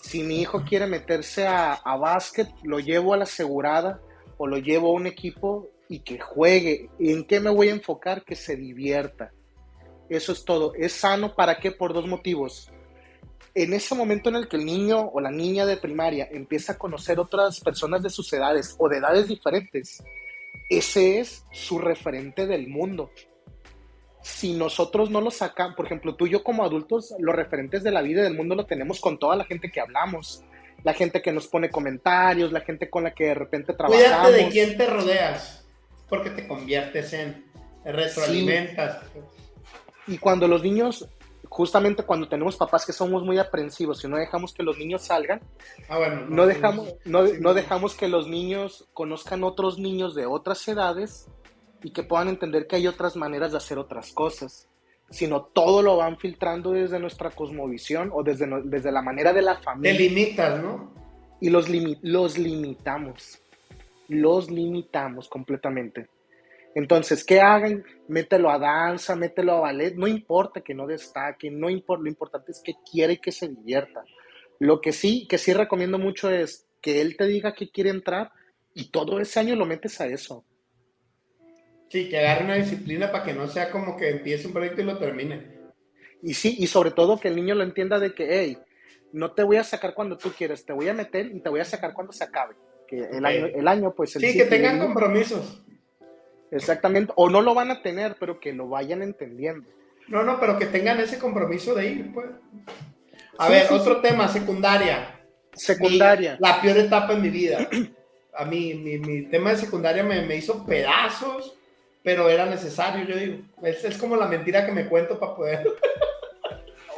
Si 0.00 0.22
mi 0.22 0.40
hijo 0.40 0.64
quiere 0.64 0.86
meterse 0.86 1.46
a, 1.46 1.72
a 1.72 1.96
básquet, 1.96 2.48
lo 2.62 2.78
llevo 2.78 3.14
a 3.14 3.16
la 3.16 3.24
asegurada 3.24 4.00
o 4.36 4.46
lo 4.46 4.58
llevo 4.58 4.90
a 4.90 4.92
un 4.94 5.06
equipo 5.06 5.70
y 5.88 6.00
que 6.00 6.18
juegue. 6.18 6.90
¿Y 6.98 7.12
en 7.12 7.24
qué 7.24 7.40
me 7.40 7.50
voy 7.50 7.68
a 7.68 7.72
enfocar? 7.72 8.24
Que 8.24 8.36
se 8.36 8.56
divierta. 8.56 9.32
Eso 10.08 10.32
es 10.32 10.44
todo. 10.44 10.74
¿Es 10.74 10.92
sano 10.92 11.34
para 11.34 11.58
qué? 11.58 11.72
Por 11.72 11.92
dos 11.92 12.06
motivos. 12.06 12.70
En 13.54 13.72
ese 13.72 13.94
momento 13.94 14.30
en 14.30 14.36
el 14.36 14.48
que 14.48 14.56
el 14.56 14.64
niño 14.64 15.10
o 15.12 15.20
la 15.20 15.30
niña 15.30 15.64
de 15.64 15.76
primaria 15.76 16.28
empieza 16.30 16.72
a 16.72 16.78
conocer 16.78 17.20
otras 17.20 17.60
personas 17.60 18.02
de 18.02 18.10
sus 18.10 18.32
edades 18.32 18.74
o 18.78 18.88
de 18.88 18.98
edades 18.98 19.28
diferentes, 19.28 20.02
ese 20.68 21.20
es 21.20 21.44
su 21.52 21.78
referente 21.78 22.46
del 22.46 22.68
mundo. 22.68 23.10
Si 24.22 24.54
nosotros 24.54 25.10
no 25.10 25.20
lo 25.20 25.30
sacamos, 25.30 25.76
por 25.76 25.86
ejemplo, 25.86 26.16
tú 26.16 26.26
y 26.26 26.30
yo 26.30 26.42
como 26.42 26.64
adultos, 26.64 27.14
los 27.18 27.34
referentes 27.34 27.82
de 27.82 27.92
la 27.92 28.02
vida 28.02 28.22
y 28.22 28.24
del 28.24 28.36
mundo 28.36 28.54
lo 28.54 28.66
tenemos 28.66 29.00
con 29.00 29.18
toda 29.18 29.36
la 29.36 29.44
gente 29.44 29.70
que 29.70 29.80
hablamos, 29.80 30.42
la 30.82 30.94
gente 30.94 31.22
que 31.22 31.32
nos 31.32 31.46
pone 31.46 31.70
comentarios, 31.70 32.50
la 32.50 32.60
gente 32.60 32.90
con 32.90 33.04
la 33.04 33.14
que 33.14 33.24
de 33.24 33.34
repente 33.34 33.74
trabajamos. 33.74 34.28
Cuídate 34.28 34.44
de 34.44 34.50
quién 34.50 34.76
te 34.76 34.86
rodeas, 34.86 35.63
porque 36.14 36.30
te 36.30 36.46
conviertes 36.46 37.12
en, 37.12 37.44
retroalimentas. 37.84 39.02
Sí. 39.12 39.20
Y 40.14 40.18
cuando 40.18 40.48
los 40.48 40.62
niños, 40.62 41.08
justamente 41.48 42.02
cuando 42.02 42.28
tenemos 42.28 42.56
papás 42.56 42.84
que 42.86 42.92
somos 42.92 43.22
muy 43.22 43.38
aprensivos 43.38 44.02
y 44.04 44.08
no 44.08 44.16
dejamos 44.16 44.52
que 44.54 44.62
los 44.62 44.78
niños 44.78 45.02
salgan, 45.02 45.40
ah, 45.88 45.98
bueno, 45.98 46.22
no, 46.22 46.36
no, 46.36 46.46
dejamos, 46.46 46.94
no, 47.04 47.24
no 47.40 47.54
dejamos 47.54 47.94
que 47.94 48.08
los 48.08 48.28
niños 48.28 48.86
conozcan 48.92 49.44
otros 49.44 49.78
niños 49.78 50.14
de 50.14 50.26
otras 50.26 50.66
edades 50.68 51.28
y 51.82 51.90
que 51.90 52.02
puedan 52.02 52.28
entender 52.28 52.66
que 52.66 52.76
hay 52.76 52.86
otras 52.86 53.14
maneras 53.14 53.52
de 53.52 53.58
hacer 53.58 53.78
otras 53.78 54.12
cosas, 54.12 54.68
sino 55.10 55.42
todo 55.42 55.82
lo 55.82 55.98
van 55.98 56.18
filtrando 56.18 56.72
desde 56.72 56.98
nuestra 56.98 57.30
cosmovisión 57.30 58.10
o 58.12 58.22
desde, 58.22 58.46
desde 58.64 58.90
la 58.90 59.02
manera 59.02 59.32
de 59.32 59.42
la 59.42 59.56
familia. 59.58 59.92
Te 59.92 60.02
limitas, 60.02 60.62
¿no? 60.62 60.92
Y 61.40 61.50
los, 61.50 61.68
limi 61.68 61.98
los 62.00 62.38
limitamos, 62.38 63.38
los 64.08 64.50
limitamos 64.50 65.28
completamente. 65.28 66.08
Entonces, 66.74 67.24
¿qué 67.24 67.40
hagan? 67.40 67.84
Mételo 68.08 68.50
a 68.50 68.58
danza, 68.58 69.14
mételo 69.14 69.52
a 69.52 69.60
ballet, 69.60 69.94
no 69.94 70.08
importa 70.08 70.60
que 70.60 70.74
no 70.74 70.86
destaque, 70.86 71.50
no 71.50 71.70
importa, 71.70 72.02
lo 72.02 72.08
importante 72.08 72.50
es 72.52 72.60
que 72.64 72.74
quiera 72.90 73.12
y 73.12 73.18
que 73.18 73.30
se 73.30 73.48
divierta. 73.48 74.04
Lo 74.58 74.80
que 74.80 74.92
sí, 74.92 75.26
que 75.28 75.38
sí 75.38 75.52
recomiendo 75.52 75.98
mucho 75.98 76.30
es 76.30 76.66
que 76.80 77.00
él 77.00 77.16
te 77.16 77.26
diga 77.26 77.54
que 77.54 77.70
quiere 77.70 77.90
entrar 77.90 78.32
y 78.74 78.90
todo 78.90 79.20
ese 79.20 79.40
año 79.40 79.54
lo 79.54 79.66
metes 79.66 80.00
a 80.00 80.06
eso. 80.06 80.44
Sí, 81.88 82.08
que 82.08 82.18
agarre 82.18 82.44
una 82.44 82.56
disciplina 82.56 83.12
para 83.12 83.24
que 83.24 83.34
no 83.34 83.46
sea 83.46 83.70
como 83.70 83.96
que 83.96 84.10
empiece 84.10 84.48
un 84.48 84.52
proyecto 84.52 84.80
y 84.80 84.84
lo 84.84 84.98
termine. 84.98 85.54
Y 86.22 86.34
sí, 86.34 86.56
y 86.58 86.66
sobre 86.66 86.90
todo 86.90 87.20
que 87.20 87.28
el 87.28 87.36
niño 87.36 87.54
lo 87.54 87.62
entienda 87.62 88.00
de 88.00 88.14
que, 88.14 88.26
hey, 88.30 88.58
no 89.12 89.32
te 89.32 89.44
voy 89.44 89.58
a 89.58 89.64
sacar 89.64 89.94
cuando 89.94 90.18
tú 90.18 90.32
quieres, 90.36 90.64
te 90.66 90.72
voy 90.72 90.88
a 90.88 90.94
meter 90.94 91.26
y 91.26 91.40
te 91.40 91.50
voy 91.50 91.60
a 91.60 91.64
sacar 91.64 91.94
cuando 91.94 92.12
se 92.12 92.24
acabe. 92.24 92.56
Que 92.94 93.16
el, 93.16 93.24
okay. 93.24 93.38
año, 93.38 93.46
el 93.46 93.68
año, 93.68 93.94
pues... 93.94 94.14
El 94.16 94.22
sí, 94.22 94.38
que 94.38 94.44
tengan 94.44 94.78
compromisos. 94.78 95.62
Exactamente, 96.50 97.12
o 97.16 97.28
no 97.28 97.42
lo 97.42 97.54
van 97.54 97.70
a 97.70 97.82
tener, 97.82 98.16
pero 98.20 98.38
que 98.38 98.52
lo 98.52 98.68
vayan 98.68 99.02
entendiendo. 99.02 99.68
No, 100.06 100.22
no, 100.22 100.38
pero 100.38 100.58
que 100.58 100.66
tengan 100.66 101.00
ese 101.00 101.18
compromiso 101.18 101.74
de 101.74 101.86
ir, 101.86 102.12
pues. 102.12 102.26
A 103.38 103.46
sí, 103.46 103.52
ver, 103.52 103.66
sí, 103.66 103.74
otro 103.74 103.96
sí. 103.96 104.02
tema, 104.02 104.28
secundaria. 104.28 105.20
Secundaria. 105.52 106.38
Mi, 106.40 106.48
la 106.48 106.60
peor 106.60 106.78
etapa 106.78 107.14
en 107.14 107.22
mi 107.22 107.30
vida. 107.30 107.68
A 108.36 108.44
mí, 108.44 108.74
mi, 108.74 108.98
mi 108.98 109.22
tema 109.22 109.50
de 109.50 109.56
secundaria 109.56 110.04
me, 110.04 110.22
me, 110.26 110.36
hizo 110.36 110.64
pedazos, 110.64 111.56
pero 112.02 112.28
era 112.28 112.46
necesario, 112.46 113.04
yo 113.04 113.16
digo. 113.16 113.38
Es, 113.62 113.84
es 113.84 113.96
como 113.96 114.16
la 114.16 114.26
mentira 114.26 114.66
que 114.66 114.72
me 114.72 114.86
cuento 114.86 115.18
para 115.18 115.34
poder. 115.34 115.66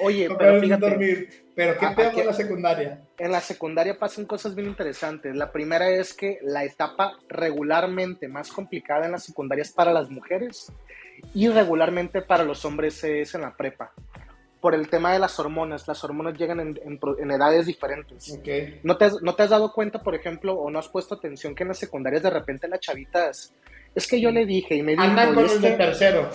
Oye, 0.00 0.28
pero 0.38 0.60
fíjate, 0.60 0.90
dormir. 0.90 1.45
Pero 1.56 1.78
¿qué 1.78 1.86
peor 1.96 2.12
con 2.12 2.26
la 2.26 2.34
secundaria? 2.34 3.00
En 3.16 3.32
la 3.32 3.40
secundaria 3.40 3.98
pasan 3.98 4.26
cosas 4.26 4.54
bien 4.54 4.68
interesantes. 4.68 5.34
La 5.34 5.50
primera 5.50 5.88
es 5.88 6.12
que 6.12 6.38
la 6.42 6.64
etapa 6.64 7.18
regularmente 7.30 8.28
más 8.28 8.52
complicada 8.52 9.06
en 9.06 9.12
la 9.12 9.18
secundaria 9.18 9.62
es 9.62 9.72
para 9.72 9.90
las 9.90 10.10
mujeres 10.10 10.70
y 11.32 11.48
regularmente 11.48 12.20
para 12.20 12.44
los 12.44 12.62
hombres 12.66 13.02
es 13.04 13.34
en 13.34 13.40
la 13.40 13.56
prepa. 13.56 13.90
Por 14.60 14.74
el 14.74 14.90
tema 14.90 15.14
de 15.14 15.18
las 15.18 15.38
hormonas, 15.38 15.88
las 15.88 16.04
hormonas 16.04 16.36
llegan 16.36 16.60
en, 16.60 16.78
en, 16.84 17.00
en 17.18 17.30
edades 17.30 17.64
diferentes. 17.64 18.32
Okay. 18.38 18.80
¿No, 18.82 18.98
te 18.98 19.06
has, 19.06 19.22
¿No 19.22 19.34
te 19.34 19.44
has 19.44 19.50
dado 19.50 19.72
cuenta, 19.72 20.02
por 20.02 20.14
ejemplo, 20.14 20.52
o 20.54 20.70
no 20.70 20.78
has 20.78 20.88
puesto 20.88 21.14
atención 21.14 21.54
que 21.54 21.62
en 21.62 21.68
las 21.68 21.78
secundarias 21.78 22.22
de 22.22 22.30
repente 22.30 22.68
las 22.68 22.80
chavitas, 22.80 23.54
es 23.94 24.06
que 24.06 24.20
yo 24.20 24.30
le 24.30 24.44
dije 24.44 24.74
y 24.74 24.82
me 24.82 24.92
dijo... 24.92 25.04
Andan 25.04 25.34
con 25.34 25.44
el 25.44 25.58
que, 25.58 25.70
de 25.70 25.76
tercero. 25.76 26.28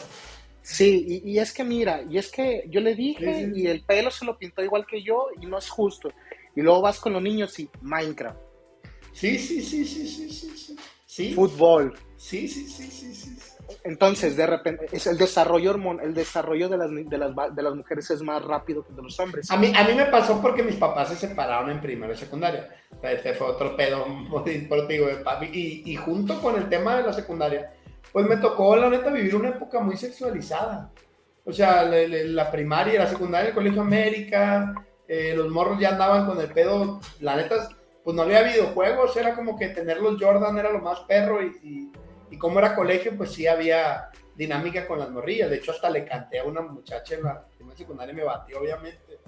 Sí, 0.61 1.21
y, 1.25 1.31
y, 1.31 1.39
es 1.39 1.51
que 1.53 1.63
mira, 1.63 2.03
y 2.09 2.17
es 2.17 2.31
que 2.31 2.65
yo 2.69 2.81
le 2.81 2.93
dije 2.93 3.33
sí, 3.33 3.53
sí. 3.53 3.61
y 3.61 3.67
el 3.67 3.83
pelo 3.83 4.11
se 4.11 4.25
lo 4.25 4.37
pintó 4.37 4.63
igual 4.63 4.85
que 4.85 5.01
yo 5.01 5.27
y 5.41 5.45
no 5.45 5.57
es 5.57 5.69
justo. 5.69 6.11
Y 6.55 6.61
luego 6.61 6.81
vas 6.81 6.99
con 6.99 7.13
los 7.13 7.21
niños 7.21 7.57
y 7.59 7.69
Minecraft. 7.81 8.37
Sí, 9.11 9.37
sí, 9.39 9.61
sí, 9.61 9.85
sí, 9.85 10.07
sí, 10.07 10.29
sí. 10.29 10.57
sí. 10.57 10.75
¿Sí? 11.05 11.33
Fútbol. 11.33 11.93
Sí, 12.15 12.47
sí, 12.47 12.65
sí, 12.65 12.89
sí, 12.89 13.13
sí. 13.13 13.37
Entonces, 13.83 14.37
de 14.37 14.47
repente, 14.47 14.85
es 14.93 15.07
el 15.07 15.17
desarrollo 15.17 15.71
hormon, 15.71 15.99
el 15.99 16.13
desarrollo 16.13 16.69
de 16.69 16.77
las, 16.77 16.89
de, 16.89 17.17
las, 17.17 17.35
de 17.53 17.61
las 17.61 17.75
mujeres 17.75 18.09
es 18.11 18.21
más 18.21 18.41
rápido 18.45 18.85
que 18.85 18.93
de 18.93 19.01
los 19.01 19.19
hombres. 19.19 19.51
A 19.51 19.57
mí, 19.57 19.73
a 19.75 19.83
mí 19.83 19.93
me 19.93 20.05
pasó 20.05 20.41
porque 20.41 20.63
mis 20.63 20.75
papás 20.75 21.09
se 21.09 21.15
separaron 21.15 21.69
en 21.69 21.81
primera 21.81 22.13
y 22.13 22.15
secundaria. 22.15 22.69
Este 23.03 23.33
fue 23.33 23.47
otro 23.47 23.75
pedo 23.75 24.05
deportivo 24.45 25.07
de 25.07 25.17
papi. 25.17 25.47
Y, 25.51 25.91
y 25.91 25.95
junto 25.97 26.41
con 26.41 26.55
el 26.55 26.69
tema 26.69 26.95
de 26.95 27.03
la 27.03 27.11
secundaria, 27.11 27.73
pues 28.11 28.25
me 28.27 28.37
tocó, 28.37 28.75
la 28.75 28.89
neta, 28.89 29.09
vivir 29.09 29.35
una 29.35 29.49
época 29.49 29.79
muy 29.79 29.97
sexualizada. 29.97 30.91
O 31.45 31.51
sea, 31.51 31.83
la, 31.83 31.97
la 32.07 32.51
primaria, 32.51 32.99
la 32.99 33.07
secundaria, 33.07 33.49
el 33.49 33.55
Colegio 33.55 33.81
América, 33.81 34.73
eh, 35.07 35.33
los 35.35 35.49
morros 35.49 35.79
ya 35.79 35.89
andaban 35.89 36.25
con 36.25 36.39
el 36.39 36.49
pedo, 36.51 37.01
la 37.19 37.35
neta, 37.35 37.69
pues 38.03 38.15
no 38.15 38.21
había 38.23 38.43
videojuegos, 38.43 39.17
era 39.17 39.35
como 39.35 39.57
que 39.57 39.69
tener 39.69 39.99
los 39.99 40.21
Jordan 40.21 40.57
era 40.57 40.71
lo 40.71 40.79
más 40.79 41.01
perro 41.01 41.41
y, 41.41 41.47
y, 41.63 41.91
y 42.29 42.37
como 42.37 42.59
era 42.59 42.75
colegio, 42.75 43.17
pues 43.17 43.33
sí 43.33 43.47
había 43.47 44.09
dinámica 44.35 44.87
con 44.87 44.99
las 44.99 45.09
morrillas. 45.09 45.49
De 45.49 45.57
hecho, 45.57 45.71
hasta 45.71 45.89
le 45.89 46.05
canté 46.05 46.39
a 46.39 46.45
una 46.45 46.61
muchacha 46.61 47.15
en 47.15 47.23
la 47.23 47.45
primaria 47.45 47.77
secundaria 47.77 48.13
y 48.13 48.15
me 48.15 48.23
batió, 48.23 48.59
obviamente. 48.59 49.19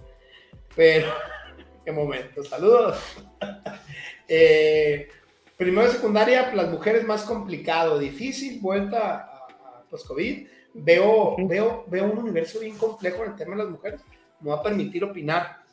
Pero, 0.75 1.07
qué 1.85 1.91
momento, 1.91 2.43
saludos. 2.43 2.97
eh, 4.27 5.09
primero 5.57 5.87
de 5.87 5.93
secundaria, 5.93 6.51
las 6.53 6.69
mujeres 6.69 7.05
más 7.05 7.23
complicado, 7.23 7.99
difícil, 7.99 8.59
vuelta 8.59 8.97
a, 8.99 9.79
a 9.79 9.83
post-COVID. 9.89 10.47
Veo, 10.73 11.35
veo, 11.47 11.85
veo 11.87 12.11
un 12.11 12.17
universo 12.17 12.59
bien 12.59 12.77
complejo 12.77 13.23
en 13.23 13.31
el 13.31 13.37
tema 13.37 13.55
de 13.55 13.63
las 13.63 13.71
mujeres. 13.71 14.01
Me 14.41 14.49
va 14.49 14.57
a 14.57 14.63
permitir 14.63 15.03
opinar. 15.03 15.63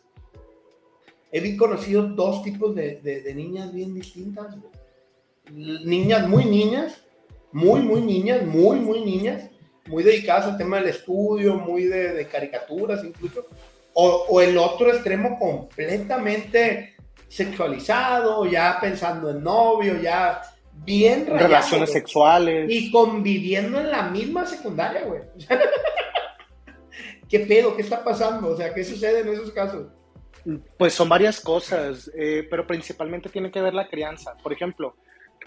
He 1.33 1.57
conocido 1.57 2.03
dos 2.03 2.43
tipos 2.43 2.74
de, 2.74 3.01
de, 3.01 3.22
de 3.22 3.35
niñas 3.35 3.72
bien 3.72 3.95
distintas. 3.95 4.55
Niñas 5.51 6.28
muy 6.28 6.45
niñas, 6.45 7.03
muy, 7.53 7.81
muy 7.81 8.01
niñas, 8.01 8.45
muy, 8.45 8.78
muy 8.78 9.05
niñas, 9.05 9.51
muy 9.87 10.03
dedicadas 10.03 10.47
al 10.47 10.59
tema 10.59 10.78
del 10.78 10.89
estudio, 10.89 11.55
muy 11.55 11.85
de, 11.85 12.12
de 12.12 12.26
caricaturas 12.26 13.05
incluso, 13.05 13.47
O, 13.93 14.26
o 14.28 14.41
el 14.41 14.57
otro 14.57 14.89
extremo 14.93 15.37
completamente 15.39 16.95
sexualizado, 17.31 18.45
ya 18.45 18.78
pensando 18.81 19.31
en 19.31 19.43
novio, 19.43 20.01
ya 20.01 20.43
bien 20.72 21.26
rayado, 21.26 21.47
Relaciones 21.47 21.93
sexuales. 21.93 22.66
Y 22.68 22.91
conviviendo 22.91 23.81
en 23.81 23.91
la 23.91 24.03
misma 24.11 24.45
secundaria, 24.45 25.05
güey. 25.05 25.22
¿Qué 27.28 27.41
pedo? 27.41 27.76
¿Qué 27.76 27.83
está 27.83 28.03
pasando? 28.03 28.49
O 28.49 28.57
sea, 28.57 28.74
¿qué 28.74 28.83
sucede 28.83 29.20
en 29.20 29.28
esos 29.28 29.53
casos? 29.53 29.87
Pues 30.76 30.93
son 30.93 31.09
varias 31.09 31.39
cosas, 31.39 32.11
eh, 32.14 32.47
pero 32.51 32.66
principalmente 32.66 33.28
tiene 33.28 33.53
que 33.53 33.61
ver 33.61 33.74
la 33.74 33.89
crianza. 33.89 34.35
Por 34.43 34.53
ejemplo, 34.53 34.97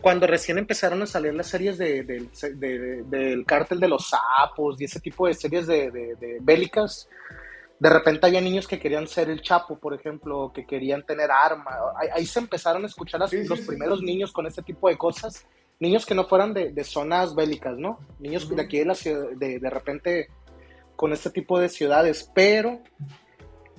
cuando 0.01 0.25
recién 0.25 0.57
empezaron 0.57 1.01
a 1.01 1.05
salir 1.05 1.33
las 1.33 1.47
series 1.47 1.77
de, 1.77 2.03
del 2.03 3.45
cártel 3.45 3.81
de 3.81 3.87
los 3.89 4.09
sapos 4.09 4.79
y 4.79 4.85
ese 4.85 5.01
tipo 5.01 5.27
de 5.27 5.33
series 5.33 5.67
de, 5.67 6.37
bélicas, 6.41 7.09
de 7.79 7.89
repente 7.89 8.25
había 8.25 8.41
niños 8.41 8.67
que 8.67 8.79
querían 8.79 9.07
ser 9.07 9.29
el 9.29 9.41
Chapo, 9.41 9.77
por 9.77 9.93
ejemplo, 9.93 10.51
que 10.53 10.65
querían 10.65 11.03
tener 11.03 11.29
arma. 11.31 11.71
Ahí, 12.13 12.25
se 12.25 12.39
empezaron 12.39 12.83
a 12.83 12.87
escuchar 12.87 13.19
los 13.21 13.61
primeros 13.61 14.01
niños 14.01 14.31
con 14.31 14.47
este 14.47 14.61
tipo 14.61 14.87
de 14.89 14.97
cosas. 14.97 15.45
Niños 15.79 16.05
que 16.05 16.15
no 16.15 16.25
fueran 16.25 16.53
de, 16.53 16.83
zonas 16.83 17.35
bélicas, 17.35 17.77
¿no? 17.77 17.99
Niños 18.19 18.47
de 18.47 18.61
aquí 18.61 18.79
de 18.79 18.85
la 18.85 18.95
ciudad, 18.95 19.31
de, 19.35 19.59
de 19.59 19.69
repente 19.69 20.29
con 20.95 21.11
este 21.11 21.29
tipo 21.29 21.59
de 21.59 21.67
ciudades. 21.67 22.29
Pero 22.33 22.81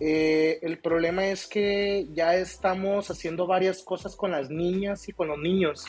eh, 0.00 0.58
el 0.62 0.78
problema 0.80 1.26
es 1.26 1.46
que 1.46 2.06
ya 2.12 2.34
estamos 2.34 3.10
haciendo 3.10 3.46
varias 3.46 3.82
cosas 3.82 4.16
con 4.16 4.32
las 4.32 4.50
niñas 4.50 5.08
y 5.08 5.12
con 5.12 5.28
los 5.28 5.38
niños. 5.38 5.86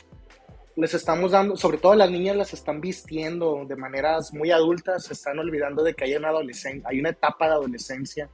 Les 0.76 0.94
estamos 0.94 1.32
dando, 1.32 1.56
sobre 1.56 1.78
todo 1.78 1.96
las 1.96 2.12
niñas 2.12 2.36
las 2.36 2.54
están 2.54 2.82
vistiendo 2.82 3.66
de 3.66 3.76
maneras 3.78 4.34
muy 4.34 4.52
adultas, 4.52 5.06
se 5.06 5.14
están 5.14 5.40
olvidando 5.40 5.84
de 5.84 5.94
que 5.94 6.04
hay 6.04 6.16
una 6.16 6.30
adolescencia, 6.30 6.90
hay 6.90 7.00
una 7.00 7.10
etapa 7.10 7.48
de 7.48 7.54
adolescencia. 7.54 8.30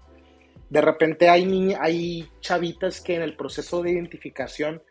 De 0.69 0.81
repente 0.81 1.29
hay, 1.29 1.75
hay 1.79 2.27
chavitas 2.39 2.99
que 3.01 3.15
en 3.15 3.21
el 3.21 3.35
proceso 3.35 3.83
de 3.83 3.91
identificación 3.91 4.81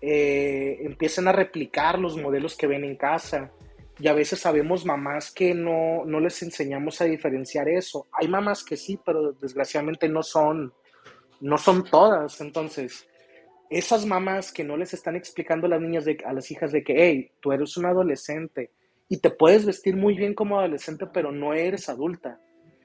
eh, 0.00 0.78
empiezan 0.82 1.26
a 1.26 1.32
replicar 1.32 1.98
los 1.98 2.16
modelos 2.16 2.56
que 2.56 2.66
ven 2.66 2.84
en 2.84 2.96
casa 2.96 3.50
y 3.98 4.08
a 4.08 4.12
veces 4.12 4.40
sabemos 4.40 4.84
mamás 4.84 5.32
que 5.32 5.54
no, 5.54 6.04
no 6.04 6.20
les 6.20 6.42
enseñamos 6.42 7.00
a 7.00 7.06
diferenciar 7.06 7.68
eso. 7.68 8.06
Hay 8.12 8.28
mamás 8.28 8.62
que 8.62 8.76
sí, 8.76 8.98
pero 9.04 9.32
desgraciadamente 9.32 10.08
no 10.08 10.22
son, 10.22 10.72
no 11.40 11.56
son 11.56 11.82
todas. 11.84 12.40
Entonces, 12.40 13.08
esas 13.70 14.06
mamás 14.06 14.52
que 14.52 14.64
no 14.64 14.76
les 14.76 14.94
están 14.94 15.16
explicando 15.16 15.66
a 15.66 15.70
las 15.70 15.80
niñas, 15.80 16.04
de, 16.04 16.18
a 16.24 16.32
las 16.32 16.50
hijas 16.50 16.72
de 16.72 16.84
que, 16.84 16.94
hey, 16.96 17.30
tú 17.40 17.52
eres 17.52 17.76
un 17.76 17.86
adolescente 17.86 18.70
y 19.08 19.18
te 19.18 19.30
puedes 19.30 19.64
vestir 19.64 19.96
muy 19.96 20.14
bien 20.14 20.34
como 20.34 20.58
adolescente, 20.58 21.06
pero 21.06 21.32
no 21.32 21.54
eres 21.54 21.88
adulta. 21.88 22.40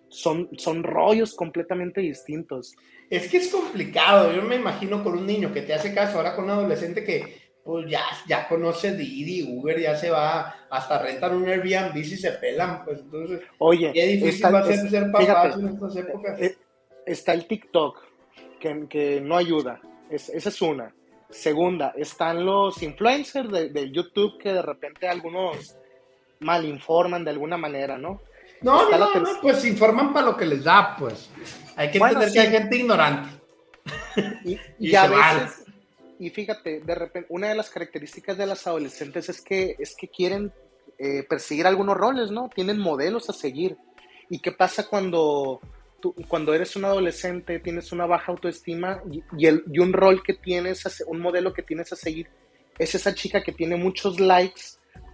Son, 0.10 0.50
son 0.58 0.84
rollos 0.84 1.36
completamente 1.36 2.02
distintos. 2.02 2.76
Es 3.10 3.30
que 3.30 3.38
es 3.38 3.48
complicado. 3.48 4.34
Yo 4.34 4.42
me 4.42 4.56
imagino 4.56 5.04
con 5.04 5.14
un 5.18 5.26
niño 5.26 5.54
que 5.54 5.62
te 5.62 5.74
hace 5.74 5.94
caso, 5.94 6.18
ahora 6.18 6.36
con 6.36 6.46
un 6.46 6.52
adolescente 6.52 7.04
que 7.04 7.52
pues 7.64 7.86
ya, 7.90 8.02
ya 8.28 8.48
conoce 8.48 8.96
Didi, 8.96 9.56
Uber, 9.56 9.80
ya 9.80 9.96
se 9.96 10.10
va, 10.10 10.66
hasta 10.70 11.02
rentan 11.02 11.36
un 11.36 11.48
Airbnb 11.48 11.94
si 12.04 12.18
se 12.18 12.32
pelan, 12.32 12.84
pues 12.84 13.02
entonces, 13.02 13.42
Oye, 13.60 13.92
qué 13.94 14.08
difícil 14.08 14.46
va 14.46 14.60
a 14.60 14.66
ser 14.66 14.90
ser 14.90 15.12
papá 15.12 15.54
en 15.54 15.68
estas 15.68 15.96
épocas. 15.96 16.42
Eh, 16.42 16.58
está 17.06 17.34
el 17.34 17.46
TikTok, 17.46 18.00
que, 18.60 18.88
que 18.90 19.22
no 19.22 19.38
ayuda, 19.38 19.80
esa 20.12 20.50
es 20.50 20.62
una. 20.62 20.94
Segunda, 21.30 21.94
están 21.96 22.46
los 22.46 22.82
influencers 22.84 23.50
de, 23.50 23.92
YouTube 23.92 24.38
que 24.38 24.54
de 24.54 24.62
repente 24.62 25.08
algunos 25.08 25.76
malinforman 26.40 27.24
de 27.24 27.32
alguna 27.32 27.58
manera, 27.58 27.98
¿no? 27.98 28.22
No, 28.62 28.90
no, 28.90 28.98
no, 28.98 29.30
pues 29.42 29.66
informan 29.66 30.14
para 30.14 30.28
lo 30.28 30.38
que 30.38 30.46
les 30.46 30.64
da, 30.64 30.96
pues. 30.98 31.30
Hay 31.76 31.90
que 31.90 31.98
entender 31.98 32.32
que 32.32 32.40
hay 32.40 32.50
gente 32.52 32.76
ignorante. 32.76 33.30
Y, 34.44 34.60
y, 34.78 34.96
a 34.96 35.08
veces, 35.08 35.64
y 36.22 36.30
fíjate, 36.30 36.82
de 36.82 36.94
repente, 36.94 37.28
una 37.32 37.50
de 37.50 37.56
las 37.56 37.72
características 37.72 38.38
de 38.38 38.46
las 38.46 38.68
adolescentes 38.68 39.28
es 39.28 39.42
que, 39.42 39.76
es 39.80 39.96
que 39.96 40.08
quieren 40.08 40.54
eh, 41.00 41.24
perseguir 41.28 41.66
algunos 41.66 41.98
roles, 41.98 42.30
¿no? 42.30 42.48
Tienen 42.54 42.78
modelos 42.78 43.28
a 43.32 43.34
seguir. 43.34 43.76
¿Y 44.30 44.38
qué 44.38 44.52
pasa 44.52 44.88
cuando, 44.88 45.60
tú, 46.02 46.16
cuando 46.28 46.54
eres 46.54 46.76
un 46.76 46.86
adolescente, 46.86 47.60
tienes 47.60 47.92
una 47.92 48.06
baja 48.06 48.32
autoestima 48.32 49.02
y, 49.38 49.46
el, 49.46 49.64
y 49.72 49.80
un 49.80 49.94
rol 49.94 50.22
que 50.24 50.34
tienes, 50.34 50.84
un 51.08 51.20
modelo 51.20 51.54
que 51.54 51.64
tienes 51.64 51.94
a 51.94 51.96
seguir, 51.96 52.28
es 52.78 52.96
esa 52.96 53.14
chica 53.14 53.44
que 53.44 53.52
tiene 53.52 53.76
muchos 53.76 54.20
likes, 54.20 54.62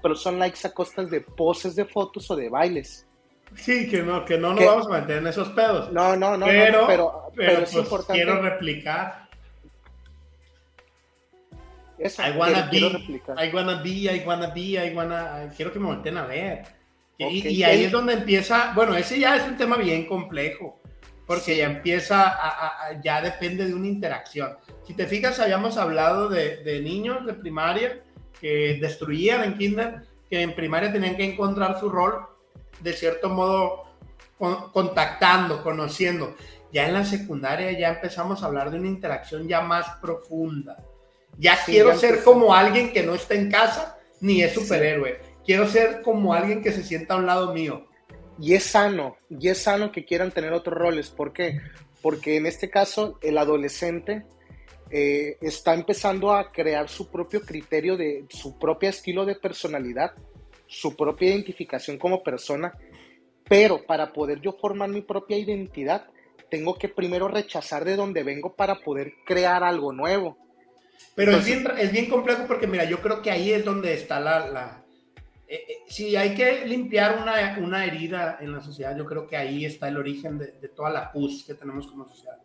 pero 0.02 0.16
son 0.16 0.40
likes 0.40 0.66
a 0.66 0.74
costas 0.74 1.12
de 1.12 1.22
poses 1.22 1.76
de 1.76 1.86
fotos 1.86 2.32
o 2.32 2.36
de 2.36 2.50
bailes. 2.50 3.06
Sí, 3.56 3.90
que 3.90 4.02
no, 4.02 4.26
que 4.26 4.38
no 4.38 4.54
nos 4.54 4.66
vamos 4.66 4.88
a 4.88 5.02
meter 5.02 5.18
en 5.18 5.28
esos 5.28 5.50
pedos. 5.50 5.92
No, 5.92 6.16
no, 6.16 6.36
no, 6.36 6.48
pero, 6.48 6.88
pero, 6.88 7.32
pero, 7.36 7.52
es 7.64 7.72
pues, 7.72 7.76
importante. 7.76 8.14
Quiero 8.14 8.42
replicar 8.42 9.28
I 12.00 12.38
wanna 12.38 12.70
be, 12.70 13.30
I 13.32 13.54
wanna 13.54 13.82
be, 13.82 14.08
I 14.08 14.24
wanna 14.26 14.52
be, 14.54 14.78
I 14.78 14.94
wanna... 14.94 15.52
Quiero 15.56 15.72
que 15.72 15.80
me 15.80 15.88
volteen 15.88 16.18
a 16.18 16.26
ver. 16.28 16.77
Y, 17.18 17.64
ahí 17.64 17.86
es 17.86 17.92
donde 17.92 18.14
empieza, 18.14 18.74
bueno, 18.76 18.96
ese 18.96 19.20
ya 19.20 19.36
es 19.36 19.44
un 19.44 19.58
tema 19.58 19.76
bien 19.76 20.06
complejo, 20.06 20.80
porque 21.26 21.58
ya 21.58 21.66
empieza, 21.66 22.28
a, 22.28 23.02
ya 23.02 23.22
depende 23.22 23.66
de 23.66 23.74
una 23.74 23.88
interacción. 23.88 24.56
Si 24.86 24.94
te 24.94 25.08
fijas, 25.08 25.40
habíamos 25.40 25.78
hablado 25.78 26.30
de, 26.30 26.58
de, 26.58 26.80
niños 26.82 27.26
de 27.26 27.34
primaria 27.34 28.04
que 28.40 28.78
destruían 28.80 29.44
en 29.44 29.58
kinder, 29.58 30.04
que 30.30 30.42
en 30.42 30.54
primaria 30.54 30.94
tenían 30.94 31.18
que 31.18 31.26
encontrar 31.26 31.80
su 31.80 31.90
rol, 31.90 32.28
de 32.82 32.94
cierto 32.94 33.30
modo, 33.30 33.84
contactando, 34.38 35.64
conociendo. 35.64 36.36
Ya 36.72 36.88
en 36.88 36.94
la 36.94 37.04
secundaria 37.04 37.72
ya 37.72 37.90
empezamos 37.90 38.44
a 38.44 38.46
hablar 38.46 38.70
de 38.70 38.78
una 38.78 38.90
interacción 38.90 39.48
ya 39.48 39.62
más 39.62 39.88
profunda 40.02 40.78
ya 41.40 41.58
quiero 41.66 41.98
ser 41.98 42.24
como 42.24 42.54
alguien 42.54 42.92
que 42.92 43.04
no 43.04 43.14
está 43.14 43.36
en 43.36 43.52
casa 43.52 43.98
ni 44.20 44.42
es 44.42 44.54
superhéroe. 44.54 45.20
Quiero 45.48 45.66
ser 45.66 46.02
como 46.02 46.34
alguien 46.34 46.62
que 46.62 46.74
se 46.74 46.84
sienta 46.84 47.14
a 47.14 47.18
un 47.18 47.26
lado 47.26 47.54
mío. 47.54 47.88
Y 48.38 48.54
es 48.54 48.64
sano, 48.66 49.16
y 49.30 49.48
es 49.48 49.60
sano 49.60 49.94
que 49.94 50.04
quieran 50.04 50.32
tener 50.32 50.52
otros 50.52 50.78
roles. 50.78 51.10
¿Por 51.10 51.32
qué? 51.32 51.62
Porque 52.02 52.36
en 52.36 52.46
este 52.46 52.70
caso 52.70 53.18
el 53.22 53.38
adolescente 53.38 54.26
eh, 54.92 55.38
está 55.40 55.74
empezando 55.74 56.34
a 56.34 56.52
crear 56.52 56.90
su 56.90 57.10
propio 57.10 57.44
criterio 57.44 57.96
de 57.96 58.26
su 58.28 58.60
propio 58.60 58.90
estilo 58.90 59.26
de 59.26 59.36
personalidad, 59.36 60.12
su 60.68 60.98
propia 60.98 61.30
identificación 61.30 61.98
como 61.98 62.24
persona. 62.24 62.74
Pero 63.48 63.86
para 63.86 64.12
poder 64.12 64.42
yo 64.42 64.52
formar 64.52 64.90
mi 64.90 65.02
propia 65.02 65.38
identidad, 65.38 66.08
tengo 66.52 66.78
que 66.78 66.90
primero 66.90 67.30
rechazar 67.30 67.86
de 67.86 67.96
donde 67.96 68.22
vengo 68.22 68.54
para 68.54 68.82
poder 68.82 69.14
crear 69.26 69.64
algo 69.64 69.94
nuevo. 69.94 70.38
Pero 71.16 71.38
es, 71.38 71.46
bien, 71.46 71.66
es 71.78 71.90
bien 71.94 72.10
complejo 72.10 72.44
porque, 72.48 72.68
mira, 72.68 72.84
yo 72.84 73.00
creo 73.00 73.22
que 73.22 73.32
ahí 73.32 73.54
es 73.54 73.64
donde 73.64 73.94
está 73.94 74.20
la... 74.20 74.46
la 74.50 74.84
eh, 75.48 75.64
eh, 75.68 75.74
si 75.88 76.16
hay 76.16 76.36
que 76.36 76.66
limpiar 76.66 77.20
una, 77.22 77.58
una, 77.62 77.86
herida 77.86 78.38
en 78.42 78.52
la 78.52 78.62
sociedad, 78.62 78.98
yo 78.98 79.06
creo 79.06 79.26
que 79.28 79.38
ahí 79.38 79.66
está 79.66 79.88
el 79.88 79.98
origen 79.98 80.38
de, 80.38 80.52
de, 80.54 80.68
toda 80.68 80.90
la 80.90 81.12
pus 81.12 81.44
que 81.46 81.54
tenemos 81.54 81.88
como 81.88 82.06
sociedad. 82.06 82.38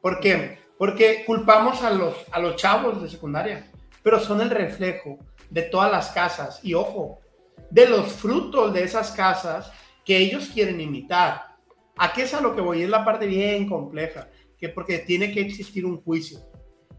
¿Por 0.00 0.20
qué? 0.20 0.58
Porque 0.76 1.24
culpamos 1.24 1.82
a 1.82 1.90
los, 1.90 2.14
a 2.30 2.38
los 2.40 2.56
chavos 2.56 3.00
de 3.00 3.08
secundaria, 3.08 3.70
pero 4.02 4.20
son 4.20 4.40
el 4.40 4.50
reflejo 4.50 5.18
de 5.48 5.62
todas 5.62 5.90
las 5.90 6.10
casas 6.10 6.60
y, 6.62 6.74
ojo, 6.74 7.20
de 7.70 7.88
los 7.88 8.12
frutos 8.12 8.72
de 8.74 8.84
esas 8.84 9.12
casas 9.12 9.72
que 10.04 10.18
ellos 10.18 10.50
quieren 10.52 10.80
imitar. 10.80 11.56
¿A 11.96 12.12
qué 12.12 12.22
es 12.22 12.34
a 12.34 12.40
lo 12.40 12.54
que 12.54 12.60
voy? 12.60 12.82
Es 12.82 12.88
la 12.88 13.04
parte 13.04 13.26
bien 13.26 13.68
compleja, 13.68 14.28
que 14.58 14.68
porque 14.68 14.98
tiene 14.98 15.32
que 15.32 15.40
existir 15.40 15.86
un 15.86 16.02
juicio 16.02 16.40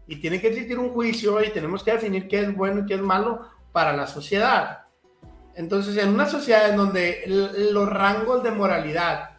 y 0.06 0.16
tiene 0.16 0.40
que 0.40 0.48
existir 0.48 0.78
un 0.78 0.90
juicio 0.90 1.42
y 1.42 1.50
tenemos 1.50 1.82
que 1.82 1.92
definir 1.92 2.28
qué 2.28 2.40
es 2.40 2.54
bueno 2.54 2.80
y 2.80 2.86
qué 2.86 2.94
es 2.94 3.02
malo 3.02 3.48
para 3.72 3.94
la 3.94 4.06
sociedad. 4.06 4.83
Entonces, 5.56 5.96
en 5.96 6.08
una 6.08 6.28
sociedad 6.28 6.70
en 6.70 6.76
donde 6.76 7.24
los 7.26 7.88
rangos 7.88 8.42
de 8.42 8.50
moralidad 8.50 9.30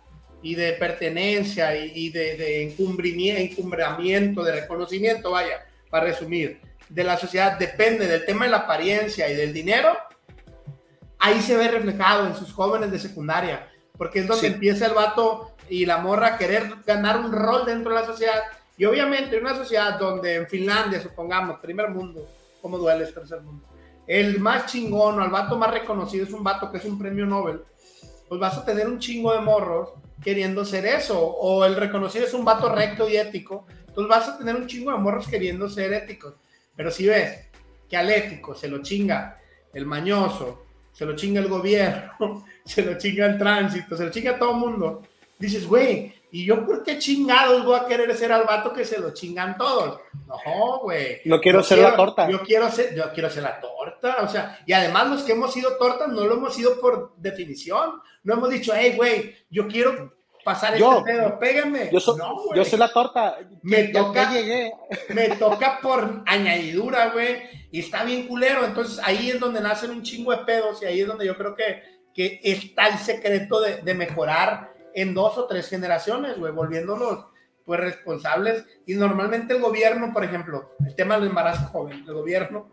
y 0.41 0.55
de 0.55 0.73
pertenencia 0.73 1.75
y, 1.75 2.09
de, 2.09 2.37
de 2.37 2.63
encumbramiento, 2.63 4.43
de 4.43 4.61
reconocimiento, 4.61 5.31
vaya, 5.31 5.65
para 5.89 6.05
resumir, 6.05 6.61
de 6.89 7.03
la 7.03 7.17
sociedad 7.17 7.57
depende 7.57 8.07
del 8.07 8.25
tema 8.25 8.45
de 8.45 8.51
la 8.51 8.57
apariencia 8.57 9.29
y 9.29 9.35
del 9.35 9.53
dinero, 9.53 9.97
ahí 11.19 11.41
se 11.41 11.57
ve 11.57 11.67
reflejado 11.67 12.27
en 12.27 12.35
sus 12.35 12.53
jóvenes 12.53 12.91
de 12.91 12.99
secundaria, 12.99 13.67
porque 13.97 14.19
es 14.19 14.27
donde 14.27 14.47
empieza 14.47 14.85
el 14.85 14.93
vato 14.93 15.55
y 15.69 15.85
la 15.85 15.97
morra 15.97 16.27
a 16.27 16.37
querer 16.37 16.75
ganar 16.85 17.19
un 17.19 17.31
rol 17.31 17.65
dentro 17.65 17.93
de 17.93 18.01
la 18.01 18.05
sociedad 18.05 18.43
y 18.77 18.85
obviamente 18.85 19.37
en 19.37 19.45
una 19.45 19.55
sociedad 19.55 19.97
donde 19.97 20.35
en 20.35 20.47
Finlandia, 20.47 21.01
supongamos, 21.01 21.59
primer 21.59 21.89
mundo, 21.89 22.29
¿cómo 22.61 22.77
duele 22.77 23.03
este 23.03 23.19
tercer 23.19 23.41
mundo? 23.41 23.65
El 24.07 24.39
más 24.39 24.67
chingón 24.67 25.19
o 25.19 25.23
el 25.23 25.31
vato 25.31 25.57
más 25.57 25.71
reconocido 25.71 26.25
es 26.25 26.33
un 26.33 26.43
vato 26.43 26.71
que 26.71 26.77
es 26.77 26.85
un 26.85 26.97
premio 26.97 27.25
Nobel, 27.25 27.61
pues 28.27 28.39
vas 28.39 28.57
a 28.57 28.65
tener 28.65 28.87
un 28.87 28.99
chingo 28.99 29.33
de 29.33 29.39
morros 29.39 29.89
queriendo 30.23 30.65
ser 30.65 30.85
eso. 30.85 31.19
O 31.19 31.65
el 31.65 31.75
reconocido 31.75 32.25
es 32.25 32.33
un 32.33 32.45
vato 32.45 32.69
recto 32.69 33.09
y 33.09 33.17
ético, 33.17 33.65
entonces 33.87 34.09
vas 34.09 34.29
a 34.29 34.37
tener 34.37 34.55
un 34.55 34.67
chingo 34.67 34.91
de 34.91 34.97
morros 34.97 35.27
queriendo 35.27 35.69
ser 35.69 35.93
éticos. 35.93 36.33
Pero 36.75 36.91
si 36.91 37.07
ves 37.07 37.47
que 37.89 37.97
al 37.97 38.09
ético 38.09 38.55
se 38.55 38.67
lo 38.67 38.81
chinga 38.81 39.39
el 39.73 39.85
mañoso, 39.85 40.65
se 40.91 41.05
lo 41.05 41.15
chinga 41.15 41.41
el 41.41 41.47
gobierno, 41.47 42.45
se 42.65 42.81
lo 42.81 42.97
chinga 42.97 43.25
el 43.25 43.37
tránsito, 43.37 43.97
se 43.97 44.05
lo 44.05 44.11
chinga 44.11 44.37
todo 44.37 44.51
el 44.51 44.57
mundo, 44.57 45.01
dices, 45.37 45.67
güey, 45.67 46.13
¿y 46.35 46.45
yo 46.45 46.65
por 46.65 46.83
qué 46.83 46.97
chingados 46.99 47.63
voy 47.63 47.77
a 47.79 47.85
querer 47.85 48.13
ser 48.15 48.31
al 48.31 48.43
vato 48.43 48.73
que 48.73 48.83
se 48.83 48.99
lo 48.99 49.13
chingan 49.13 49.57
todos? 49.57 49.99
No, 50.27 50.79
güey. 50.81 51.21
No 51.25 51.39
quiero 51.39 51.63
ser 51.63 51.77
la 51.77 51.95
torta. 51.95 52.29
Yo 52.29 52.41
quiero 52.41 52.69
ser, 52.69 52.93
yo 52.95 53.11
quiero 53.13 53.29
ser 53.29 53.43
la 53.43 53.59
torta, 53.61 54.17
o 54.21 54.27
sea, 54.27 54.59
y 54.65 54.73
además 54.73 55.07
los 55.09 55.23
que 55.23 55.31
hemos 55.31 55.53
sido 55.53 55.77
tortas 55.77 56.09
no 56.09 56.25
lo 56.25 56.33
hemos 56.33 56.53
sido 56.53 56.79
por 56.81 57.13
definición. 57.17 58.01
No 58.23 58.33
hemos 58.33 58.49
dicho, 58.49 58.73
hey, 58.75 58.93
güey, 58.97 59.33
yo 59.49 59.67
quiero 59.67 60.13
pasar 60.43 60.75
Yo- 60.77 60.97
este 60.99 61.13
pedo, 61.13 61.39
pégame. 61.39 61.89
Yo 61.91 61.99
soy, 61.99 62.17
No, 62.17 62.53
yo 62.53 62.65
soy 62.65 62.79
la 62.79 62.91
torta. 62.91 63.37
Me 63.63 63.91
Ya- 63.91 63.99
toca- 64.01 64.23
ya 64.23 64.31
llegué. 64.31 64.71
me 65.09 65.29
toca 65.37 65.79
por 65.81 66.21
añadidura, 66.25 67.09
güey, 67.11 67.37
y 67.71 67.79
está 67.79 68.03
bien 68.03 68.27
culero. 68.27 68.65
Entonces 68.65 68.99
ahí 69.03 69.29
es 69.31 69.39
donde 69.39 69.61
nacen 69.61 69.89
un 69.91 70.03
chingo 70.03 70.31
de 70.31 70.39
pedos 70.39 70.81
y 70.81 70.85
ahí 70.85 71.01
es 71.01 71.07
donde 71.07 71.25
yo 71.25 71.37
creo 71.37 71.55
que, 71.55 71.81
que 72.13 72.39
está 72.43 72.87
el 72.87 72.97
secreto 72.97 73.59
de, 73.61 73.77
de 73.77 73.93
mejorar 73.93 74.74
en 74.95 75.13
dos 75.13 75.37
o 75.37 75.45
tres 75.45 75.69
generaciones, 75.69 76.37
güey, 76.37 76.53
volviéndonos 76.53 77.25
pues 77.65 77.79
responsables. 77.79 78.65
Y 78.85 78.95
normalmente 78.95 79.53
el 79.53 79.61
gobierno, 79.61 80.13
por 80.13 80.23
ejemplo, 80.23 80.71
el 80.85 80.95
tema 80.95 81.19
del 81.19 81.29
embarazo 81.29 81.65
joven, 81.65 82.03
el 82.07 82.13
gobierno 82.13 82.67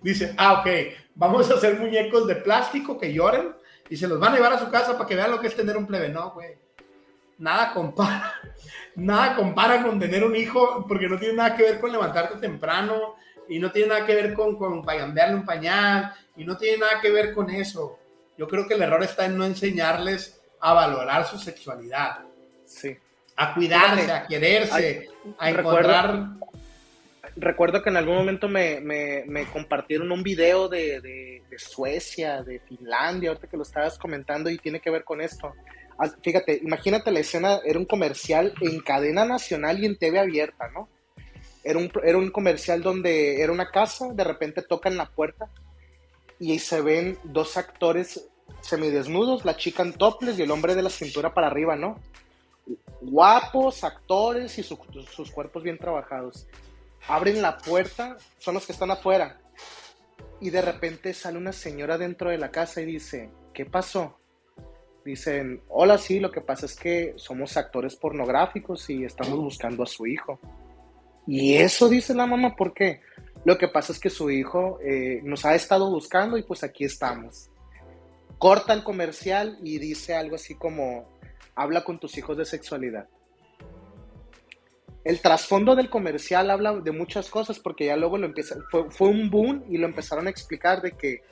dice, 0.00 0.34
ah, 0.38 0.60
ok, 0.60 0.68
vamos 1.14 1.50
a 1.50 1.54
hacer 1.54 1.78
muñecos 1.78 2.26
de 2.26 2.36
plástico 2.36 2.96
que 2.96 3.12
lloren 3.12 3.54
y 3.90 3.96
se 3.96 4.06
los 4.06 4.20
van 4.20 4.32
a 4.32 4.36
llevar 4.36 4.52
a 4.52 4.58
su 4.58 4.70
casa 4.70 4.92
para 4.92 5.06
que 5.08 5.16
vean 5.16 5.32
lo 5.32 5.40
que 5.40 5.48
es 5.48 5.56
tener 5.56 5.76
un 5.76 5.86
plebe. 5.86 6.08
No, 6.08 6.30
güey. 6.30 6.56
Nada 7.38 7.72
compara. 7.72 8.34
Nada 8.94 9.34
compara 9.34 9.82
con 9.82 9.98
tener 9.98 10.24
un 10.24 10.36
hijo, 10.36 10.84
porque 10.86 11.08
no 11.08 11.18
tiene 11.18 11.34
nada 11.34 11.56
que 11.56 11.62
ver 11.62 11.80
con 11.80 11.92
levantarte 11.92 12.38
temprano, 12.38 13.14
y 13.48 13.60
no 13.60 13.70
tiene 13.70 13.90
nada 13.90 14.04
que 14.04 14.14
ver 14.14 14.34
con, 14.34 14.56
con 14.56 14.82
cambiarle 14.82 15.36
un 15.36 15.44
pañal, 15.44 16.12
y 16.36 16.44
no 16.44 16.56
tiene 16.56 16.78
nada 16.78 17.00
que 17.00 17.12
ver 17.12 17.32
con 17.32 17.48
eso. 17.48 17.96
Yo 18.36 18.48
creo 18.48 18.66
que 18.66 18.74
el 18.74 18.82
error 18.82 19.02
está 19.04 19.24
en 19.24 19.38
no 19.38 19.44
enseñarles 19.44 20.37
a 20.60 20.72
valorar 20.72 21.26
su 21.26 21.38
sexualidad, 21.38 22.18
Sí. 22.64 22.96
a 23.36 23.54
cuidarse, 23.54 24.02
Fíjate, 24.02 24.12
a 24.12 24.26
quererse, 24.26 25.08
a 25.38 25.50
encontrar... 25.50 26.26
Recuerdo 27.36 27.82
que 27.82 27.90
en 27.90 27.96
algún 27.96 28.16
momento 28.16 28.48
me, 28.48 28.80
me- 28.80 29.22
me 29.26 29.44
compartieron 29.46 30.10
un 30.10 30.22
video 30.24 30.68
de, 30.68 31.00
de- 31.00 31.42
de 31.48 31.58
Suecia, 31.58 32.42
de 32.42 32.58
Finlandia, 32.60 33.30
ahorita 33.30 33.46
que 33.46 33.56
lo 33.56 33.62
estabas 33.62 33.96
comentando 33.96 34.50
y 34.50 34.58
tiene 34.58 34.80
que 34.80 34.90
ver 34.90 35.04
con 35.04 35.20
esto. 35.20 35.52
Fíjate, 36.22 36.58
imagínate 36.62 37.10
la 37.12 37.20
escena, 37.20 37.60
era 37.64 37.78
un 37.78 37.84
comercial 37.84 38.54
en 38.60 38.80
cadena 38.80 39.24
nacional 39.24 39.78
y 39.78 39.86
en 39.86 39.96
TV 39.98 40.18
abierta, 40.18 40.68
¿no? 40.70 40.88
Era 41.62 41.78
un, 41.78 41.92
era 42.02 42.18
un 42.18 42.30
comercial 42.30 42.82
donde 42.82 43.40
era 43.42 43.52
una 43.52 43.70
casa, 43.70 44.08
de 44.12 44.24
repente 44.24 44.62
tocan 44.62 44.96
la 44.96 45.06
puerta 45.06 45.48
y 46.40 46.52
ahí 46.52 46.58
se 46.58 46.80
ven 46.80 47.18
dos 47.24 47.56
actores 47.56 48.28
semidesnudos, 48.60 49.44
la 49.44 49.56
chica 49.56 49.82
en 49.82 49.92
topless 49.94 50.38
y 50.38 50.42
el 50.42 50.50
hombre 50.50 50.74
de 50.74 50.82
la 50.82 50.90
cintura 50.90 51.32
para 51.34 51.46
arriba, 51.48 51.76
¿no? 51.76 51.98
Guapos, 53.00 53.84
actores 53.84 54.58
y 54.58 54.62
su- 54.62 54.78
sus 55.10 55.30
cuerpos 55.30 55.62
bien 55.62 55.78
trabajados 55.78 56.46
abren 57.06 57.40
la 57.40 57.56
puerta, 57.56 58.16
son 58.38 58.54
los 58.54 58.66
que 58.66 58.72
están 58.72 58.90
afuera. 58.90 59.40
Y 60.40 60.50
de 60.50 60.60
repente 60.60 61.14
sale 61.14 61.38
una 61.38 61.52
señora 61.52 61.96
dentro 61.96 62.28
de 62.30 62.36
la 62.38 62.50
casa 62.50 62.82
y 62.82 62.84
dice, 62.84 63.30
¿qué 63.54 63.64
pasó? 63.64 64.18
Dicen, 65.04 65.62
hola, 65.68 65.96
sí, 65.96 66.20
lo 66.20 66.30
que 66.30 66.42
pasa 66.42 66.66
es 66.66 66.76
que 66.76 67.14
somos 67.16 67.56
actores 67.56 67.96
pornográficos 67.96 68.90
y 68.90 69.04
estamos 69.04 69.38
buscando 69.38 69.84
a 69.84 69.86
su 69.86 70.06
hijo. 70.06 70.38
Y 71.26 71.54
eso 71.54 71.88
dice 71.88 72.12
la 72.14 72.26
mamá, 72.26 72.54
¿por 72.54 72.74
qué? 72.74 73.00
Lo 73.44 73.56
que 73.56 73.68
pasa 73.68 73.92
es 73.92 73.98
que 73.98 74.10
su 74.10 74.30
hijo 74.30 74.78
eh, 74.82 75.20
nos 75.22 75.46
ha 75.46 75.54
estado 75.54 75.90
buscando 75.90 76.36
y 76.36 76.42
pues 76.42 76.62
aquí 76.62 76.84
estamos. 76.84 77.48
Corta 78.38 78.72
el 78.72 78.84
comercial 78.84 79.58
y 79.62 79.78
dice 79.78 80.14
algo 80.14 80.36
así 80.36 80.54
como, 80.54 81.08
habla 81.54 81.84
con 81.84 81.98
tus 81.98 82.16
hijos 82.18 82.36
de 82.36 82.44
sexualidad 82.44 83.08
el 85.08 85.20
trasfondo 85.20 85.74
del 85.74 85.88
comercial 85.88 86.50
habla 86.50 86.74
de 86.74 86.92
muchas 86.92 87.30
cosas 87.30 87.58
porque 87.58 87.86
ya 87.86 87.96
luego 87.96 88.18
lo 88.18 88.26
empieza, 88.26 88.56
fue, 88.90 89.08
un 89.08 89.30
boom 89.30 89.64
y 89.66 89.78
lo 89.78 89.86
empezaron 89.86 90.26
a 90.26 90.30
explicar 90.30 90.82
de 90.82 90.92
que 90.92 91.22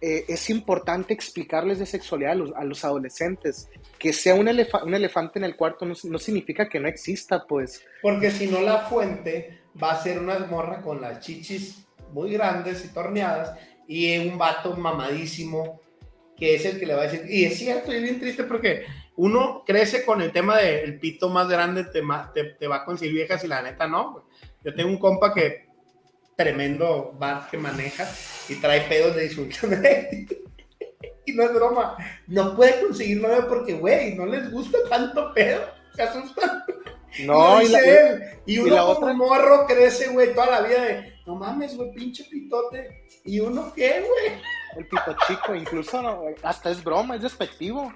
eh, 0.00 0.24
es 0.26 0.50
importante 0.50 1.14
explicarles 1.14 1.78
de 1.78 1.86
sexualidad 1.86 2.32
a 2.56 2.64
los, 2.64 2.84
adolescentes. 2.84 3.68
Que 4.00 4.12
sea 4.12 4.34
un, 4.34 4.46
elefa- 4.48 4.82
un 4.84 4.94
elefante 4.94 5.38
en 5.38 5.44
el 5.44 5.54
cuarto 5.54 5.84
no, 5.86 5.94
no 6.04 6.18
significa 6.18 6.68
que 6.68 6.80
no 6.80 6.88
exista, 6.88 7.44
pues. 7.46 7.84
Porque 8.02 8.32
si 8.32 8.48
no, 8.48 8.60
la 8.60 8.78
fuente 8.80 9.60
va 9.80 9.92
a 9.92 10.02
ser 10.02 10.18
una 10.18 10.36
morra 10.40 10.82
con 10.82 11.00
las 11.00 11.20
chichis 11.20 11.86
muy 12.12 12.32
grandes 12.32 12.84
y 12.84 12.88
torneadas 12.88 13.56
y 13.86 14.18
un 14.18 14.38
vato 14.38 14.76
mamadísimo 14.76 15.80
que 16.38 16.54
es 16.54 16.64
el 16.64 16.78
que 16.78 16.86
le 16.86 16.94
va 16.94 17.02
a 17.02 17.06
decir. 17.08 17.22
Y 17.28 17.44
es 17.44 17.58
cierto, 17.58 17.92
y 17.92 17.96
es 17.96 18.02
bien 18.02 18.20
triste 18.20 18.44
porque 18.44 18.84
uno 19.16 19.64
crece 19.66 20.04
con 20.04 20.22
el 20.22 20.30
tema 20.32 20.56
del 20.58 20.98
pito 21.00 21.28
más 21.28 21.48
grande, 21.48 21.84
te, 21.84 22.02
te, 22.34 22.44
te 22.44 22.66
va 22.68 22.76
a 22.76 22.84
conseguir 22.84 23.14
viejas 23.14 23.42
y 23.44 23.48
la 23.48 23.62
neta 23.62 23.86
no. 23.88 24.26
Yo 24.64 24.74
tengo 24.74 24.90
un 24.90 24.98
compa 24.98 25.34
que 25.34 25.66
tremendo 26.36 27.14
bat 27.18 27.50
que 27.50 27.58
maneja 27.58 28.08
y 28.48 28.54
trae 28.56 28.82
pedos 28.82 29.16
de 29.16 29.22
disfunción. 29.22 29.82
Y 31.26 31.32
no 31.32 31.42
es 31.42 31.52
broma, 31.52 31.94
no 32.26 32.56
puede 32.56 32.80
conseguir 32.80 33.20
novia 33.20 33.46
porque, 33.46 33.74
güey, 33.74 34.14
no 34.14 34.24
les 34.24 34.50
gusta 34.50 34.78
tanto 34.88 35.34
pedo, 35.34 35.60
se 35.94 36.02
asustan. 36.02 36.64
No, 37.26 37.60
Y 37.60 37.66
y 37.66 37.68
lo 37.68 37.72
la, 37.72 37.78
dice 37.80 38.00
él. 38.08 38.22
Y 38.46 38.54
y 38.54 38.58
uno 38.60 38.74
la 38.74 38.80
como 38.80 38.92
otra- 38.92 39.12
morro 39.12 39.66
crece, 39.66 40.08
güey, 40.08 40.32
toda 40.32 40.46
la 40.62 40.66
vida 40.66 40.82
de, 40.84 41.12
no 41.26 41.34
mames, 41.34 41.76
güey, 41.76 41.92
pinche 41.92 42.24
pitote. 42.24 43.04
¿Y 43.26 43.40
uno 43.40 43.70
qué, 43.76 44.00
güey? 44.06 44.40
El 44.76 44.86
pito 44.86 45.16
chico, 45.26 45.54
incluso 45.54 46.24
hasta 46.42 46.70
es 46.70 46.82
broma, 46.82 47.16
es 47.16 47.22
despectivo. 47.22 47.92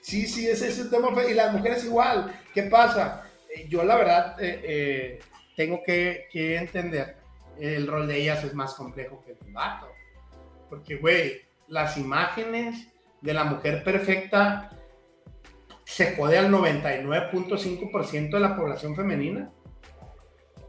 Sí, 0.00 0.26
sí, 0.26 0.48
ese 0.48 0.68
es 0.68 0.78
el 0.78 0.90
tema. 0.90 1.08
Y 1.24 1.34
las 1.34 1.52
mujeres 1.52 1.84
igual. 1.84 2.34
¿Qué 2.52 2.64
pasa? 2.64 3.24
Eh, 3.54 3.66
Yo, 3.68 3.84
la 3.84 3.96
verdad, 3.96 4.42
eh, 4.42 4.60
eh, 4.64 5.20
tengo 5.56 5.80
que, 5.84 6.26
que 6.32 6.56
entender 6.56 7.16
el 7.58 7.86
rol 7.86 8.08
de 8.08 8.20
ellas 8.20 8.42
es 8.44 8.54
más 8.54 8.74
complejo 8.74 9.22
que 9.24 9.32
el 9.32 9.38
del 9.38 9.52
vato. 9.52 9.88
Porque, 10.68 10.96
güey, 10.96 11.42
las 11.68 11.96
imágenes 11.96 12.88
de 13.20 13.34
la 13.34 13.44
mujer 13.44 13.84
perfecta 13.84 14.70
se 15.84 16.16
jode 16.16 16.38
al 16.38 16.50
99.5% 16.50 18.30
de 18.30 18.40
la 18.40 18.56
población 18.56 18.94
femenina. 18.94 19.50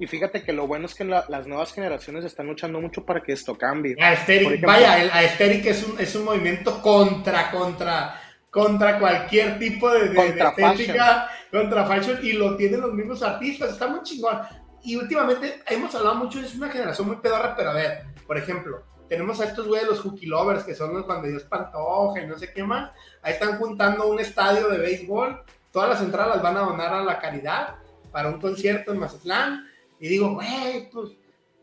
Y 0.02 0.08
fíjate 0.08 0.42
que 0.44 0.52
lo 0.52 0.66
bueno 0.66 0.88
es 0.88 0.96
que 0.96 1.04
la- 1.06 1.26
las 1.30 1.46
nuevas 1.46 1.72
generaciones 1.74 2.26
están 2.26 2.48
luchando 2.48 2.82
mucho 2.82 3.06
para 3.06 3.22
que 3.22 3.34
esto 3.34 3.56
cambie. 3.56 3.96
Aesthetic, 4.02 4.48
ejemplo- 4.48 4.68
vaya, 4.68 5.00
el 5.00 5.12
Aesthetic 5.12 5.66
es 5.68 5.84
un, 5.88 6.00
es 6.00 6.16
un 6.16 6.26
movimiento 6.26 6.82
contra, 6.82 7.52
contra, 7.52 8.20
contra 8.50 8.98
cualquier 8.98 9.60
tipo 9.60 9.92
de, 9.92 10.00
de- 10.00 10.10
de 10.10 10.16
Contra 10.16 10.50
estética, 10.50 11.30
contra 11.52 11.86
fashion, 11.86 12.20
y 12.24 12.34
lo 12.34 12.56
tienen 12.58 12.82
los 12.82 12.94
mismos 12.96 13.22
artistas, 13.22 13.70
está 13.74 13.86
muy 13.88 14.02
chingón. 14.02 14.40
Y 14.84 14.96
últimamente 14.96 15.62
hemos 15.68 15.94
hablado 15.94 16.16
mucho, 16.16 16.40
es 16.40 16.56
una 16.56 16.70
generación 16.70 17.06
muy 17.08 17.18
pedorra, 17.18 17.56
pero 17.56 17.70
a 17.70 17.74
ver, 17.76 18.06
por 18.26 18.40
ejemplo, 18.40 18.82
tenemos 19.08 19.40
a 19.40 19.46
estos 19.46 19.68
güeyes, 19.68 19.88
los 19.88 20.00
hooky 20.00 20.26
lovers, 20.26 20.64
que 20.64 20.74
son 20.74 20.96
los 20.96 21.06
cuando 21.06 21.28
Dios 21.28 21.44
pantoja 21.44 22.22
y 22.22 22.26
no 22.26 22.40
sé 22.40 22.52
qué 22.52 22.64
más, 22.64 22.90
ahí 23.22 23.34
están 23.34 23.60
juntando 23.60 24.08
un 24.08 24.20
estadio 24.20 24.68
de 24.68 24.80
béisbol, 24.80 25.44
todas 25.72 25.90
las 25.90 26.02
entradas 26.02 26.30
las 26.38 26.42
van 26.42 26.58
a 26.58 26.62
donar 26.62 26.92
a 26.92 27.04
la 27.04 27.20
caridad 27.20 27.76
para 28.12 28.30
un 28.30 28.42
concierto 28.42 28.92
en 28.94 28.98
Mazatlán, 29.00 29.68
y 30.02 30.08
digo, 30.08 30.34
güey, 30.34 30.90
pues 30.92 31.12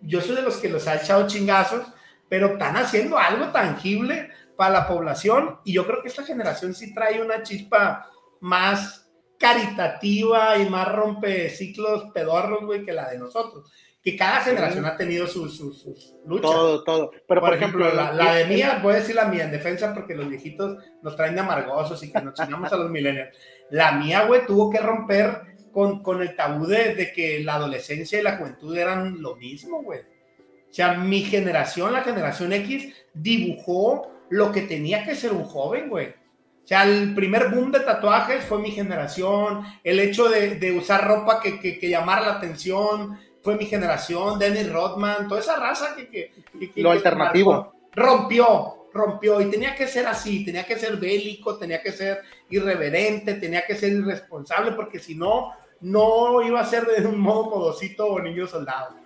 yo 0.00 0.20
soy 0.20 0.36
de 0.36 0.42
los 0.42 0.58
que 0.58 0.68
los 0.68 0.86
ha 0.86 0.94
echado 0.94 1.26
chingazos, 1.26 1.84
pero 2.28 2.52
están 2.52 2.76
haciendo 2.76 3.18
algo 3.18 3.48
tangible 3.48 4.30
para 4.56 4.70
la 4.70 4.86
población 4.86 5.58
y 5.64 5.72
yo 5.74 5.84
creo 5.84 6.00
que 6.02 6.08
esta 6.08 6.24
generación 6.24 6.72
sí 6.72 6.94
trae 6.94 7.20
una 7.20 7.42
chispa 7.42 8.08
más 8.40 9.10
caritativa 9.38 10.56
y 10.56 10.68
más 10.68 10.88
rompe 10.92 11.50
ciclos 11.50 12.04
pedorros, 12.14 12.64
güey, 12.64 12.84
que 12.84 12.92
la 12.92 13.10
de 13.10 13.18
nosotros. 13.18 13.72
Que 14.02 14.16
cada 14.16 14.40
generación 14.40 14.86
ha 14.86 14.96
tenido 14.96 15.26
sus, 15.26 15.56
sus, 15.56 15.82
sus 15.82 16.14
luchas. 16.24 16.50
Todo, 16.50 16.84
todo. 16.84 17.10
Pero 17.26 17.40
por, 17.40 17.54
ejemplo, 17.54 17.92
la, 17.92 18.12
la 18.12 18.34
de 18.34 18.44
mía, 18.46 18.78
voy 18.80 18.94
a 18.94 18.98
decir 18.98 19.16
la 19.16 19.24
mía 19.24 19.44
en 19.44 19.50
defensa 19.50 19.92
porque 19.92 20.14
los 20.14 20.28
viejitos 20.28 20.78
nos 21.02 21.16
traen 21.16 21.34
de 21.34 21.40
amargosos 21.40 22.02
y 22.04 22.12
que 22.12 22.22
nos 22.22 22.34
chingamos 22.34 22.72
a 22.72 22.76
los 22.76 22.90
millennials. 22.90 23.36
La 23.70 23.92
mía, 23.92 24.24
güey, 24.26 24.46
tuvo 24.46 24.70
que 24.70 24.78
romper 24.78 25.47
con, 25.78 26.02
con 26.02 26.20
el 26.20 26.34
tabú 26.34 26.66
de, 26.66 26.94
de 26.96 27.12
que 27.12 27.38
la 27.44 27.54
adolescencia 27.54 28.18
y 28.18 28.22
la 28.24 28.36
juventud 28.36 28.76
eran 28.76 29.22
lo 29.22 29.36
mismo, 29.36 29.80
güey. 29.82 30.00
O 30.00 30.74
sea, 30.74 30.94
mi 30.94 31.22
generación, 31.22 31.92
la 31.92 32.02
generación 32.02 32.52
X, 32.52 32.92
dibujó 33.14 34.10
lo 34.28 34.50
que 34.50 34.62
tenía 34.62 35.04
que 35.04 35.14
ser 35.14 35.32
un 35.32 35.44
joven, 35.44 35.88
güey. 35.88 36.08
O 36.08 36.66
sea, 36.66 36.82
el 36.82 37.14
primer 37.14 37.50
boom 37.50 37.70
de 37.70 37.78
tatuajes 37.80 38.44
fue 38.44 38.58
mi 38.58 38.72
generación, 38.72 39.62
el 39.84 40.00
hecho 40.00 40.28
de, 40.28 40.56
de 40.56 40.72
usar 40.72 41.06
ropa 41.06 41.40
que, 41.40 41.60
que, 41.60 41.78
que 41.78 41.88
llamara 41.88 42.22
la 42.22 42.32
atención 42.34 43.16
fue 43.40 43.56
mi 43.56 43.66
generación, 43.66 44.36
Dennis 44.36 44.70
Rodman, 44.72 45.28
toda 45.28 45.40
esa 45.40 45.56
raza 45.60 45.94
que... 45.94 46.08
que, 46.08 46.32
que- 46.72 46.82
Lo 46.82 46.90
alternativo. 46.90 47.72
Rompió, 47.94 48.88
rompió, 48.92 49.40
y 49.40 49.46
tenía 49.50 49.74
que 49.76 49.86
ser 49.86 50.06
así, 50.06 50.44
tenía 50.44 50.64
que 50.64 50.76
ser 50.76 50.96
bélico, 50.96 51.56
tenía 51.56 51.80
que 51.80 51.92
ser 51.92 52.18
irreverente, 52.50 53.34
tenía 53.34 53.62
que 53.64 53.74
ser 53.76 53.92
irresponsable, 53.92 54.72
porque 54.72 54.98
si 54.98 55.14
no, 55.14 55.52
no 55.80 56.42
iba 56.42 56.60
a 56.60 56.64
ser 56.66 56.86
de 56.86 57.06
un 57.06 57.18
modo 57.20 57.44
modosito 57.50 58.06
o 58.06 58.20
niño 58.20 58.46
soldado. 58.46 58.96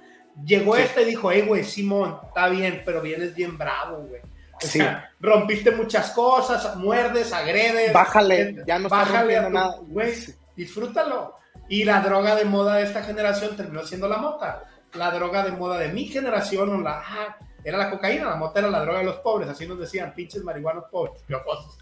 Llegó 0.44 0.76
Sí. 0.76 0.82
este 0.82 1.02
y 1.02 1.06
dijo, 1.06 1.30
hey, 1.30 1.44
güey, 1.46 1.64
Simón, 1.64 2.18
está 2.26 2.48
bien, 2.48 2.82
pero 2.84 3.00
vienes 3.02 3.34
bien 3.34 3.58
bravo, 3.58 3.98
güey. 3.98 4.20
O 4.54 4.66
Sí. 4.66 4.80
rompiste 5.20 5.70
muchas 5.72 6.10
cosas, 6.12 6.76
muerdes, 6.76 7.32
agredes. 7.32 7.92
Bájale, 7.92 8.40
eh, 8.42 8.56
ya 8.66 8.78
no 8.78 8.88
bájale 8.88 9.34
está 9.36 9.50
nada. 9.50 9.76
Güey, 9.82 10.14
disfrútalo. 10.56 11.36
Y 11.68 11.84
la 11.84 12.00
droga 12.00 12.34
de 12.34 12.44
moda 12.44 12.76
de 12.76 12.84
esta 12.84 13.02
generación 13.02 13.56
terminó 13.56 13.82
siendo 13.84 14.08
la 14.08 14.18
mota. 14.18 14.64
La 14.94 15.10
droga 15.10 15.42
de 15.42 15.52
moda 15.52 15.78
de 15.78 15.88
mi 15.88 16.06
generación 16.06 16.68
o 16.70 16.80
la, 16.80 16.98
ah, 17.04 17.36
era 17.64 17.78
la 17.78 17.90
cocaína, 17.90 18.28
la 18.30 18.36
mota 18.36 18.58
era 18.60 18.68
la 18.70 18.80
droga 18.80 18.98
de 18.98 19.04
los 19.04 19.16
pobres, 19.16 19.48
así 19.48 19.66
nos 19.66 19.78
decían, 19.78 20.12
pinches 20.14 20.42
marihuanos 20.42 20.84
pobres, 20.90 21.22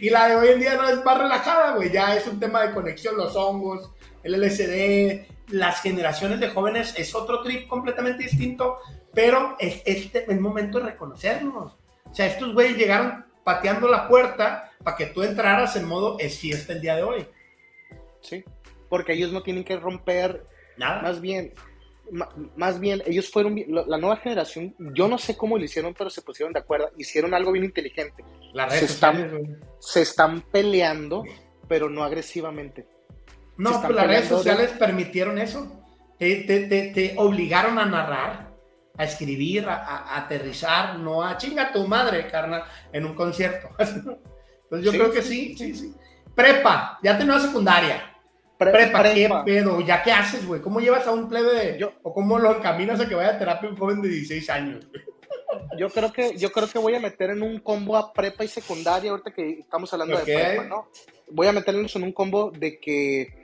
Y 0.00 0.10
la 0.10 0.28
de 0.28 0.36
hoy 0.36 0.48
en 0.48 0.60
día 0.60 0.74
no 0.76 0.88
es 0.88 1.04
más 1.04 1.18
relajada, 1.18 1.74
güey, 1.74 1.90
ya 1.90 2.16
es 2.16 2.26
un 2.26 2.38
tema 2.38 2.62
de 2.62 2.74
conexión, 2.74 3.16
los 3.16 3.34
hongos, 3.36 3.90
el 4.22 4.40
LSD, 4.40 5.26
las 5.52 5.82
generaciones 5.82 6.40
de 6.40 6.48
jóvenes 6.48 6.94
es 6.96 7.14
otro 7.14 7.42
trip 7.42 7.68
completamente 7.68 8.24
distinto, 8.24 8.78
pero 9.12 9.56
es 9.58 9.82
este 9.84 10.30
el 10.30 10.40
momento 10.40 10.78
de 10.78 10.86
reconocernos. 10.86 11.76
O 12.10 12.14
sea, 12.14 12.26
estos 12.26 12.54
güeyes 12.54 12.76
llegaron 12.76 13.24
pateando 13.44 13.88
la 13.88 14.08
puerta 14.08 14.70
para 14.82 14.96
que 14.96 15.06
tú 15.06 15.22
entraras 15.22 15.76
en 15.76 15.86
modo 15.86 16.16
es 16.18 16.38
fiesta 16.38 16.72
el 16.72 16.80
día 16.80 16.96
de 16.96 17.02
hoy. 17.02 17.26
Sí, 18.20 18.44
porque 18.88 19.14
ellos 19.14 19.32
no 19.32 19.42
tienen 19.42 19.64
que 19.64 19.76
romper 19.76 20.46
nada. 20.76 21.02
Más 21.02 21.20
bien, 21.20 21.52
más 22.56 22.78
bien, 22.78 23.02
ellos 23.06 23.30
fueron, 23.30 23.58
la 23.68 23.96
nueva 23.96 24.16
generación, 24.16 24.74
yo 24.94 25.08
no 25.08 25.16
sé 25.16 25.36
cómo 25.36 25.56
lo 25.56 25.64
hicieron, 25.64 25.94
pero 25.94 26.10
se 26.10 26.20
pusieron 26.20 26.52
de 26.52 26.60
acuerdo, 26.60 26.90
hicieron 26.98 27.32
algo 27.32 27.52
bien 27.52 27.64
inteligente. 27.64 28.22
se, 28.70 28.84
están, 28.84 29.58
se 29.78 30.02
están 30.02 30.42
peleando, 30.42 31.24
pero 31.68 31.88
no 31.88 32.04
agresivamente. 32.04 32.86
No, 33.56 33.80
pues 33.80 33.94
las 33.94 34.06
redes 34.06 34.28
sociales 34.28 34.72
permitieron 34.78 35.38
eso. 35.38 35.84
Te, 36.18 37.14
obligaron 37.16 37.78
a 37.78 37.86
narrar, 37.86 38.52
a 38.96 39.04
escribir, 39.04 39.66
a, 39.66 40.16
aterrizar, 40.16 40.98
no 40.98 41.22
a 41.22 41.38
chinga 41.38 41.72
tu 41.72 41.86
madre, 41.86 42.26
carnal, 42.26 42.64
en 42.92 43.06
un 43.06 43.14
concierto. 43.14 43.70
Entonces 43.78 44.84
yo 44.84 44.92
creo 44.92 45.10
que 45.10 45.22
sí, 45.22 45.56
sí, 45.56 45.74
sí. 45.74 45.94
Prepa, 46.34 46.98
ya 47.02 47.16
tenía 47.16 47.40
secundaria 47.40 48.11
prepa, 48.70 49.02
¿qué 49.14 49.30
pedo? 49.44 49.80
¿Ya 49.80 50.02
qué 50.02 50.12
haces, 50.12 50.46
güey? 50.46 50.60
¿Cómo 50.60 50.80
llevas 50.80 51.06
a 51.06 51.12
un 51.12 51.28
plebe 51.28 51.52
de... 51.52 51.78
Yo, 51.78 51.92
o 52.02 52.12
cómo 52.12 52.38
lo 52.38 52.56
encaminas 52.56 53.00
a 53.00 53.08
que 53.08 53.14
vaya 53.14 53.30
a 53.30 53.38
terapia 53.38 53.68
un 53.68 53.76
joven 53.76 54.02
de 54.02 54.08
16 54.08 54.50
años? 54.50 54.86
Yo 55.76 55.88
creo 55.90 56.12
que 56.12 56.36
yo 56.36 56.50
creo 56.50 56.68
que 56.68 56.78
voy 56.78 56.94
a 56.94 57.00
meter 57.00 57.30
en 57.30 57.42
un 57.42 57.58
combo 57.58 57.96
a 57.96 58.12
prepa 58.12 58.44
y 58.44 58.48
secundaria 58.48 59.10
ahorita 59.10 59.32
que 59.32 59.60
estamos 59.60 59.92
hablando 59.92 60.18
de 60.18 60.24
prepa, 60.24 60.64
¿no? 60.64 60.88
Voy 61.30 61.46
a 61.46 61.52
meterlos 61.52 61.94
en 61.96 62.04
un 62.04 62.12
combo 62.12 62.50
de 62.50 62.78
que 62.78 63.42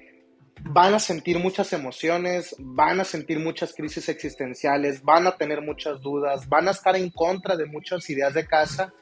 van 0.63 0.95
a 0.95 0.99
sentir 0.99 1.39
muchas 1.39 1.73
emociones, 1.73 2.55
van 2.59 3.01
a 3.01 3.05
sentir 3.05 3.39
muchas 3.39 3.73
crisis 3.75 4.09
existenciales, 4.09 5.03
van 5.03 5.27
a 5.27 5.37
tener 5.37 5.63
muchas 5.63 6.01
dudas, 6.01 6.49
van 6.49 6.69
a 6.69 6.73
estar 6.73 6.97
en 6.97 7.11
contra 7.11 7.57
de 7.57 7.67
muchas 7.67 8.09
ideas 8.11 8.35
de 8.35 8.47
casa. 8.47 8.93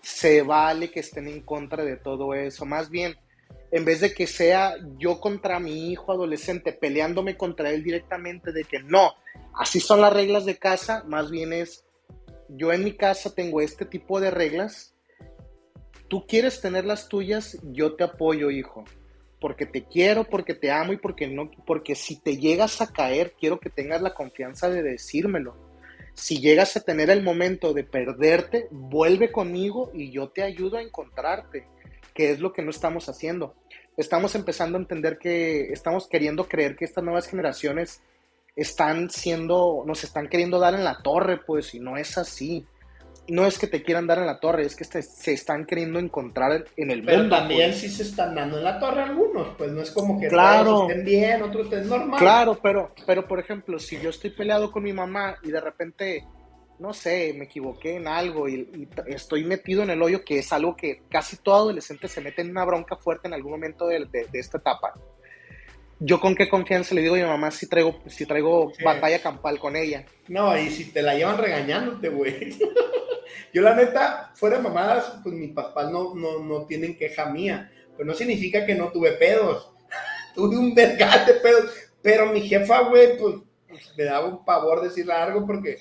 Se 0.00 0.42
vale 0.42 0.90
que 0.90 1.00
estén 1.00 1.26
en 1.28 1.42
contra 1.42 1.84
de 1.84 1.96
todo 1.96 2.34
eso. 2.34 2.64
Más 2.64 2.90
bien, 2.90 3.16
en 3.70 3.84
vez 3.84 4.00
de 4.00 4.14
que 4.14 4.26
sea 4.26 4.76
yo 4.98 5.20
contra 5.20 5.60
mi 5.60 5.90
hijo 5.90 6.12
adolescente 6.12 6.72
peleándome 6.72 7.36
contra 7.36 7.70
él 7.70 7.82
directamente 7.82 8.52
de 8.52 8.64
que 8.64 8.80
no, 8.80 9.14
así 9.54 9.80
son 9.80 10.00
las 10.00 10.12
reglas 10.12 10.44
de 10.46 10.56
casa, 10.56 11.04
más 11.06 11.30
bien 11.30 11.52
es 11.52 11.84
yo 12.48 12.72
en 12.72 12.84
mi 12.84 12.92
casa 12.92 13.34
tengo 13.34 13.60
este 13.60 13.84
tipo 13.84 14.20
de 14.20 14.30
reglas, 14.30 14.94
tú 16.08 16.26
quieres 16.26 16.60
tener 16.60 16.84
las 16.84 17.08
tuyas, 17.08 17.58
yo 17.62 17.94
te 17.94 18.04
apoyo, 18.04 18.50
hijo, 18.50 18.84
porque 19.40 19.66
te 19.66 19.84
quiero, 19.84 20.24
porque 20.24 20.54
te 20.54 20.70
amo 20.70 20.92
y 20.92 20.96
porque 20.96 21.28
no, 21.28 21.50
porque 21.66 21.94
si 21.94 22.20
te 22.20 22.38
llegas 22.38 22.80
a 22.80 22.90
caer, 22.90 23.34
quiero 23.38 23.60
que 23.60 23.70
tengas 23.70 24.00
la 24.00 24.14
confianza 24.14 24.70
de 24.70 24.82
decírmelo. 24.82 25.56
Si 26.14 26.40
llegas 26.40 26.76
a 26.76 26.80
tener 26.80 27.10
el 27.10 27.22
momento 27.22 27.74
de 27.74 27.84
perderte, 27.84 28.66
vuelve 28.72 29.30
conmigo 29.30 29.92
y 29.94 30.10
yo 30.10 30.30
te 30.30 30.42
ayudo 30.42 30.78
a 30.78 30.82
encontrarte 30.82 31.68
que 32.18 32.32
es 32.32 32.40
lo 32.40 32.52
que 32.52 32.62
no 32.62 32.70
estamos 32.70 33.08
haciendo. 33.08 33.54
Estamos 33.96 34.34
empezando 34.34 34.76
a 34.76 34.80
entender 34.80 35.18
que 35.18 35.72
estamos 35.72 36.08
queriendo 36.08 36.48
creer 36.48 36.74
que 36.74 36.84
estas 36.84 37.04
nuevas 37.04 37.28
generaciones 37.28 38.02
están 38.56 39.08
siendo, 39.08 39.84
nos 39.86 40.02
están 40.02 40.26
queriendo 40.26 40.58
dar 40.58 40.74
en 40.74 40.82
la 40.82 41.00
torre, 41.00 41.38
pues, 41.38 41.76
y 41.76 41.78
no 41.78 41.96
es 41.96 42.18
así. 42.18 42.66
No 43.28 43.46
es 43.46 43.56
que 43.56 43.68
te 43.68 43.84
quieran 43.84 44.08
dar 44.08 44.18
en 44.18 44.26
la 44.26 44.40
torre, 44.40 44.64
es 44.64 44.74
que 44.74 44.82
se 44.82 45.32
están 45.32 45.64
queriendo 45.64 46.00
encontrar 46.00 46.64
en 46.76 46.90
el 46.90 47.04
Pero 47.04 47.18
mundo. 47.18 47.36
Pero 47.36 47.40
también 47.40 47.70
pues. 47.70 47.82
sí 47.82 47.88
se 47.88 48.02
están 48.02 48.34
dando 48.34 48.58
en 48.58 48.64
la 48.64 48.80
torre 48.80 49.02
algunos, 49.02 49.54
pues 49.56 49.70
no 49.70 49.80
es 49.80 49.92
como 49.92 50.18
que 50.18 50.26
claro, 50.26 50.88
estén 50.88 51.04
bien, 51.04 51.40
otros 51.40 51.66
estén 51.66 51.88
normal. 51.88 52.18
Claro, 52.18 52.58
pero, 52.60 52.92
pero 53.06 53.28
por 53.28 53.38
ejemplo, 53.38 53.78
si 53.78 54.00
yo 54.00 54.10
estoy 54.10 54.30
peleado 54.30 54.72
con 54.72 54.82
mi 54.82 54.92
mamá 54.92 55.36
y 55.44 55.52
de 55.52 55.60
repente 55.60 56.24
no 56.78 56.94
sé, 56.94 57.34
me 57.36 57.44
equivoqué 57.44 57.96
en 57.96 58.06
algo 58.06 58.48
y, 58.48 58.88
estoy 59.06 59.44
metido 59.44 59.82
en 59.82 59.90
el 59.90 60.02
hoyo, 60.02 60.24
que 60.24 60.38
es 60.38 60.52
algo 60.52 60.76
que 60.76 61.02
casi 61.08 61.36
todo 61.36 61.56
adolescente 61.56 62.08
se 62.08 62.20
mete 62.20 62.42
en 62.42 62.50
una 62.50 62.64
bronca 62.64 62.96
fuerte 62.96 63.28
en 63.28 63.34
algún 63.34 63.52
momento 63.52 63.86
de, 63.86 64.06
esta 64.32 64.58
etapa. 64.58 64.94
Yo 66.00 66.20
con 66.20 66.36
qué 66.36 66.48
confianza 66.48 66.94
le 66.94 67.02
digo 67.02 67.16
a 67.16 67.18
mi 67.18 67.24
mamá 67.24 67.50
si 67.50 67.68
traigo, 67.68 67.98
si 68.06 68.24
traigo 68.24 68.72
batalla 68.84 69.20
campal 69.20 69.58
con 69.58 69.74
ella. 69.74 70.04
No, 70.28 70.56
y 70.56 70.70
si 70.70 70.92
te 70.92 71.02
la 71.02 71.16
llevan 71.16 71.38
regañándote, 71.38 72.08
güey. 72.08 72.56
Yo 73.52 73.62
la 73.62 73.74
neta, 73.74 74.30
fuera 74.34 74.58
de 74.58 74.62
mamadas, 74.62 75.20
pues 75.22 75.34
mis 75.34 75.50
papás 75.52 75.90
no, 75.90 76.14
no, 76.14 76.38
no 76.38 76.66
tienen 76.66 76.96
queja 76.96 77.26
mía. 77.26 77.72
Pero 77.96 78.06
no 78.06 78.14
significa 78.14 78.64
que 78.64 78.76
no 78.76 78.92
tuve 78.92 79.12
pedos. 79.12 79.72
tuve 80.36 80.56
un 80.56 80.72
vergal 80.72 81.26
de 81.26 81.34
pedos. 81.34 81.72
Pero 82.00 82.26
mi 82.26 82.42
jefa, 82.42 82.82
güey, 82.82 83.18
pues 83.18 83.34
me 83.96 84.04
daba 84.04 84.28
un 84.28 84.44
pavor 84.44 84.82
decirle 84.82 85.12
algo 85.12 85.44
porque 85.44 85.78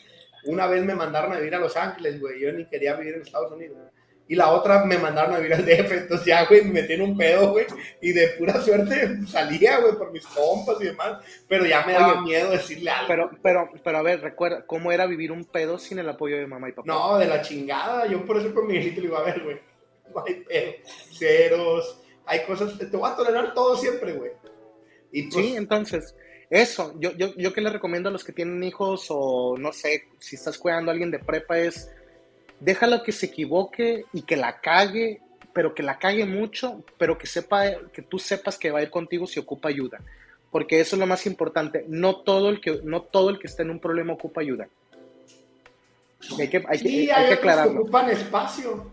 una 0.48 0.68
vez 0.68 0.84
me 0.84 0.96
mandaron 0.96 1.34
a 1.34 1.38
vivir 1.38 1.56
a 1.56 1.60
Los 1.60 1.76
Ángeles, 1.78 2.20
güey. 2.20 2.40
Yo 2.42 2.52
ni 2.52 2.66
quería 2.66 2.96
vivir 2.96 3.16
en 3.16 3.22
Estados 3.22 3.52
Unidos. 3.52 3.78
Y 4.30 4.36
la 4.36 4.52
otra 4.52 4.84
me 4.84 4.98
mandaron 4.98 5.34
a 5.34 5.38
vivir 5.38 5.54
al 5.54 5.66
DF. 5.66 5.92
Entonces 5.92 6.26
ya, 6.26 6.46
güey, 6.46 6.64
me 6.66 6.82
metí 6.82 6.94
en 6.94 7.02
un 7.02 7.18
pedo, 7.18 7.52
güey. 7.52 7.66
Y 8.02 8.12
de 8.12 8.28
pura 8.30 8.60
suerte 8.62 9.26
salía, 9.28 9.80
güey, 9.80 9.96
por 9.96 10.12
mis 10.12 10.26
compas 10.28 10.78
y 10.82 10.86
demás. 10.86 11.24
Pero 11.48 11.66
ya 11.66 11.86
me 11.86 11.94
daba 11.94 12.22
miedo 12.22 12.52
decirle 12.52 12.90
algo. 12.90 13.08
Pero, 13.08 13.32
pero, 13.42 13.70
pero 13.84 13.98
a 13.98 14.02
ver, 14.02 14.22
recuerda, 14.22 14.66
¿cómo 14.66 14.92
era 14.92 15.06
vivir 15.06 15.32
un 15.32 15.46
pedo 15.46 15.78
sin 15.78 16.00
el 16.00 16.10
apoyo 16.10 16.38
de 16.38 16.48
mamá 16.48 16.70
y 16.70 16.74
papá? 16.74 16.88
No, 16.88 17.18
de 17.18 17.28
la 17.28 17.42
chingada. 17.42 18.06
Yo 18.08 18.26
por 18.26 18.38
eso 18.38 18.54
con 18.54 18.68
mi 18.68 18.76
hijito 18.76 18.98
le 18.98 19.08
digo, 19.08 19.18
a 19.18 19.24
ver, 19.24 19.42
güey. 19.44 19.60
No 20.14 20.24
hay 20.26 20.36
pedo. 20.36 20.72
Ceros. 21.14 22.02
Hay 22.26 22.44
cosas. 22.46 22.78
Te 22.78 22.86
voy 22.86 23.10
a 23.10 23.16
tolerar 23.16 23.54
todo 23.54 23.76
siempre, 23.76 24.14
güey. 24.14 24.32
Y 25.12 25.24
pues, 25.30 25.46
sí, 25.46 25.56
entonces 25.56 26.16
eso, 26.50 26.94
yo, 27.00 27.12
yo, 27.14 27.36
yo 27.36 27.54
que 27.54 27.62
le 27.62 27.70
recomiendo 27.70 28.08
a 28.08 28.12
los 28.12 28.24
que 28.24 28.32
tienen 28.32 28.64
hijos 28.64 29.08
o 29.10 29.58
no 29.58 29.74
sé, 29.74 30.06
si 30.20 30.36
estás 30.36 30.58
cuidando 30.58 30.92
a 30.92 30.94
alguien 30.94 31.12
de 31.12 31.20
prepa 31.20 31.58
es, 31.58 31.92
déjalo 32.60 33.04
que 33.04 33.12
se 33.12 33.26
equivoque 33.26 34.06
y 34.14 34.22
que 34.22 34.38
la 34.38 34.62
cague, 34.62 35.20
pero 35.54 35.76
que 35.76 35.84
la 35.84 36.00
cague 36.00 36.26
mucho, 36.26 36.84
pero 36.98 37.18
que 37.18 37.28
sepa, 37.28 37.66
que 37.92 38.02
tú 38.02 38.18
sepas 38.18 38.58
que 38.58 38.72
va 38.72 38.80
a 38.80 38.84
ir 38.84 38.90
contigo 38.90 39.28
si 39.28 39.40
ocupa 39.40 39.68
ayuda. 39.68 40.00
Porque 40.50 40.80
eso 40.80 40.96
es 40.96 41.00
lo 41.02 41.08
más 41.08 41.26
importante. 41.26 41.84
No 41.90 42.22
todo 42.22 42.50
el 42.50 42.62
que, 42.62 42.80
no 42.84 43.02
todo 43.02 43.30
el 43.30 43.40
que 43.40 43.48
está 43.48 43.64
en 43.64 43.72
un 43.72 43.80
problema 43.80 44.14
ocupa 44.14 44.40
ayuda. 44.40 44.70
Hay 46.40 46.50
que, 46.50 46.64
hay 46.68 46.80
que, 46.80 47.12
hay, 47.14 47.28
que 47.28 47.34
aclararlo. 47.34 47.82
ocupan 47.82 48.10
espacio. 48.10 48.90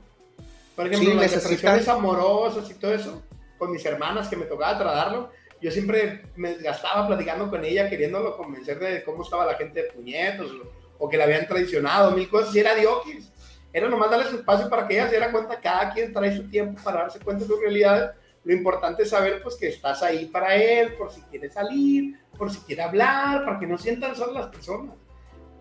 Por 0.74 0.88
ejemplo, 0.88 1.14
las 1.14 1.44
relaciones 1.44 1.86
amorosas 1.86 2.68
y 2.68 2.74
todo 2.74 2.92
eso, 2.92 3.22
con 3.56 3.70
mis 3.70 3.84
hermanas 3.86 4.28
que 4.28 4.36
me 4.36 4.46
tocaba 4.46 4.76
tratarlo 4.76 5.30
yo 5.64 5.70
siempre 5.70 6.20
me 6.36 6.56
gastaba 6.56 7.06
platicando 7.06 7.48
con 7.48 7.64
ella, 7.64 7.88
queriéndolo 7.88 8.36
convencer 8.36 8.78
de 8.78 9.02
cómo 9.02 9.22
estaba 9.22 9.46
la 9.46 9.54
gente 9.54 9.82
de 9.82 9.92
puñetos, 9.92 10.52
o, 10.98 11.08
que 11.08 11.16
la 11.16 11.24
habían 11.24 11.48
traicionado, 11.48 12.10
mil 12.10 12.28
cosas, 12.28 12.54
y 12.54 12.58
era 12.58 12.74
diokis. 12.74 13.32
Era 13.72 13.88
nomás 13.88 14.10
darle 14.10 14.26
su 14.26 14.36
espacio 14.36 14.68
para 14.68 14.86
que 14.86 14.92
ella 14.92 15.06
se 15.06 15.12
diera 15.12 15.32
cuenta, 15.32 15.58
cada 15.58 15.94
quien 15.94 16.12
trae 16.12 16.36
su 16.36 16.50
tiempo 16.50 16.78
para 16.84 17.00
darse 17.00 17.18
cuenta 17.18 17.44
de 17.44 17.48
su 17.48 17.56
realidad. 17.58 18.12
Lo 18.44 18.52
importante 18.52 19.04
es 19.04 19.08
saber 19.08 19.42
pues 19.42 19.54
que 19.54 19.68
estás 19.68 20.02
ahí 20.02 20.26
para 20.26 20.54
él, 20.54 20.96
por 20.96 21.10
si 21.10 21.22
quiere 21.22 21.48
salir, 21.48 22.20
por 22.36 22.50
si 22.50 22.58
quiere 22.58 22.82
hablar, 22.82 23.46
para 23.46 23.58
que 23.58 23.66
no 23.66 23.78
sientan 23.78 24.14
solas 24.14 24.34
las 24.34 24.46
personas. 24.48 24.94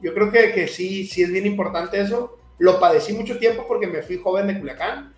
Yo 0.01 0.13
creo 0.13 0.29
que, 0.29 0.51
que 0.51 0.67
sí, 0.67 1.07
sí 1.07 1.23
es 1.23 1.31
bien 1.31 1.45
importante 1.45 2.01
eso. 2.01 2.39
Lo 2.57 2.77
padecí 2.77 3.13
mucho 3.13 3.39
tiempo 3.39 3.65
porque 3.65 3.87
me 3.87 4.01
fui 4.01 4.17
joven 4.17 4.47
de 4.47 4.59
Culiacán 4.59 5.13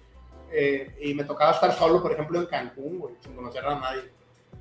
eh, 0.51 0.95
y 1.01 1.15
me 1.15 1.23
tocaba 1.23 1.53
estar 1.53 1.73
solo, 1.73 2.03
por 2.03 2.11
ejemplo, 2.11 2.39
en 2.39 2.45
Cancún, 2.45 2.99
güey, 2.99 3.15
sin 3.19 3.33
conocer 3.33 3.65
a 3.65 3.79
nadie 3.79 4.15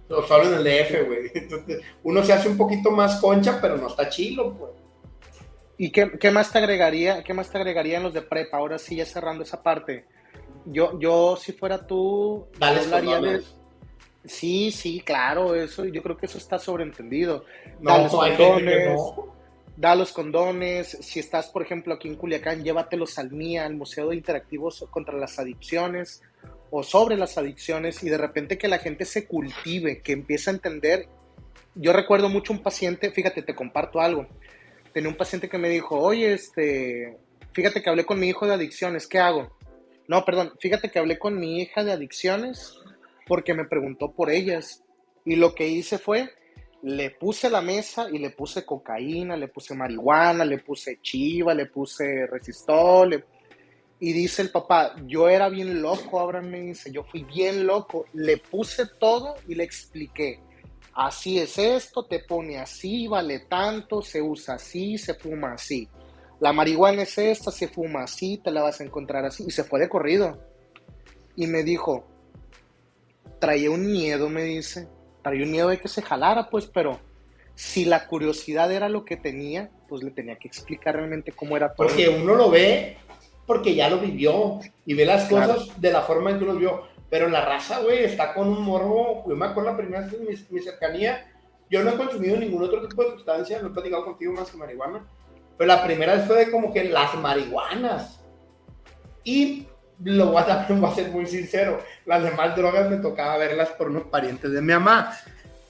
solo 0.09 0.45
en 0.49 0.55
el 0.55 0.65
DF, 0.65 1.07
güey. 1.07 1.31
Entonces, 1.35 1.83
uno 2.03 2.23
se 2.23 2.33
hace 2.33 2.49
un 2.49 2.57
poquito 2.57 2.91
más 2.91 3.21
concha, 3.21 3.59
pero 3.61 3.77
no 3.77 3.89
está 3.89 4.09
chilo, 4.09 4.55
pues. 4.57 4.73
¿Y 5.77 5.91
qué, 5.91 6.13
qué, 6.21 6.31
más 6.31 6.53
te 6.53 6.59
agregaría? 6.59 7.25
¿Qué 7.25 7.35
más 7.35 7.51
te 7.51 7.59
agregaría 7.59 7.97
en 7.97 8.05
los 8.05 8.15
de 8.15 8.23
prepa? 8.23 8.59
Ahora 8.59 8.79
sí, 8.79 8.97
ya 8.97 9.07
cerrando 9.07 9.43
esa 9.43 9.63
parte. 9.63 10.05
Yo, 10.67 10.99
yo 11.01 11.37
si 11.37 11.53
fuera 11.53 11.87
tú, 11.87 12.47
Dale 12.59 12.81
hablaría 12.81 13.21
de... 13.21 13.43
Sí, 14.25 14.71
sí, 14.71 15.01
claro, 15.01 15.55
eso, 15.55 15.85
yo 15.85 16.03
creo 16.03 16.17
que 16.17 16.27
eso 16.27 16.39
está 16.39 16.59
sobreentendido. 16.59 17.45
No, 17.81 17.99
los 17.99 18.13
condones, 18.13 19.01
da 19.77 19.95
los 19.95 20.13
condones. 20.13 20.97
Si 21.03 21.21
estás, 21.21 21.49
por 21.49 21.61
ejemplo, 21.63 21.93
aquí 21.93 22.09
en 22.09 22.15
Culiacán, 22.15 22.65
llévatelos 22.65 23.19
al 23.19 23.33
MIA, 23.33 23.67
al 23.67 23.75
Museo 23.75 24.09
de 24.09 24.17
Interactivos 24.17 24.87
contra 24.91 25.19
las 25.19 25.39
Adicciones 25.39 26.23
o 26.77 26.83
sobre 26.83 27.17
las 27.17 27.39
adicciones 27.39 28.03
y 28.03 28.09
de 28.09 28.19
repente 28.19 28.59
que 28.59 28.67
la 28.67 28.79
gente 28.79 29.05
se 29.05 29.29
cultive, 29.29 30.03
que 30.03 30.11
empiece 30.11 30.51
a 30.51 30.55
entender. 30.55 31.07
Yo 31.77 31.93
recuerdo 31.93 32.29
mucho 32.29 32.53
un 32.53 32.65
paciente, 32.65 33.13
fíjate, 33.13 33.43
te 33.43 33.55
comparto 33.55 34.01
algo. 34.01 34.27
Tenía 34.93 35.09
un 35.09 35.17
paciente 35.17 35.49
que 35.49 35.57
me 35.57 35.69
dijo, 35.69 35.97
oye, 35.97 36.33
este, 36.33 37.17
fíjate 37.53 37.81
que 37.81 37.91
hablé 37.91 38.05
con 38.05 38.19
mi 38.19 38.29
hijo 38.29 38.49
de 38.49 38.55
adicciones, 38.55 39.07
¿qué 39.07 39.21
hago? 39.21 39.57
No, 40.09 40.25
perdón, 40.25 40.53
fíjate 40.59 40.91
que 40.91 40.99
hablé 40.99 41.17
con 41.17 41.39
mi 41.39 41.61
hija 41.61 41.85
de 41.85 41.93
adicciones 41.93 42.77
porque 43.29 43.55
me 43.55 43.67
preguntó 43.67 44.11
por 44.11 44.29
ellas. 44.29 44.83
Y 45.25 45.37
lo 45.37 45.55
que 45.55 45.69
hice 45.69 45.99
fue, 45.99 46.29
le 46.83 47.11
puse 47.11 47.51
la 47.51 47.61
mesa 47.61 48.09
y 48.11 48.19
le 48.19 48.31
puse 48.31 48.67
cocaína, 48.67 49.37
le 49.37 49.47
puse 49.47 49.77
marihuana, 49.77 50.45
le 50.45 50.59
puse 50.59 50.99
chiva, 51.01 51.55
le 51.55 51.67
puse 51.67 52.27
resistol. 52.27 53.25
Y 54.01 54.13
dice 54.13 54.43
el 54.43 54.51
papá, 54.51 54.97
yo 55.07 55.29
era 55.29 55.49
bien 55.49 55.81
loco, 55.81 56.21
Abraham 56.21 56.51
me 56.51 56.61
dice, 56.61 56.91
yo 56.91 57.05
fui 57.05 57.23
bien 57.25 57.67
loco. 57.67 58.07
Le 58.13 58.39
puse 58.39 58.87
todo 58.99 59.37
y 59.49 59.55
le 59.55 59.65
expliqué. 59.65 60.41
Así 60.95 61.39
es 61.39 61.59
esto, 61.59 62.05
te 62.05 62.21
pone 62.21 62.59
así, 62.59 63.09
vale 63.09 63.41
tanto, 63.41 64.03
se 64.03 64.21
usa 64.23 64.55
así, 64.55 64.99
se 64.99 65.15
fuma 65.15 65.55
así. 65.55 65.89
La 66.41 66.53
marihuana 66.53 67.03
es 67.03 67.17
esta, 67.19 67.51
se 67.51 67.69
fuma 67.69 68.03
así, 68.03 68.39
te 68.39 68.51
la 68.51 68.63
vas 68.63 68.81
a 68.81 68.85
encontrar 68.85 69.25
así. 69.25 69.45
Y 69.47 69.51
se 69.51 69.65
fue 69.65 69.81
de 69.81 69.89
corrido. 69.89 70.39
Y 71.37 71.47
me 71.47 71.63
dijo, 71.63 72.05
traía 73.41 73.71
un 73.71 73.91
miedo, 73.91 74.29
me 74.29 74.43
dice, 74.43 74.89
traía 75.23 75.45
un 75.45 75.51
miedo 75.51 75.69
de 75.69 75.79
que 75.79 75.89
se 75.89 76.03
jalara, 76.03 76.51
pues, 76.51 76.67
pero 76.67 77.01
si 77.55 77.85
la 77.85 78.07
curiosidad 78.07 78.71
era 78.73 78.89
lo 78.89 79.05
que 79.05 79.17
tenía, 79.17 79.71
pues 79.89 80.03
le 80.03 80.11
tenía 80.11 80.37
que 80.37 80.49
explicar 80.49 80.97
realmente 80.97 81.33
cómo 81.33 81.57
era 81.57 81.73
todo. 81.75 81.89
Porque 81.89 82.09
uno 82.09 82.35
lo 82.35 82.51
ve 82.51 82.97
porque 83.47 83.75
ya 83.75 83.89
lo 83.89 83.99
vivió 83.99 84.61
y 84.87 84.95
ve 84.95 85.05
las 85.05 85.29
cosas 85.29 85.81
de 85.81 85.93
la 85.93 86.03
forma 86.03 86.31
en 86.31 86.39
que 86.39 86.45
lo 86.45 86.55
vio. 86.55 86.83
Pero 87.11 87.29
la 87.29 87.45
raza, 87.45 87.81
güey, 87.81 88.05
está 88.05 88.35
con 88.35 88.49
un 88.49 88.63
morbo. 88.63 89.25
Yo 89.29 89.37
me 89.37 89.47
acuerdo 89.47 89.71
la 89.71 89.77
primera 89.77 90.05
vez 90.05 90.15
en 90.15 90.27
mi, 90.51 90.61
cercanía, 90.61 91.31
yo 91.71 91.83
no 91.83 91.91
he 91.91 91.97
consumido 91.97 92.37
ningún 92.37 92.65
otro 92.65 92.87
tipo 92.89 93.05
de 93.05 93.11
sustancia, 93.11 93.61
no 93.61 93.69
he 93.69 93.71
platicado 93.71 94.05
contigo 94.05 94.33
más 94.33 94.51
que 94.51 94.57
marihuana. 94.57 95.07
Pero 95.57 95.69
la 95.69 95.85
primera 95.85 96.15
vez 96.15 96.27
fue 96.27 96.39
de 96.39 96.51
como 96.51 96.73
que 96.73 96.85
las 96.85 97.15
marihuanas. 97.15 98.21
Y 99.23 99.69
lo 100.03 100.27
voy 100.33 100.43
a, 100.49 100.67
voy 100.69 100.91
a 100.91 100.95
ser 100.95 101.11
muy 101.11 101.27
sincero, 101.27 101.81
las 102.05 102.23
demás 102.23 102.57
drogas 102.57 102.91
me 102.91 102.97
tocaba 102.97 103.37
verlas 103.37 103.69
por 103.71 103.89
unos 103.89 104.05
parientes 104.05 104.51
de 104.51 104.61
mi 104.61 104.73
mamá. 104.73 105.17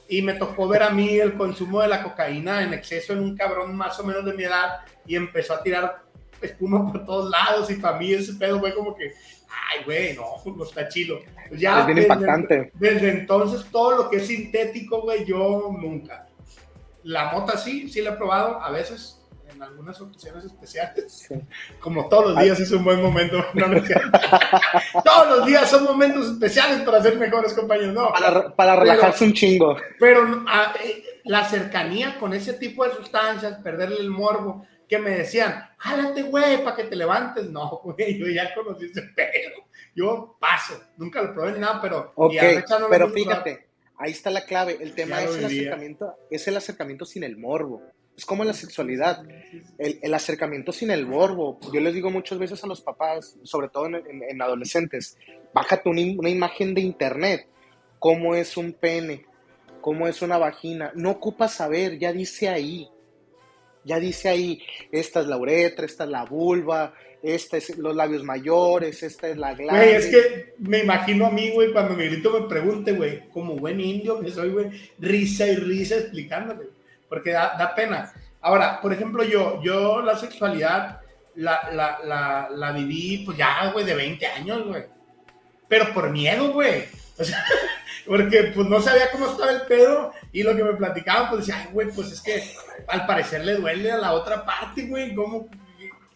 Y 0.08 0.22
me 0.22 0.34
tocó 0.34 0.68
ver 0.68 0.82
a 0.82 0.90
mí 0.90 1.18
el 1.18 1.34
consumo 1.34 1.80
de 1.80 1.88
la 1.88 2.02
cocaína 2.02 2.62
en 2.62 2.74
exceso 2.74 3.14
en 3.14 3.20
un 3.20 3.36
cabrón 3.36 3.74
más 3.74 3.98
o 3.98 4.04
menos 4.04 4.24
de 4.24 4.34
mi 4.34 4.44
edad 4.44 4.80
y 5.06 5.16
empezó 5.16 5.54
a 5.54 5.62
tirar 5.62 6.04
espuma 6.46 6.90
por 6.90 7.04
todos 7.04 7.30
lados 7.30 7.70
y 7.70 7.74
para 7.74 7.98
mí 7.98 8.12
ese 8.12 8.34
pedo 8.34 8.60
fue 8.60 8.74
como 8.74 8.94
que, 8.94 9.12
ay, 9.48 9.84
güey, 9.84 10.14
no, 10.14 10.24
no 10.56 10.64
está 10.64 10.88
chido. 10.88 11.18
Ya, 11.52 11.80
es 11.80 11.86
bien 11.86 11.96
desde, 11.96 12.12
impactante. 12.12 12.72
Desde 12.74 13.10
entonces 13.10 13.66
todo 13.70 13.96
lo 13.96 14.10
que 14.10 14.16
es 14.16 14.26
sintético, 14.26 15.02
güey, 15.02 15.24
yo 15.24 15.70
nunca. 15.78 16.26
La 17.02 17.30
mota 17.32 17.58
sí, 17.58 17.88
sí 17.88 18.00
la 18.00 18.10
he 18.10 18.16
probado 18.16 18.62
a 18.62 18.70
veces, 18.70 19.20
en 19.54 19.62
algunas 19.62 20.00
ocasiones 20.00 20.44
especiales. 20.44 21.28
Como 21.80 22.08
todos 22.08 22.32
los 22.32 22.42
días 22.42 22.60
es 22.60 22.70
un 22.72 22.84
buen 22.84 23.02
momento. 23.02 23.44
todos 25.04 25.38
los 25.38 25.46
días 25.46 25.70
son 25.70 25.84
momentos 25.84 26.30
especiales 26.32 26.80
para 26.80 27.02
ser 27.02 27.18
mejores 27.18 27.52
compañeros. 27.52 27.94
No, 27.94 28.12
para, 28.56 28.76
relajarse 28.76 29.24
un 29.24 29.32
chingo. 29.32 29.76
Pero 29.98 30.44
ah, 30.48 30.74
eh, 30.82 31.20
la 31.24 31.44
cercanía 31.44 32.18
con 32.18 32.32
ese 32.34 32.54
tipo 32.54 32.84
de 32.84 32.94
sustancias, 32.94 33.58
perderle 33.62 34.00
el 34.00 34.10
morbo, 34.10 34.66
que 34.88 34.98
me 34.98 35.10
decían, 35.10 35.70
jálate, 35.78 36.22
güey, 36.22 36.62
para 36.62 36.76
que 36.76 36.84
te 36.84 36.96
levantes. 36.96 37.50
No, 37.50 37.80
güey, 37.84 38.18
yo 38.18 38.26
ya 38.28 38.54
conocí 38.54 38.86
ese 38.86 39.02
pedo. 39.02 39.64
Yo 39.94 40.36
paso, 40.40 40.80
nunca 40.96 41.22
lo 41.22 41.32
probé 41.32 41.52
ni 41.52 41.60
nada, 41.60 41.80
pero... 41.80 42.12
pero 42.90 43.10
fíjate, 43.10 43.68
ahí 43.96 44.10
está 44.10 44.30
la 44.30 44.44
clave. 44.44 44.78
El 44.80 44.94
tema 44.94 45.22
es 45.22 45.36
el, 45.36 45.44
acercamiento, 45.44 46.14
es 46.30 46.48
el 46.48 46.56
acercamiento 46.56 47.04
sin 47.04 47.24
el 47.24 47.36
morbo. 47.36 47.82
Es 48.16 48.24
como 48.24 48.44
la 48.44 48.52
sexualidad, 48.52 49.24
el, 49.78 50.14
acercamiento 50.14 50.70
sin 50.70 50.90
el 50.90 51.06
morbo. 51.06 51.58
Yo 51.72 51.80
les 51.80 51.94
digo 51.94 52.10
muchas 52.10 52.38
veces 52.38 52.62
a 52.62 52.68
los 52.68 52.80
papás, 52.80 53.36
sobre 53.42 53.68
todo 53.68 53.86
en, 53.86 54.42
adolescentes, 54.42 55.18
bájate 55.52 55.88
una, 55.88 56.00
una, 56.16 56.30
imagen 56.30 56.74
de 56.74 56.80
internet, 56.80 57.48
cómo 57.98 58.36
es 58.36 58.56
un 58.56 58.72
pene, 58.72 59.26
cómo 59.80 60.06
es 60.06 60.22
una 60.22 60.38
vagina. 60.38 60.92
No 60.94 61.10
ocupas 61.10 61.54
saber, 61.54 61.98
ya 61.98 62.12
dice 62.12 62.48
ahí. 62.48 62.88
Ya 63.84 64.00
dice 64.00 64.28
ahí, 64.28 64.62
esta 64.90 65.20
es 65.20 65.26
la 65.26 65.36
uretra, 65.36 65.84
esta 65.84 66.04
es 66.04 66.10
la 66.10 66.24
vulva, 66.24 66.94
esta 67.22 67.56
es 67.56 67.76
los 67.78 67.94
labios 67.94 68.22
mayores, 68.24 69.02
esta 69.02 69.28
es 69.28 69.36
la 69.36 69.54
glande. 69.54 69.84
Güey, 69.84 69.94
es 69.94 70.06
que 70.06 70.54
me 70.58 70.80
imagino 70.80 71.26
a 71.26 71.30
mí, 71.30 71.50
güey, 71.50 71.72
cuando 71.72 71.94
Miguelito 71.94 72.38
me 72.38 72.48
pregunte, 72.48 72.92
güey, 72.92 73.28
como 73.30 73.56
buen 73.56 73.80
indio 73.80 74.20
que 74.20 74.30
soy, 74.30 74.50
güey, 74.50 74.70
risa 74.98 75.46
y 75.46 75.56
risa 75.56 75.96
explicándole 75.96 76.66
porque 77.14 77.30
da, 77.30 77.72
pena. 77.76 78.12
Ahora, 78.40 78.80
por 78.80 78.92
ejemplo, 78.92 79.22
yo, 79.22 79.62
yo 79.62 80.02
la 80.02 80.18
sexualidad 80.18 81.00
la, 81.36 81.70
la, 81.72 82.00
la, 82.04 82.48
la 82.50 82.72
viví, 82.72 83.22
pues 83.24 83.38
ya, 83.38 83.70
güey, 83.72 83.84
de 83.84 83.94
20 83.94 84.26
años, 84.26 84.66
güey. 84.66 84.82
Pero 85.68 85.94
por 85.94 86.10
miedo, 86.10 86.52
güey. 86.52 86.84
O 87.18 87.24
sea, 87.24 87.44
porque 88.06 88.52
pues 88.54 88.66
no 88.68 88.80
sabía 88.80 89.10
cómo 89.10 89.30
estaba 89.30 89.52
el 89.52 89.62
pedo 89.62 90.12
y 90.32 90.42
lo 90.42 90.54
que 90.56 90.64
me 90.64 90.74
platicaban, 90.74 91.30
pues 91.30 91.46
decía, 91.46 91.62
ay, 91.62 91.68
güey, 91.72 91.88
pues 91.88 92.12
es 92.12 92.20
que 92.20 92.42
al 92.88 93.06
parecer 93.06 93.44
le 93.44 93.54
duele 93.54 93.92
a 93.92 93.98
la 93.98 94.12
otra 94.12 94.44
parte, 94.44 94.86
güey, 94.86 95.14
¿cómo? 95.14 95.48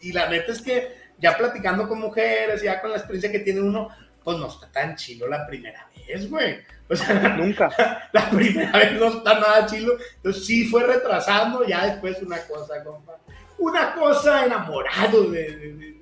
Y, 0.01 0.11
la 0.11 0.29
neta 0.29 0.51
es 0.51 0.61
que 0.61 0.95
ya 1.17 1.37
platicando 1.37 1.87
con 1.87 1.99
mujeres, 1.99 2.61
ya 2.61 2.79
con 2.81 2.91
la 2.91 2.97
experiencia 2.97 3.31
que 3.31 3.39
tiene 3.39 3.61
uno, 3.61 3.89
pues 4.23 4.37
no 4.37 4.47
está 4.47 4.71
tan 4.71 4.95
chido 4.95 5.27
la 5.27 5.45
primera 5.45 5.87
vez, 6.07 6.29
güey. 6.29 6.59
O 6.89 6.95
sea, 6.95 7.13
nunca. 7.37 7.69
La 8.13 8.29
primera 8.29 8.71
vez 8.71 8.93
no 8.93 9.07
está 9.07 9.39
nada 9.39 9.65
chilo. 9.65 9.93
Entonces 10.17 10.45
sí 10.45 10.65
fue 10.65 10.83
retrasando, 10.83 11.65
ya 11.65 11.85
después 11.85 12.21
una 12.21 12.39
cosa, 12.43 12.83
compa. 12.83 13.17
Una 13.59 13.93
cosa 13.93 14.45
enamorado 14.45 15.29
de, 15.31 15.99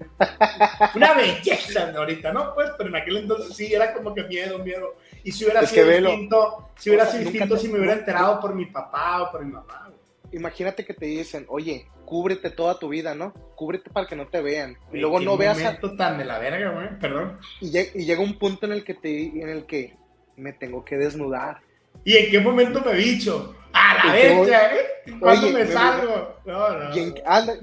una 0.96 1.14
belleza 1.14 1.94
ahorita, 1.96 2.32
¿no? 2.34 2.54
Pues, 2.54 2.72
pero 2.78 2.90
en 2.90 2.96
aquel 2.96 3.18
entonces 3.18 3.56
sí 3.56 3.74
era 3.74 3.94
como 3.94 4.14
que 4.14 4.24
miedo, 4.24 4.60
miedo. 4.60 4.96
Y 5.24 5.32
si 5.32 5.46
hubiera 5.46 5.66
sido 5.66 5.88
distinto, 5.88 6.70
si 6.76 6.90
hubiera 6.90 7.06
sido 7.06 7.30
distinto, 7.30 7.58
si 7.58 7.68
me 7.68 7.80
hubiera 7.80 7.94
enterado 7.94 8.40
por 8.40 8.56
mi 8.56 8.66
papá 8.66 9.24
o 9.24 9.32
por 9.32 9.46
mi 9.46 9.52
mamá. 9.52 9.92
Imagínate 10.32 10.86
que 10.86 10.94
te 10.94 11.06
dicen, 11.06 11.46
oye, 11.48 11.88
cúbrete 12.06 12.50
toda 12.50 12.78
tu 12.80 12.90
vida, 12.90 13.16
¿no? 13.16 13.34
Cúbrete 13.56 13.90
para 13.90 14.08
que 14.08 14.16
no 14.16 14.28
te 14.28 14.42
vean. 14.42 14.78
Y 14.92 14.98
luego 14.98 15.20
no 15.20 15.38
veas 15.38 15.64
a... 15.64 15.80
tan 15.96 16.18
de 16.18 16.26
la 16.26 16.40
verga, 16.40 16.72
güey, 16.72 17.00
perdón. 17.00 17.40
Y, 17.62 17.78
y, 17.78 18.06
llega 18.06 18.22
un 18.22 18.38
punto 18.38 18.66
en 18.66 18.74
el 18.74 18.84
que 18.84 18.94
te, 18.94 19.28
en 19.28 19.50
el 19.50 19.66
que 19.66 19.96
me 20.36 20.54
tengo 20.54 20.84
que 20.84 20.98
desnudar. 20.98 21.62
¿Y 22.08 22.16
en 22.16 22.32
qué 22.32 22.40
momento 22.40 22.82
me 22.86 22.94
bicho? 22.94 23.54
A 23.74 23.96
la 23.96 24.14
vez, 24.14 24.48
¿eh? 24.48 25.14
¿Cuándo 25.20 25.50
me, 25.50 25.68
salgo? 25.68 26.38
No, 26.46 26.70
no. 26.70 26.96
¿Y, 26.96 27.00
en, 27.00 27.16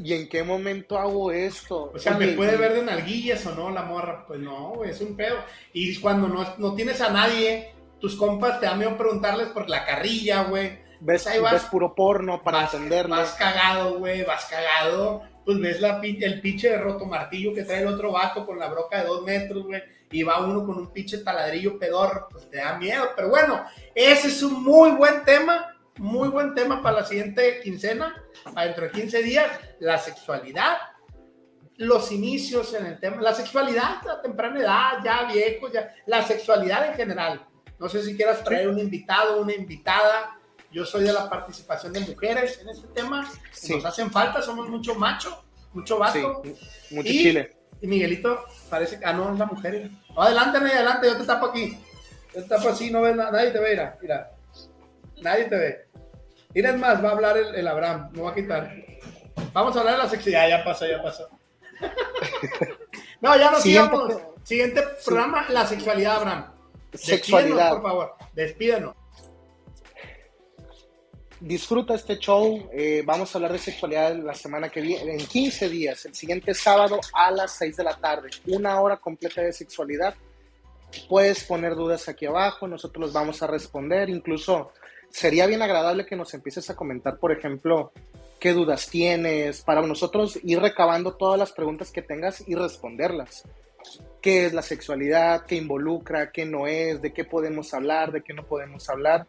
¿Y 0.05 0.13
en, 0.13 0.29
qué 0.29 0.43
momento 0.43 0.99
hago 0.99 1.33
esto? 1.33 1.91
O 1.95 1.99
sea, 1.99 2.19
¿me 2.19 2.29
puede 2.29 2.59
ver 2.59 2.75
de 2.75 2.83
nalguillas 2.83 3.47
o 3.47 3.55
no 3.55 3.71
la 3.71 3.85
morra? 3.85 4.27
Pues 4.27 4.41
no, 4.41 4.75
güey, 4.75 4.91
es 4.91 5.01
un 5.01 5.17
pedo. 5.17 5.37
Y 5.73 5.99
cuando 5.99 6.29
no, 6.29 6.47
no 6.59 6.75
tienes 6.75 7.01
a 7.01 7.09
nadie, 7.09 7.73
tus 7.99 8.17
compas 8.17 8.61
te 8.61 8.67
dan 8.67 8.79
miedo 8.79 8.99
preguntarles 8.99 9.49
por 9.49 9.71
la 9.71 9.87
carrilla, 9.87 10.43
güey. 10.43 10.79
Ves, 11.01 11.27
ahí 11.27 11.41
vas, 11.41 11.65
puro 11.65 11.95
porno 11.95 12.43
para 12.43 12.59
vas, 12.59 12.75
entenderlo. 12.75 13.17
Vas 13.17 13.33
cagado, 13.33 13.99
güey, 13.99 14.25
vas 14.25 14.45
cagado. 14.45 15.23
Pues 15.47 15.59
ves 15.59 15.81
la, 15.81 16.03
el 16.03 16.41
pinche 16.43 16.69
de 16.69 16.77
roto 16.77 17.07
martillo 17.07 17.55
que 17.55 17.63
trae 17.63 17.81
el 17.81 17.89
otro 17.89 18.13
vato 18.13 18.45
con 18.45 18.59
la 18.59 18.69
broca 18.69 19.01
de 19.01 19.07
dos 19.07 19.23
metros, 19.25 19.65
güey 19.65 19.81
y 20.15 20.23
va 20.23 20.45
uno 20.45 20.65
con 20.65 20.79
un 20.79 20.93
pinche 20.93 21.19
taladrillo 21.19 21.77
pedor, 21.77 22.29
pues 22.31 22.49
te 22.49 22.59
da 22.59 22.79
miedo. 22.79 23.11
Pero 23.17 23.31
bueno, 23.31 23.65
ese 23.97 24.29
es 24.29 24.45
un 24.45 24.63
muy 24.63 24.93
buen 24.93 25.25
tema, 25.25 25.77
muy 25.97 26.29
buen 26.29 26.55
tema 26.55 26.81
para 26.81 27.01
la 27.01 27.05
siguiente 27.05 27.61
quincena, 27.61 28.23
para 28.45 28.67
dentro 28.67 28.85
de 28.85 28.93
15 28.93 29.23
días, 29.25 29.51
la 29.81 29.99
sexualidad, 29.99 30.79
los 31.79 32.13
inicios 32.13 32.73
en 32.75 32.87
el 32.87 33.01
tema, 33.01 33.21
la 33.21 33.35
sexualidad 33.35 34.07
a 34.09 34.23
temprana 34.23 34.61
edad, 34.61 34.93
ya 35.05 35.25
viejo, 35.25 35.69
ya, 35.73 35.93
la 36.07 36.23
sexualidad 36.23 36.91
en 36.91 36.95
general. 36.95 37.49
No 37.81 37.89
sé 37.89 38.05
si 38.05 38.17
quieras 38.17 38.45
traer 38.45 38.69
un 38.69 38.79
invitado, 38.79 39.43
una 39.43 39.53
invitada. 39.53 40.39
Yo 40.71 40.85
soy 40.85 41.03
de 41.03 41.13
la 41.13 41.29
participación 41.29 41.93
de 41.93 42.01
mujeres 42.01 42.61
en 42.61 42.69
este 42.69 42.87
tema. 42.95 43.29
Nos 43.69 43.85
hacen 43.85 44.13
falta, 44.13 44.41
somos 44.43 44.69
mucho 44.69 44.95
macho, 44.95 45.45
mucho 45.73 45.99
vato. 45.99 46.41
mucho 46.93 47.09
chile. 47.09 47.64
Y 47.85 47.87
Miguelito 47.87 48.47
parece 48.71 48.99
que, 48.99 49.05
ah, 49.05 49.13
no, 49.13 49.31
es 49.31 49.39
la 49.39 49.45
mujer. 49.45 49.91
No, 50.17 50.23
adelante, 50.23 50.57
adelante, 50.57 51.07
yo 51.07 51.19
te 51.19 51.25
tapo 51.25 51.47
aquí. 51.49 51.79
Yo 52.35 52.43
te 52.43 52.49
tapo 52.49 52.71
así, 52.71 52.91
no 52.91 53.03
ves 53.03 53.15
nadie 53.15 53.51
te 53.51 53.61
ve, 53.61 53.71
mira, 53.73 53.99
mira. 54.01 54.31
Nadie 55.21 55.45
te 55.45 55.55
ve. 55.59 55.87
Mira, 56.55 56.71
es 56.71 56.79
más, 56.79 57.05
va 57.05 57.11
a 57.11 57.13
hablar 57.13 57.37
el, 57.37 57.69
Abraham, 57.69 58.09
no 58.15 58.23
va 58.23 58.31
a 58.31 58.35
quitar. 58.35 58.75
Vamos 59.53 59.77
a 59.77 59.81
hablar 59.81 59.97
de 59.97 60.03
la 60.03 60.09
sexualidad, 60.09 60.49
ya 60.49 60.65
pasó, 60.65 60.87
ya 60.87 61.03
pasó. 61.03 61.29
no, 63.21 63.37
ya 63.37 63.51
nos 63.51 63.61
sigamos. 63.61 64.15
Siguiente 64.45 64.83
programa, 65.05 65.45
la 65.51 65.67
sexualidad, 65.67 66.17
Abraham. 66.17 66.55
Sexualidad. 66.95 67.73
por 67.73 67.83
favor, 67.83 68.15
despídenos 68.33 68.95
disfruta 71.45 71.95
este 71.95 72.19
show. 72.19 72.69
Eh, 72.73 73.03
vamos 73.05 73.35
a 73.35 73.39
hablar 73.39 73.53
de 73.53 73.59
sexualidad 73.59 74.17
la 74.17 74.35
semana 74.35 74.71
que 74.71 74.81
viene, 74.81 75.13
en 75.13 75.19
15 75.19 75.69
días, 75.69 76.05
el 76.07 76.15
siguiente 76.15 76.55
sábado 76.55 76.99
a 77.13 77.31
las 77.31 77.53
6 77.59 77.77
de 77.77 77.85
la 77.85 77.95
tarde. 77.95 78.31
Una 78.47 78.81
hora 78.81 78.97
completa 78.97 79.43
de 79.43 79.53
sexualidad. 79.53 80.15
Puedes 81.09 81.45
poner 81.45 81.75
dudas 81.75 82.09
aquí 82.09 82.27
abajo, 82.27 82.67
nosotros 82.67 83.01
los 83.01 83.13
vamos 83.13 83.43
a 83.43 83.47
responder. 83.47 84.09
Incluso 84.09 84.73
sería 85.11 85.47
bien 85.47 85.61
agradable 85.61 86.07
que 86.07 86.17
nos 86.17 86.33
empieces 86.35 86.71
a 86.71 86.77
comentar, 86.77 87.19
por 87.19 87.33
ejemplo, 87.33 87.93
qué 88.41 88.53
dudas 88.53 88.89
tienes, 88.89 89.63
para 89.63 89.83
nosotros 89.83 90.39
ir 90.43 90.61
recabando 90.61 91.15
todas 91.15 91.39
las 91.39 91.53
preguntas 91.53 91.91
que 91.91 92.03
tengas 92.03 92.47
y 92.47 92.55
responderlas. 92.55 93.45
¿Qué 94.23 94.47
es 94.47 94.55
la 94.55 94.63
sexualidad? 94.63 95.45
¿Qué 95.45 95.57
involucra? 95.57 96.33
¿Qué 96.33 96.47
no 96.47 96.67
es? 96.67 97.03
¿De 97.03 97.13
qué 97.13 97.25
podemos 97.25 97.75
hablar? 97.75 98.13
¿De 98.13 98.23
qué 98.23 98.33
no 98.33 98.45
podemos 98.45 98.89
hablar? 98.89 99.27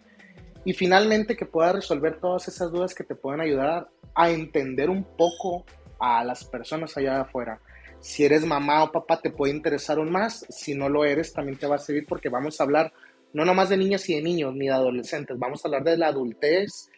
Y 0.65 0.73
finalmente 0.73 1.37
que 1.37 1.45
puedas 1.45 1.75
resolver 1.75 2.19
todas 2.19 2.47
esas 2.47 2.71
dudas 2.71 2.93
que 2.93 3.03
te 3.03 3.15
pueden 3.15 3.39
ayudar 3.39 3.87
a 4.15 4.29
entender 4.31 4.89
un 4.89 5.03
poco 5.03 5.65
a 5.99 6.23
las 6.23 6.43
personas 6.43 6.97
allá 6.97 7.21
afuera. 7.21 7.61
Si 7.99 8.25
eres 8.25 8.45
mamá 8.45 8.83
o 8.83 8.91
papá 8.91 9.21
te 9.21 9.29
puede 9.29 9.53
interesar 9.53 9.97
aún 9.97 10.11
más, 10.11 10.45
si 10.49 10.75
no 10.75 10.89
lo 10.89 11.05
eres 11.05 11.33
también 11.33 11.57
te 11.57 11.67
va 11.67 11.75
a 11.75 11.79
servir 11.79 12.05
porque 12.07 12.29
vamos 12.29 12.59
a 12.59 12.63
hablar 12.63 12.93
no 13.33 13.43
nomás 13.43 13.67
de 13.67 13.77
niñas 13.77 14.07
y 14.09 14.15
de 14.15 14.21
niños 14.21 14.53
ni 14.55 14.67
de 14.67 14.73
adolescentes, 14.73 15.37
vamos 15.37 15.63
a 15.63 15.67
hablar 15.67 15.83
de 15.83 15.97
la 15.97 16.07
adultez 16.07 16.89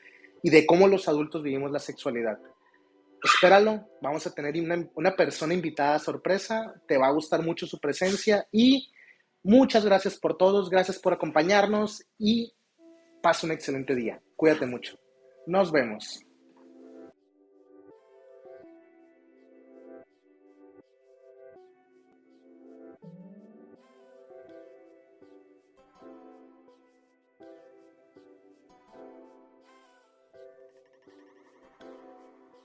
y 0.43 0.51
de 0.51 0.67
cómo 0.67 0.87
los 0.87 1.07
adultos 1.07 1.41
vivimos 1.41 1.71
la 1.71 1.79
sexualidad. 1.79 2.37
Espéralo, 3.23 3.89
vamos 4.01 4.27
a 4.27 4.33
tener 4.33 4.53
una, 4.95 5.15
persona 5.15 5.55
invitada 5.55 5.97
sorpresa, 5.97 6.75
te 6.87 6.97
va 6.97 7.07
a 7.07 7.11
gustar 7.11 7.41
mucho 7.41 7.65
su 7.65 7.79
presencia 7.79 8.47
y 8.51 8.91
muchas 9.41 9.83
gracias 9.83 10.19
por 10.19 10.37
todos, 10.37 10.69
gracias 10.69 10.99
por 10.99 11.13
acompañarnos 11.13 12.03
y 12.19 12.53
pasa 13.21 13.47
un 13.47 13.53
excelente 13.53 13.95
día. 13.95 14.21
Cuídate 14.35 14.65
mucho. 14.65 14.95
Nos 15.45 15.71
vemos. 15.71 16.26